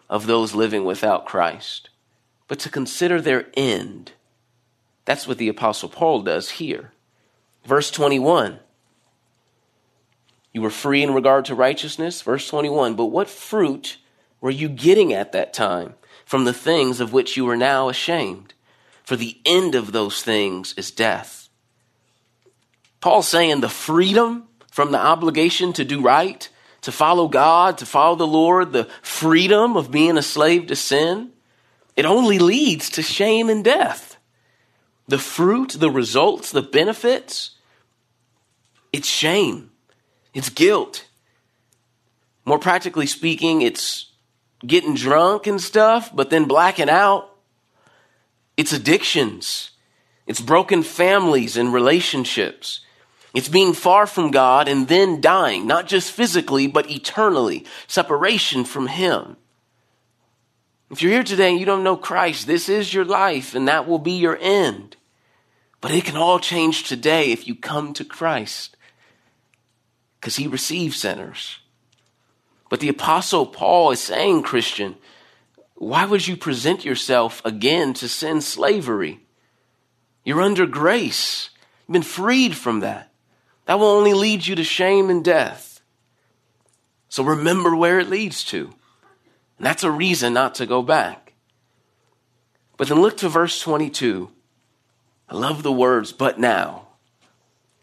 of 0.09 0.27
those 0.27 0.53
living 0.53 0.85
without 0.85 1.25
Christ, 1.25 1.89
but 2.47 2.59
to 2.59 2.69
consider 2.69 3.19
their 3.19 3.47
end. 3.55 4.11
That's 5.05 5.27
what 5.27 5.39
the 5.39 5.49
Apostle 5.49 5.89
Paul 5.89 6.21
does 6.21 6.51
here. 6.51 6.91
Verse 7.65 7.89
21. 7.89 8.59
You 10.53 10.61
were 10.61 10.69
free 10.69 11.01
in 11.01 11.15
regard 11.15 11.45
to 11.45 11.55
righteousness. 11.55 12.21
Verse 12.21 12.47
21. 12.47 12.93
But 12.93 13.07
what 13.07 13.27
fruit 13.27 13.97
were 14.39 14.51
you 14.51 14.69
getting 14.69 15.11
at 15.11 15.31
that 15.31 15.51
time 15.51 15.95
from 16.25 16.45
the 16.45 16.53
things 16.53 16.99
of 16.99 17.11
which 17.11 17.35
you 17.35 17.49
are 17.49 17.57
now 17.57 17.89
ashamed? 17.89 18.53
For 19.03 19.15
the 19.15 19.37
end 19.45 19.75
of 19.75 19.91
those 19.91 20.21
things 20.21 20.73
is 20.77 20.91
death. 20.91 21.49
Paul's 23.01 23.27
saying 23.27 23.59
the 23.59 23.69
freedom 23.69 24.47
from 24.71 24.91
the 24.91 24.99
obligation 24.99 25.73
to 25.73 25.83
do 25.83 26.01
right, 26.01 26.49
to 26.81 26.91
follow 26.91 27.27
God, 27.27 27.77
to 27.77 27.85
follow 27.85 28.15
the 28.15 28.25
Lord, 28.25 28.71
the 28.71 28.89
freedom 29.01 29.77
of 29.77 29.91
being 29.91 30.17
a 30.17 30.21
slave 30.21 30.67
to 30.67 30.75
sin, 30.75 31.31
it 31.95 32.05
only 32.05 32.39
leads 32.39 32.89
to 32.91 33.01
shame 33.01 33.49
and 33.49 33.63
death. 33.63 34.17
The 35.07 35.19
fruit, 35.19 35.75
the 35.77 35.91
results, 35.91 36.51
the 36.51 36.61
benefits, 36.61 37.51
it's 38.91 39.07
shame, 39.07 39.71
it's 40.33 40.49
guilt. 40.49 41.05
More 42.45 42.59
practically 42.59 43.05
speaking, 43.05 43.61
it's 43.61 44.11
getting 44.65 44.95
drunk 44.95 45.45
and 45.45 45.61
stuff, 45.61 46.09
but 46.15 46.29
then 46.29 46.45
blacking 46.45 46.89
out 46.89 47.32
it's 48.57 48.73
addictions. 48.73 49.71
It's 50.25 50.41
broken 50.41 50.83
families 50.83 51.57
and 51.57 51.73
relationships. 51.73 52.81
It's 53.33 53.49
being 53.49 53.73
far 53.73 54.05
from 54.05 54.31
God 54.31 54.67
and 54.67 54.87
then 54.87 55.19
dying, 55.19 55.65
not 55.65 55.87
just 55.87 56.11
physically, 56.11 56.67
but 56.67 56.89
eternally. 56.89 57.65
Separation 57.87 58.63
from 58.63 58.87
Him. 58.87 59.37
If 60.91 61.01
you're 61.01 61.11
here 61.11 61.23
today 61.23 61.49
and 61.49 61.59
you 61.59 61.65
don't 61.65 61.83
know 61.83 61.97
Christ, 61.97 62.45
this 62.45 62.69
is 62.69 62.93
your 62.93 63.05
life 63.05 63.55
and 63.55 63.67
that 63.67 63.87
will 63.87 63.99
be 63.99 64.11
your 64.11 64.37
end. 64.39 64.95
But 65.81 65.91
it 65.91 66.05
can 66.05 66.15
all 66.15 66.39
change 66.39 66.83
today 66.83 67.31
if 67.31 67.47
you 67.47 67.55
come 67.55 67.93
to 67.93 68.05
Christ 68.05 68.77
because 70.19 70.35
He 70.35 70.47
receives 70.47 70.97
sinners. 70.97 71.57
But 72.69 72.79
the 72.79 72.89
Apostle 72.89 73.47
Paul 73.47 73.91
is 73.91 73.99
saying, 73.99 74.43
Christian, 74.43 74.95
why 75.83 76.05
would 76.05 76.27
you 76.27 76.37
present 76.37 76.85
yourself 76.85 77.41
again 77.45 77.93
to 77.95 78.07
sin 78.07 78.41
slavery? 78.41 79.21
You're 80.23 80.41
under 80.41 80.65
grace. 80.65 81.49
You've 81.87 81.93
been 81.93 82.03
freed 82.03 82.55
from 82.55 82.81
that. 82.81 83.11
That 83.65 83.79
will 83.79 83.87
only 83.87 84.13
lead 84.13 84.45
you 84.45 84.55
to 84.55 84.63
shame 84.63 85.09
and 85.09 85.23
death. 85.23 85.81
So 87.09 87.23
remember 87.23 87.75
where 87.75 87.99
it 87.99 88.09
leads 88.09 88.43
to. 88.45 88.73
And 89.57 89.65
that's 89.65 89.83
a 89.83 89.91
reason 89.91 90.33
not 90.33 90.55
to 90.55 90.65
go 90.65 90.81
back. 90.81 91.33
But 92.77 92.87
then 92.87 93.01
look 93.01 93.17
to 93.17 93.29
verse 93.29 93.61
22. 93.61 94.29
I 95.29 95.35
love 95.35 95.63
the 95.63 95.71
words, 95.71 96.11
but 96.11 96.39
now. 96.39 96.87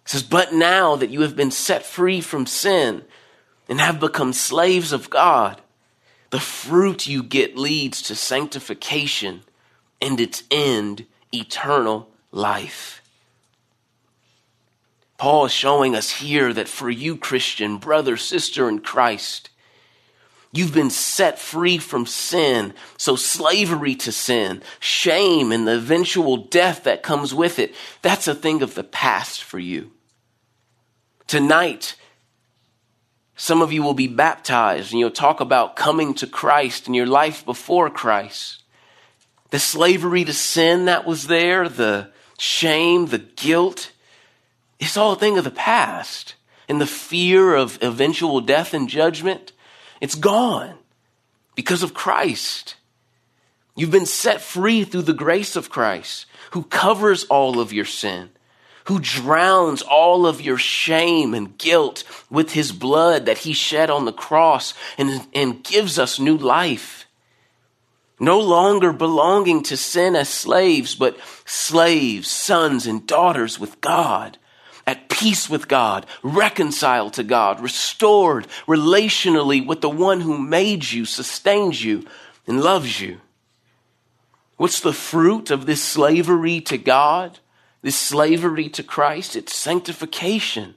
It 0.05 0.11
says, 0.11 0.23
But 0.23 0.53
now 0.53 0.97
that 0.97 1.11
you 1.11 1.23
have 1.23 1.37
been 1.37 1.51
set 1.51 1.87
free 1.87 2.21
from 2.21 2.47
sin 2.47 3.05
and 3.69 3.81
have 3.81 4.01
become 4.01 4.33
slaves 4.33 4.93
of 4.93 5.11
God, 5.11 5.61
the 6.31 6.41
fruit 6.41 7.07
you 7.07 7.23
get 7.23 7.57
leads 7.57 8.03
to 8.03 8.15
sanctification 8.15 9.43
and 10.01 10.21
its 10.21 10.43
end, 10.51 11.07
eternal 11.33 12.09
life. 12.31 13.03
Paul 15.19 15.47
is 15.47 15.53
showing 15.53 15.95
us 15.95 16.11
here 16.11 16.53
that 16.53 16.69
for 16.69 16.89
you, 16.89 17.17
Christian, 17.17 17.77
brother, 17.77 18.17
sister 18.17 18.69
in 18.69 18.79
Christ, 18.79 19.51
You've 20.53 20.75
been 20.75 20.91
set 20.91 21.39
free 21.39 21.79
from 21.79 22.07
sin. 22.07 22.75
So 22.97 23.15
slavery 23.15 23.95
to 23.97 24.11
sin, 24.11 24.63
shame, 24.81 25.53
and 25.53 25.67
the 25.67 25.77
eventual 25.77 26.39
death 26.39 26.85
that 26.85 27.03
comes 27.03 27.33
with 27.33 27.59
it, 27.59 27.75
that's 28.03 28.27
a 28.27 28.35
thing 28.35 28.63
of 28.63 28.75
the 28.75 28.83
past 28.83 29.45
for 29.45 29.61
you. 29.61 29.93
Tonight, 31.29 31.95
some 33.41 33.63
of 33.63 33.73
you 33.73 33.83
will 33.83 33.95
be 33.95 34.07
baptized 34.07 34.93
and 34.93 35.01
you'll 35.01 35.11
talk 35.11 35.41
about 35.41 35.75
coming 35.75 36.13
to 36.13 36.27
Christ 36.27 36.87
and 36.87 36.95
your 36.95 37.07
life 37.07 37.43
before 37.47 37.89
Christ. 37.89 38.63
The 39.49 39.59
slavery 39.59 40.27
to 40.27 40.35
sin 40.35 40.85
that 40.85 41.07
was 41.07 41.27
there, 41.27 41.67
the 41.67 42.11
shame, 42.39 43.07
the 43.07 43.17
guilt, 43.19 43.93
it's 44.79 44.99
all 44.99 45.13
a 45.13 45.17
thing 45.17 45.39
of 45.39 45.45
the 45.45 45.51
past. 45.51 46.35
And 46.69 46.83
the 46.83 46.87
fear 46.87 47.55
of 47.55 47.79
eventual 47.81 48.43
death 48.43 48.75
and 48.75 48.91
judgment, 48.91 49.53
it's 50.03 50.17
gone 50.17 50.75
because 51.55 51.83
of 51.83 51.95
Christ. 51.95 52.75
You've 53.75 53.91
been 53.91 54.05
set 54.05 54.43
free 54.43 54.85
through 54.85 55.03
the 55.03 55.15
grace 55.15 55.57
of 55.57 55.71
Christ, 55.71 56.27
who 56.51 56.65
covers 56.65 57.25
all 57.25 57.59
of 57.59 57.73
your 57.73 57.87
sin, 57.87 58.29
who 58.91 58.99
drowns 58.99 59.83
all 59.83 60.27
of 60.27 60.41
your 60.41 60.59
shame 60.59 61.33
and 61.33 61.57
guilt 61.57 62.03
with 62.29 62.51
his 62.51 62.73
blood 62.73 63.27
that 63.27 63.39
he 63.39 63.53
shed 63.53 63.89
on 63.89 64.05
the 64.05 64.13
cross 64.13 64.75
and, 64.99 65.25
and 65.33 65.63
gives 65.63 65.97
us 65.97 66.19
new 66.19 66.37
life. 66.37 67.07
No 68.19 68.41
longer 68.41 68.93
belonging 68.93 69.63
to 69.63 69.77
sin 69.77 70.17
as 70.17 70.29
slaves, 70.29 70.97
but 70.97 71.17
slaves, 71.47 72.29
sons, 72.29 72.89
and 72.89 73.07
daughters 73.07 73.61
with 73.61 73.81
God 73.81 74.39
at 74.89 75.09
peace 75.09 75.49
with 75.49 75.69
God, 75.69 76.05
reconciled 76.25 77.13
to 77.13 77.23
God, 77.23 77.61
restored 77.61 78.49
relationally 78.67 79.65
with 79.65 79.83
the 79.83 79.89
one 79.89 80.21
who 80.21 80.37
made 80.37 80.91
you, 80.91 81.05
sustains 81.05 81.85
you, 81.85 82.05
and 82.49 82.61
loves 82.61 83.01
you. 83.01 83.21
What's 84.57 84.81
the 84.81 84.93
fruit 84.93 85.53
of 85.53 85.67
this 85.67 85.81
slavery 85.81 86.61
to 86.63 86.77
God, 86.77 87.39
this 87.83 87.97
slavery 87.97 88.69
to 88.71 88.83
Christ? 88.83 89.37
It's 89.37 89.55
sanctification. 89.55 90.75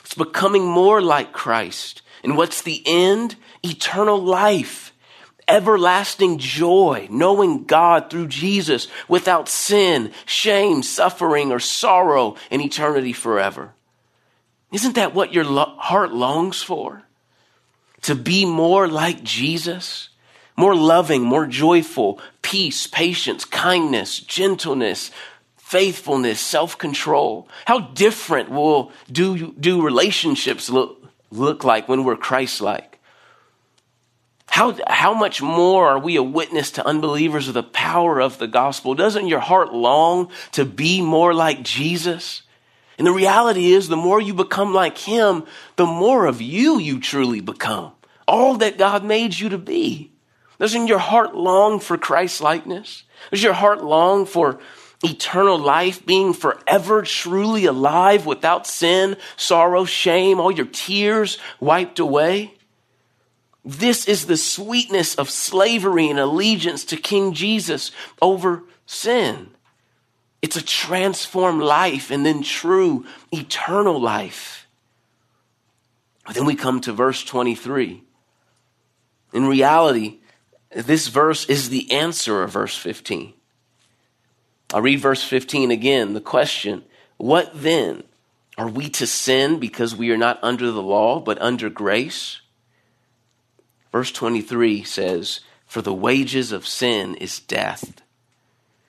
It's 0.00 0.14
becoming 0.14 0.64
more 0.64 1.00
like 1.00 1.32
Christ. 1.32 2.02
And 2.22 2.36
what's 2.36 2.62
the 2.62 2.82
end? 2.86 3.36
Eternal 3.62 4.22
life 4.22 4.92
everlasting 5.48 6.38
joy, 6.38 7.06
knowing 7.10 7.64
God 7.64 8.10
through 8.10 8.28
Jesus 8.28 8.88
without 9.08 9.48
sin, 9.48 10.12
shame, 10.24 10.82
suffering, 10.82 11.52
or 11.52 11.60
sorrow 11.60 12.36
in 12.50 12.60
eternity 12.60 13.12
forever. 13.12 13.74
Isn't 14.72 14.94
that 14.94 15.14
what 15.14 15.34
your 15.34 15.44
lo- 15.44 15.74
heart 15.76 16.12
longs 16.12 16.62
for? 16.62 17.02
To 18.02 18.14
be 18.14 18.46
more 18.46 18.88
like 18.88 19.22
Jesus? 19.22 20.08
More 20.56 20.74
loving, 20.74 21.22
more 21.22 21.46
joyful, 21.46 22.20
peace, 22.42 22.86
patience, 22.86 23.44
kindness, 23.44 24.20
gentleness, 24.20 25.10
faithfulness, 25.72 26.38
self 26.38 26.76
control. 26.76 27.48
How 27.64 27.80
different 27.80 28.50
will 28.50 28.92
do, 29.10 29.52
do 29.52 29.82
relationships 29.82 30.68
look, 30.68 31.02
look 31.30 31.64
like 31.64 31.88
when 31.88 32.04
we're 32.04 32.16
Christ 32.16 32.60
like? 32.60 33.00
How, 34.48 34.76
how 34.86 35.14
much 35.14 35.40
more 35.40 35.88
are 35.88 35.98
we 35.98 36.16
a 36.16 36.22
witness 36.22 36.72
to 36.72 36.86
unbelievers 36.86 37.48
of 37.48 37.54
the 37.54 37.62
power 37.62 38.20
of 38.20 38.36
the 38.36 38.46
gospel? 38.46 38.94
Doesn't 38.94 39.28
your 39.28 39.40
heart 39.40 39.72
long 39.72 40.30
to 40.52 40.66
be 40.66 41.00
more 41.00 41.32
like 41.32 41.62
Jesus? 41.62 42.42
And 42.98 43.06
the 43.06 43.12
reality 43.12 43.72
is, 43.72 43.88
the 43.88 43.96
more 43.96 44.20
you 44.20 44.34
become 44.34 44.74
like 44.74 44.98
Him, 44.98 45.44
the 45.76 45.86
more 45.86 46.26
of 46.26 46.42
you 46.42 46.78
you 46.78 47.00
truly 47.00 47.40
become. 47.40 47.92
All 48.28 48.58
that 48.58 48.76
God 48.76 49.04
made 49.04 49.38
you 49.38 49.48
to 49.48 49.58
be. 49.58 50.12
Doesn't 50.58 50.86
your 50.86 50.98
heart 50.98 51.34
long 51.34 51.80
for 51.80 51.96
Christ 51.96 52.42
likeness? 52.42 53.04
Does 53.30 53.42
your 53.42 53.54
heart 53.54 53.82
long 53.82 54.26
for 54.26 54.60
eternal 55.04 55.58
life, 55.58 56.04
being 56.04 56.32
forever 56.32 57.02
truly 57.02 57.64
alive 57.64 58.26
without 58.26 58.66
sin, 58.66 59.16
sorrow, 59.36 59.84
shame, 59.84 60.40
all 60.40 60.50
your 60.50 60.66
tears 60.66 61.38
wiped 61.60 61.98
away? 61.98 62.54
This 63.64 64.08
is 64.08 64.26
the 64.26 64.36
sweetness 64.36 65.14
of 65.14 65.30
slavery 65.30 66.08
and 66.08 66.18
allegiance 66.18 66.84
to 66.86 66.96
King 66.96 67.32
Jesus 67.32 67.92
over 68.20 68.64
sin. 68.86 69.50
It's 70.40 70.56
a 70.56 70.62
transformed 70.62 71.62
life 71.62 72.10
and 72.10 72.26
then 72.26 72.42
true 72.42 73.06
eternal 73.30 74.00
life. 74.00 74.66
then 76.34 76.44
we 76.44 76.56
come 76.56 76.80
to 76.80 76.92
verse 76.92 77.22
23. 77.22 78.02
In 79.32 79.46
reality, 79.46 80.18
this 80.74 81.08
verse 81.08 81.44
is 81.46 81.68
the 81.68 81.90
answer 81.92 82.42
of 82.42 82.50
verse 82.50 82.76
15. 82.76 83.34
I'll 84.72 84.82
read 84.82 85.00
verse 85.00 85.22
15 85.22 85.70
again. 85.70 86.14
The 86.14 86.20
question 86.20 86.84
What 87.16 87.50
then? 87.54 88.04
Are 88.58 88.68
we 88.68 88.90
to 88.90 89.06
sin 89.06 89.58
because 89.58 89.96
we 89.96 90.10
are 90.10 90.18
not 90.18 90.38
under 90.42 90.70
the 90.70 90.82
law, 90.82 91.20
but 91.20 91.40
under 91.40 91.70
grace? 91.70 92.42
Verse 93.90 94.12
23 94.12 94.84
says, 94.84 95.40
For 95.66 95.80
the 95.80 95.94
wages 95.94 96.52
of 96.52 96.66
sin 96.66 97.14
is 97.14 97.40
death, 97.40 98.02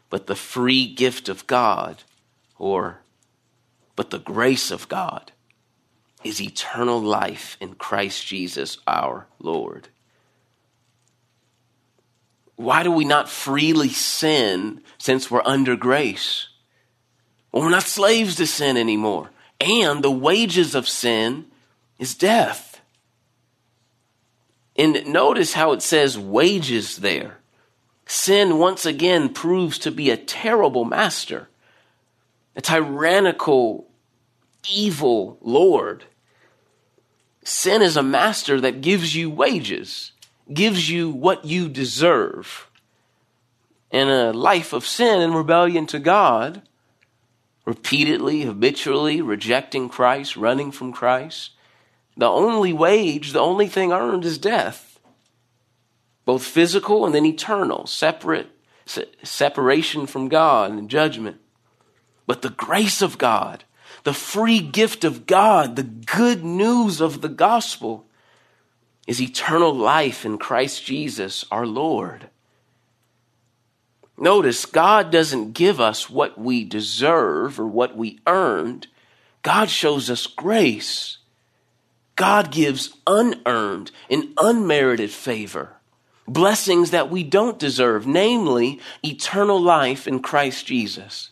but 0.09 0.27
the 0.27 0.35
free 0.35 0.85
gift 0.85 1.29
of 1.29 1.47
God, 1.47 2.03
or 2.57 2.99
but 3.95 4.09
the 4.09 4.19
grace 4.19 4.69
of 4.69 4.89
God, 4.89 5.31
is 6.23 6.41
eternal 6.41 7.01
life 7.01 7.57
in 7.59 7.75
Christ 7.75 8.25
Jesus 8.25 8.77
our 8.85 9.27
Lord. 9.39 9.89
Why 12.55 12.83
do 12.83 12.91
we 12.91 13.05
not 13.05 13.29
freely 13.29 13.89
sin 13.89 14.81
since 14.97 15.29
we're 15.29 15.41
under 15.45 15.75
grace? 15.75 16.47
Well, 17.51 17.63
we're 17.63 17.69
not 17.69 17.83
slaves 17.83 18.35
to 18.35 18.47
sin 18.47 18.77
anymore. 18.77 19.31
And 19.59 20.03
the 20.03 20.11
wages 20.11 20.75
of 20.75 20.87
sin 20.87 21.45
is 21.99 22.15
death. 22.15 22.81
And 24.75 25.05
notice 25.07 25.53
how 25.53 25.71
it 25.71 25.81
says 25.81 26.17
wages 26.17 26.97
there. 26.97 27.39
Sin 28.05 28.57
once 28.57 28.85
again 28.85 29.29
proves 29.29 29.79
to 29.79 29.91
be 29.91 30.09
a 30.09 30.17
terrible 30.17 30.83
master, 30.83 31.47
a 32.55 32.61
tyrannical, 32.61 33.87
evil 34.69 35.37
Lord. 35.41 36.05
Sin 37.43 37.81
is 37.81 37.97
a 37.97 38.03
master 38.03 38.59
that 38.61 38.81
gives 38.81 39.15
you 39.15 39.29
wages, 39.29 40.11
gives 40.51 40.89
you 40.89 41.09
what 41.09 41.45
you 41.45 41.69
deserve. 41.69 42.69
In 43.91 44.09
a 44.09 44.33
life 44.33 44.73
of 44.73 44.85
sin 44.85 45.21
and 45.21 45.35
rebellion 45.35 45.85
to 45.87 45.99
God, 45.99 46.63
repeatedly, 47.65 48.41
habitually 48.41 49.21
rejecting 49.21 49.87
Christ, 49.87 50.35
running 50.35 50.71
from 50.71 50.91
Christ, 50.91 51.51
the 52.17 52.27
only 52.27 52.73
wage, 52.73 53.31
the 53.31 53.39
only 53.39 53.67
thing 53.67 53.91
earned 53.91 54.25
is 54.25 54.37
death, 54.37 54.99
both 56.25 56.43
physical 56.43 57.05
and 57.05 57.13
then 57.13 57.25
eternal, 57.25 57.87
separate, 57.87 58.49
se- 58.85 59.09
separation 59.23 60.05
from 60.05 60.27
God 60.27 60.71
and 60.71 60.89
judgment. 60.89 61.37
But 62.27 62.41
the 62.41 62.49
grace 62.49 63.01
of 63.01 63.17
God, 63.17 63.63
the 64.03 64.13
free 64.13 64.59
gift 64.59 65.03
of 65.03 65.25
God, 65.25 65.75
the 65.75 65.83
good 65.83 66.43
news 66.43 67.01
of 67.01 67.21
the 67.21 67.29
gospel 67.29 68.05
is 69.07 69.21
eternal 69.21 69.73
life 69.73 70.25
in 70.25 70.37
Christ 70.37 70.85
Jesus 70.85 71.45
our 71.51 71.65
Lord. 71.65 72.29
Notice, 74.17 74.65
God 74.65 75.11
doesn't 75.11 75.53
give 75.53 75.79
us 75.81 76.09
what 76.09 76.37
we 76.37 76.63
deserve 76.63 77.59
or 77.59 77.67
what 77.67 77.97
we 77.97 78.19
earned. 78.27 78.87
God 79.41 79.69
shows 79.69 80.09
us 80.09 80.27
grace. 80.27 81.17
God 82.15 82.51
gives 82.51 82.95
unearned 83.07 83.89
and 84.09 84.33
unmerited 84.37 85.09
favor, 85.09 85.73
blessings 86.27 86.91
that 86.91 87.09
we 87.09 87.23
don't 87.23 87.57
deserve, 87.57 88.05
namely 88.05 88.79
eternal 89.03 89.59
life 89.59 90.07
in 90.07 90.19
Christ 90.19 90.67
Jesus. 90.67 91.31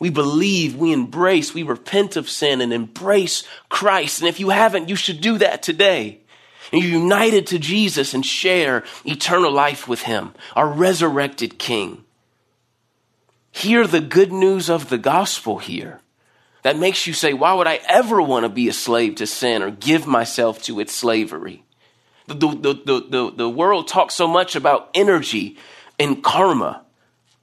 we 0.00 0.08
believe, 0.08 0.74
we 0.74 0.92
embrace, 0.92 1.52
we 1.52 1.62
repent 1.62 2.16
of 2.16 2.28
sin 2.28 2.62
and 2.62 2.72
embrace 2.72 3.44
Christ. 3.68 4.20
And 4.20 4.28
if 4.28 4.40
you 4.40 4.48
haven't, 4.48 4.88
you 4.88 4.96
should 4.96 5.20
do 5.20 5.38
that 5.38 5.62
today. 5.62 6.19
And 6.72 6.82
you're 6.82 7.00
united 7.00 7.46
to 7.48 7.58
Jesus 7.58 8.14
and 8.14 8.24
share 8.24 8.84
eternal 9.04 9.52
life 9.52 9.88
with 9.88 10.02
Him, 10.02 10.34
our 10.54 10.68
resurrected 10.68 11.58
King. 11.58 12.04
Hear 13.52 13.86
the 13.86 14.00
good 14.00 14.32
news 14.32 14.70
of 14.70 14.88
the 14.88 14.98
gospel 14.98 15.58
here. 15.58 16.00
That 16.62 16.78
makes 16.78 17.06
you 17.06 17.12
say, 17.12 17.32
why 17.32 17.54
would 17.54 17.66
I 17.66 17.80
ever 17.88 18.20
want 18.20 18.44
to 18.44 18.48
be 18.48 18.68
a 18.68 18.72
slave 18.72 19.16
to 19.16 19.26
sin 19.26 19.62
or 19.62 19.70
give 19.70 20.06
myself 20.06 20.62
to 20.64 20.78
its 20.78 20.94
slavery? 20.94 21.64
The, 22.26 22.34
the, 22.34 22.48
the, 22.84 23.06
the, 23.08 23.32
the 23.34 23.48
world 23.48 23.88
talks 23.88 24.14
so 24.14 24.28
much 24.28 24.54
about 24.54 24.90
energy 24.94 25.56
and 25.98 26.22
karma. 26.22 26.84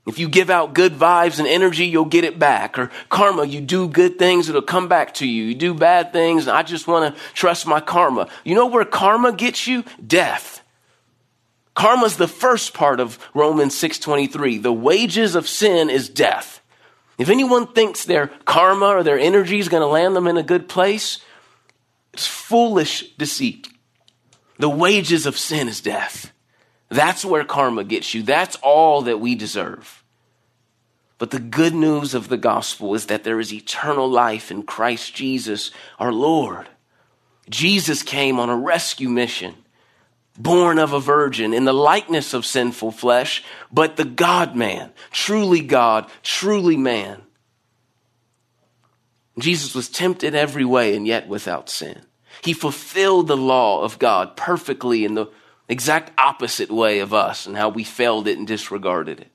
If 0.08 0.20
you 0.20 0.30
give 0.30 0.49
out 0.49 0.74
good 0.74 0.93
vibes 0.93 1.38
and 1.38 1.47
energy, 1.47 1.86
you'll 1.86 2.05
get 2.05 2.24
it 2.24 2.39
back. 2.39 2.80
Or 2.80 2.89
karma, 3.10 3.45
you 3.45 3.60
do 3.60 3.89
good 3.89 4.18
things, 4.18 4.47
it'll 4.47 4.62
come 4.62 4.88
back 4.88 5.14
to 5.16 5.28
you. 5.28 5.43
You 5.43 5.55
do 5.55 5.74
bad 5.74 6.14
things, 6.14 6.47
and 6.47 6.55
I 6.55 6.64
just 6.64 6.88
want 6.88 7.14
to 7.14 7.22
trust 7.34 7.68
my 7.68 7.82
karma. 7.82 8.30
You 8.45 8.55
know 8.55 8.68
where 8.68 8.86
karma 8.86 9.34
gets 9.34 9.68
you? 9.68 9.84
Death. 10.05 10.62
Karma's 11.76 12.16
the 12.16 12.28
first 12.28 12.74
part 12.74 13.01
of 13.01 13.20
Romans 13.34 13.76
6:23. 13.76 14.58
The 14.58 14.72
wages 14.72 15.36
of 15.36 15.47
sin 15.47 15.89
is 15.89 16.10
death. 16.10 16.62
If 17.18 17.30
anyone 17.30 17.68
thinks 17.68 18.05
their 18.05 18.28
karma 18.45 18.88
or 18.88 19.03
their 19.03 19.20
energy 19.20 19.60
is 19.60 19.70
going 19.70 19.82
to 19.82 19.88
land 19.88 20.16
them 20.16 20.28
in 20.28 20.38
a 20.38 20.43
good 20.43 20.70
place, 20.70 21.20
it's 22.14 22.26
foolish 22.28 23.12
deceit. 23.18 23.68
The 24.58 24.70
wages 24.70 25.26
of 25.26 25.38
sin 25.38 25.68
is 25.68 25.82
death. 25.82 26.32
That's 26.89 27.26
where 27.26 27.43
karma 27.43 27.84
gets 27.84 28.14
you. 28.14 28.24
That's 28.24 28.55
all 28.64 29.01
that 29.03 29.20
we 29.20 29.36
deserve. 29.36 29.97
But 31.18 31.32
the 31.32 31.39
good 31.39 31.74
news 31.74 32.13
of 32.13 32.30
the 32.30 32.38
gospel 32.38 32.93
is 32.93 33.07
that 33.07 33.24
there 33.24 33.39
is 33.39 33.53
eternal 33.53 34.09
life 34.09 34.51
in 34.51 34.63
Christ 34.63 35.15
Jesus, 35.15 35.72
our 35.97 36.11
Lord. 36.11 36.68
Jesus 37.49 38.03
came 38.03 38.39
on 38.39 38.49
a 38.49 38.55
rescue 38.55 39.09
mission, 39.09 39.55
born 40.38 40.78
of 40.78 40.93
a 40.93 40.99
virgin 40.99 41.53
in 41.53 41.65
the 41.65 41.74
likeness 41.74 42.34
of 42.34 42.45
sinful 42.45 42.91
flesh, 42.91 43.43
but 43.72 43.95
the 43.95 44.05
God 44.05 44.55
man, 44.55 44.91
truly 45.11 45.61
God, 45.61 46.09
truly 46.22 46.78
man. 46.78 47.24
Jesus 49.39 49.74
was 49.74 49.89
tempted 49.89 50.36
every 50.36 50.65
way 50.65 50.95
and 50.95 51.07
yet 51.07 51.28
without 51.28 51.70
sin. 51.70 52.01
He 52.43 52.53
fulfilled 52.53 53.28
the 53.28 53.38
law 53.38 53.82
of 53.82 53.97
God 53.97 54.36
perfectly 54.36 55.05
in 55.05 55.15
the 55.15 55.28
exact 55.68 56.11
opposite 56.20 56.72
way 56.72 56.99
of 56.99 57.13
us 57.13 57.47
and 57.47 57.57
how 57.57 57.70
we 57.70 57.84
failed 57.84 58.28
it 58.28 58.38
and 58.38 58.47
disregarded 58.47 59.20
it. 59.20 59.32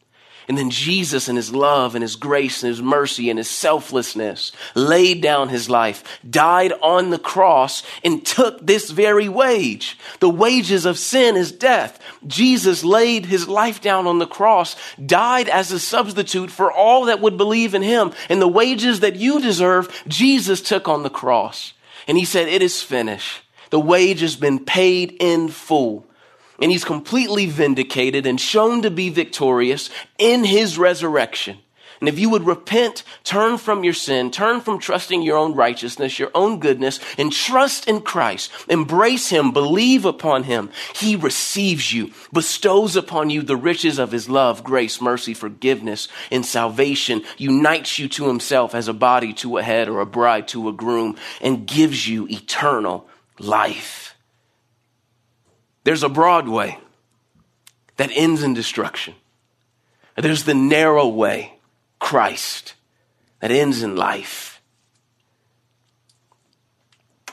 And 0.49 0.59
then 0.59 0.71
Jesus, 0.71 1.29
in 1.29 1.37
his 1.37 1.55
love 1.55 1.95
and 1.95 2.03
his 2.03 2.17
grace 2.17 2.63
and 2.63 2.69
his 2.69 2.83
mercy 2.83 3.31
and 3.31 3.39
his 3.39 3.49
selflessness, 3.49 4.53
laid 4.75 5.21
down 5.21 5.49
his 5.49 5.71
life, 5.71 6.03
died 6.29 6.73
on 6.83 7.11
the 7.11 7.19
cross, 7.19 7.83
and 8.05 8.27
took 8.27 8.65
this 8.65 8.91
very 8.91 9.29
wage. 9.29 9.97
The 10.21 10.29
wages 10.29 10.85
of 10.85 10.99
sin 10.99 11.37
is 11.37 11.53
death. 11.53 12.01
Jesus 12.27 12.83
laid 12.83 13.27
his 13.27 13.49
life 13.49 13.81
down 13.81 14.07
on 14.07 14.19
the 14.19 14.27
cross, 14.27 14.75
died 15.05 15.49
as 15.49 15.71
a 15.71 15.79
substitute 15.79 16.51
for 16.51 16.73
all 16.73 17.05
that 17.05 17.21
would 17.21 17.37
believe 17.37 17.75
in 17.75 17.83
him. 17.83 18.13
And 18.29 18.43
the 18.43 18.49
wages 18.49 19.01
that 19.01 19.17
you 19.17 19.41
deserve, 19.41 20.03
Jesus 20.09 20.61
took 20.61 20.89
on 20.89 21.05
the 21.05 21.11
cross. 21.11 21.73
And 22.09 22.19
he 22.19 22.25
said, 22.25 22.49
It 22.49 22.63
is 22.63 22.83
finished. 22.83 23.43
The 23.71 23.81
wage 23.81 24.21
has 24.21 24.37
been 24.37 24.65
paid 24.65 25.17
in 25.21 25.49
full 25.49 26.07
and 26.61 26.71
he's 26.71 26.85
completely 26.85 27.47
vindicated 27.47 28.27
and 28.27 28.41
shown 28.41 28.83
to 28.83 28.91
be 28.91 29.09
victorious 29.09 29.91
in 30.19 30.45
his 30.45 30.79
resurrection. 30.79 31.59
And 32.03 32.09
if 32.09 32.19
you 32.19 32.31
would 32.31 32.47
repent, 32.47 33.05
turn 33.23 33.59
from 33.59 33.85
your 33.85 33.95
sin, 33.95 34.33
turn 34.33 34.61
from 34.61 34.81
trusting 34.81 35.23
your 35.23 35.37
own 35.37 35.55
righteousness, 35.55 36.19
your 36.19 36.33
own 36.35 36.59
goodness, 36.59 36.99
and 37.17 37.33
trust 37.33 37.89
in 37.89 38.01
Christ, 38.01 38.51
embrace 38.69 39.29
him, 39.29 39.53
believe 39.53 40.05
upon 40.05 40.43
him, 40.43 40.71
he 40.97 41.15
receives 41.15 41.93
you, 41.93 42.11
bestows 42.33 42.97
upon 42.97 43.31
you 43.31 43.43
the 43.43 43.57
riches 43.57 44.01
of 44.01 44.11
his 44.11 44.29
love, 44.29 44.65
grace, 44.65 45.01
mercy, 45.01 45.33
forgiveness, 45.33 46.09
and 46.33 46.45
salvation, 46.45 47.23
unites 47.39 48.01
you 48.01 48.09
to 48.09 48.27
himself 48.27 48.75
as 48.75 48.89
a 48.89 48.93
body 48.93 49.33
to 49.35 49.59
a 49.59 49.63
head 49.63 49.89
or 49.89 50.01
a 50.01 50.07
bride 50.07 50.49
to 50.49 50.69
a 50.69 50.73
groom, 50.73 51.17
and 51.41 51.69
gives 51.69 52.09
you 52.09 52.27
eternal 52.27 53.07
life. 53.39 54.12
There's 55.85 56.03
a 56.03 56.09
broad 56.09 56.49
way 56.49 56.79
that 57.97 58.11
ends 58.13 58.43
in 58.43 58.55
destruction. 58.55 59.15
There's 60.17 60.45
the 60.45 60.55
narrow 60.55 61.09
way, 61.09 61.55
Christ, 61.99 62.75
that 63.41 63.51
ends 63.51 63.83
in 63.83 63.97
life. 63.97 64.61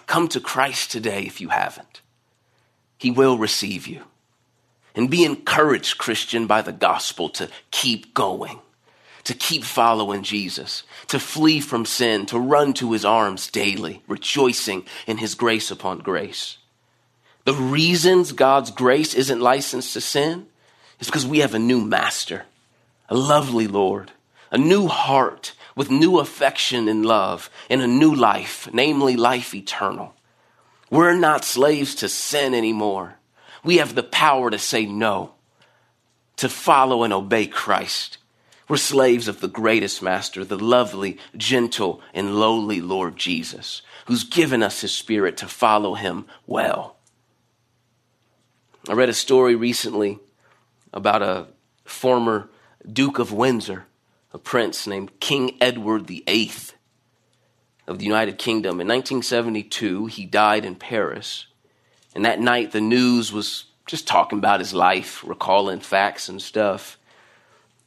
Come 0.07 0.27
to 0.29 0.39
Christ 0.39 0.91
today 0.91 1.23
if 1.23 1.39
you 1.39 1.49
haven't. 1.49 2.01
He 2.97 3.11
will 3.11 3.37
receive 3.37 3.85
you. 3.85 4.03
And 4.95 5.09
be 5.09 5.23
encouraged, 5.23 5.99
Christian, 5.99 6.47
by 6.47 6.61
the 6.61 6.71
gospel 6.71 7.29
to 7.29 7.47
keep 7.69 8.13
going, 8.13 8.59
to 9.23 9.33
keep 9.35 9.63
following 9.63 10.23
Jesus, 10.23 10.83
to 11.07 11.19
flee 11.19 11.61
from 11.61 11.85
sin, 11.85 12.25
to 12.25 12.39
run 12.39 12.73
to 12.73 12.91
his 12.91 13.05
arms 13.05 13.49
daily, 13.51 14.01
rejoicing 14.07 14.83
in 15.05 15.17
his 15.17 15.35
grace 15.35 15.69
upon 15.69 15.99
grace. 15.99 16.57
The 17.49 17.55
reasons 17.55 18.31
God's 18.31 18.69
grace 18.69 19.15
isn't 19.15 19.41
licensed 19.41 19.93
to 19.93 20.01
sin 20.01 20.45
is 20.99 21.07
because 21.07 21.25
we 21.25 21.39
have 21.39 21.55
a 21.55 21.57
new 21.57 21.81
master, 21.81 22.45
a 23.09 23.15
lovely 23.15 23.65
Lord, 23.65 24.11
a 24.51 24.57
new 24.59 24.85
heart 24.85 25.55
with 25.75 25.89
new 25.89 26.19
affection 26.19 26.87
and 26.87 27.03
love, 27.03 27.49
and 27.67 27.81
a 27.81 27.87
new 27.87 28.13
life, 28.13 28.69
namely 28.71 29.15
life 29.15 29.55
eternal. 29.55 30.13
We're 30.91 31.15
not 31.15 31.43
slaves 31.43 31.95
to 31.95 32.07
sin 32.07 32.53
anymore. 32.53 33.15
We 33.63 33.77
have 33.77 33.95
the 33.95 34.03
power 34.03 34.51
to 34.51 34.59
say 34.59 34.85
no, 34.85 35.33
to 36.35 36.49
follow 36.49 37.01
and 37.01 37.11
obey 37.11 37.47
Christ. 37.47 38.19
We're 38.67 38.77
slaves 38.77 39.27
of 39.27 39.41
the 39.41 39.47
greatest 39.47 40.03
master, 40.03 40.45
the 40.45 40.59
lovely, 40.59 41.17
gentle, 41.35 41.99
and 42.13 42.35
lowly 42.35 42.79
Lord 42.79 43.17
Jesus, 43.17 43.81
who's 44.05 44.23
given 44.23 44.61
us 44.61 44.81
his 44.81 44.93
spirit 44.93 45.35
to 45.37 45.47
follow 45.47 45.95
him 45.95 46.27
well. 46.45 46.98
I 48.89 48.93
read 48.93 49.07
a 49.09 49.13
story 49.13 49.53
recently 49.53 50.17
about 50.91 51.21
a 51.21 51.45
former 51.85 52.49
Duke 52.91 53.19
of 53.19 53.31
Windsor, 53.31 53.85
a 54.33 54.39
prince 54.39 54.87
named 54.87 55.19
King 55.19 55.55
Edward 55.61 56.07
VIII 56.07 56.51
of 57.85 57.99
the 57.99 58.05
United 58.05 58.39
Kingdom. 58.39 58.81
In 58.81 58.87
1972, 58.87 60.07
he 60.07 60.25
died 60.25 60.65
in 60.65 60.73
Paris. 60.73 61.45
And 62.15 62.25
that 62.25 62.39
night, 62.39 62.71
the 62.71 62.81
news 62.81 63.31
was 63.31 63.65
just 63.85 64.07
talking 64.07 64.39
about 64.39 64.59
his 64.59 64.73
life, 64.73 65.23
recalling 65.23 65.81
facts 65.81 66.27
and 66.27 66.41
stuff. 66.41 66.97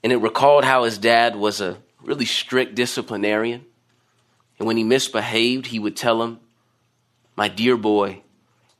And 0.04 0.12
it 0.12 0.18
recalled 0.18 0.64
how 0.64 0.84
his 0.84 0.98
dad 0.98 1.34
was 1.34 1.60
a 1.60 1.78
really 2.00 2.26
strict 2.26 2.76
disciplinarian. 2.76 3.64
And 4.60 4.68
when 4.68 4.76
he 4.76 4.84
misbehaved, 4.84 5.66
he 5.66 5.80
would 5.80 5.96
tell 5.96 6.22
him, 6.22 6.38
My 7.34 7.48
dear 7.48 7.76
boy, 7.76 8.22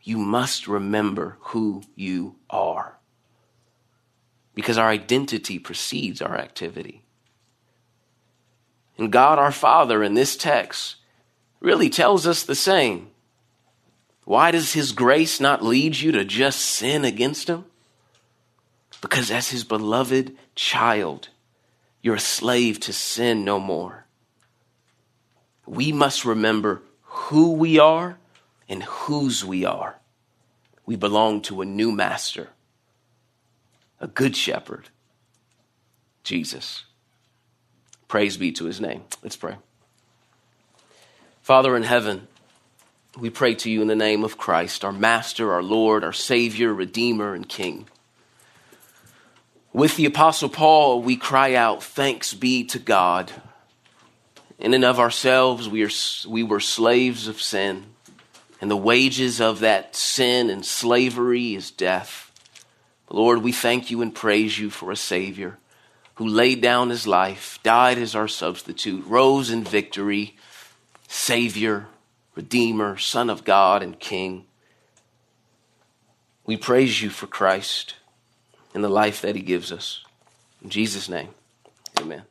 you 0.03 0.19
must 0.19 0.67
remember 0.67 1.37
who 1.41 1.83
you 1.95 2.37
are. 2.51 2.99
Because 4.55 4.77
our 4.77 4.89
identity 4.89 5.59
precedes 5.59 6.21
our 6.21 6.37
activity. 6.37 7.05
And 8.99 9.11
God 9.11 9.39
our 9.39 9.53
Father 9.53 10.03
in 10.03 10.15
this 10.15 10.37
text 10.37 10.97
really 11.61 11.89
tells 11.89 12.27
us 12.27 12.43
the 12.43 12.55
same. 12.55 13.11
Why 14.25 14.51
does 14.51 14.73
His 14.73 14.93
grace 14.93 15.41
not 15.41 15.65
lead 15.65 15.97
you 15.97 16.13
to 16.13 16.25
just 16.25 16.61
sin 16.61 17.05
against 17.05 17.49
Him? 17.49 17.65
Because 19.01 19.31
as 19.31 19.51
His 19.51 19.65
beloved 19.65 20.37
child, 20.55 21.29
you're 22.03 22.17
a 22.17 22.21
slave 22.21 22.79
to 22.81 22.93
sin 22.93 23.45
no 23.45 23.59
more. 23.59 24.07
We 25.67 25.93
must 25.93 26.25
remember 26.25 26.83
who 27.03 27.53
we 27.53 27.79
are 27.79 28.19
and 28.73 28.85
whose 28.85 29.45
we 29.45 29.67
are. 29.67 29.99
We 30.87 30.97
belong 30.97 31.43
to 31.43 31.61
a 31.61 31.67
new 31.67 31.93
master, 31.93 32.49
a 34.01 34.07
good 34.07 34.35
shepherd, 34.35 34.89
Jesus. 36.25 36.85
Praise 38.09 38.39
be 38.39 38.51
to 38.53 38.65
his 38.65 38.81
name. 38.81 39.03
Let's 39.23 39.37
pray. 39.37 39.57
Father 41.43 41.77
in 41.77 41.83
heaven, 41.83 42.29
we 43.19 43.29
pray 43.29 43.55
to 43.57 43.71
you 43.71 43.83
in 43.83 43.89
the 43.89 43.95
name 43.95 44.25
of 44.25 44.39
Christ, 44.39 44.87
our 44.87 44.93
Master, 44.93 45.53
our 45.53 45.63
Lord, 45.63 46.03
our 46.03 46.15
Savior, 46.15 46.73
Redeemer, 46.73 47.35
and 47.35 47.47
King. 47.47 47.87
With 49.75 49.97
the 49.97 50.07
Apostle 50.07 50.49
Paul, 50.49 51.03
we 51.03 51.17
cry 51.17 51.55
out, 51.55 51.83
Thanks 51.83 52.33
be 52.33 52.65
to 52.65 52.79
God. 52.79 53.33
In 54.59 54.73
and 54.73 54.85
of 54.85 54.99
ourselves, 54.99 55.69
we, 55.69 55.85
are, 55.85 55.91
we 56.27 56.43
were 56.43 56.61
slaves 56.61 57.29
of 57.29 57.43
sin 57.43 57.92
and 58.63 58.71
the 58.71 58.77
wages 58.77 59.41
of 59.41 59.59
that 59.59 59.97
sin 59.97 60.49
and 60.49 60.65
slavery 60.65 61.57
is 61.57 61.73
death. 61.73 62.31
Lord, 63.11 63.43
we 63.43 63.51
thank 63.51 63.91
you 63.91 64.01
and 64.03 64.15
praise 64.15 64.57
you 64.57 64.71
for 64.71 64.93
a 64.93 64.97
Savior, 64.97 65.59
who 66.15 66.29
laid 66.29 66.63
down 66.63 66.91
his 66.91 67.05
life, 67.05 67.59
died 67.65 67.99
as 67.99 68.15
our 68.15 68.29
substitute, 68.29 69.05
rose 69.05 69.51
in 69.51 69.65
victory, 69.65 70.37
Savior, 71.09 71.89
Redeemer, 72.37 72.97
Son 72.99 73.29
of 73.31 73.43
God, 73.43 73.83
and 73.83 73.99
King. 73.99 74.45
We 76.47 76.57
praise 76.57 77.03
you 77.03 77.11
for 77.11 77.27
Christ 77.27 77.97
and 78.75 78.85
the 78.85 78.89
life 78.89 79.21
that 79.23 79.35
he 79.35 79.43
gives 79.43 79.73
us. 79.73 80.05
In 80.63 80.71
Jesus' 80.71 81.09
name, 81.09 81.31
amen. 82.01 82.23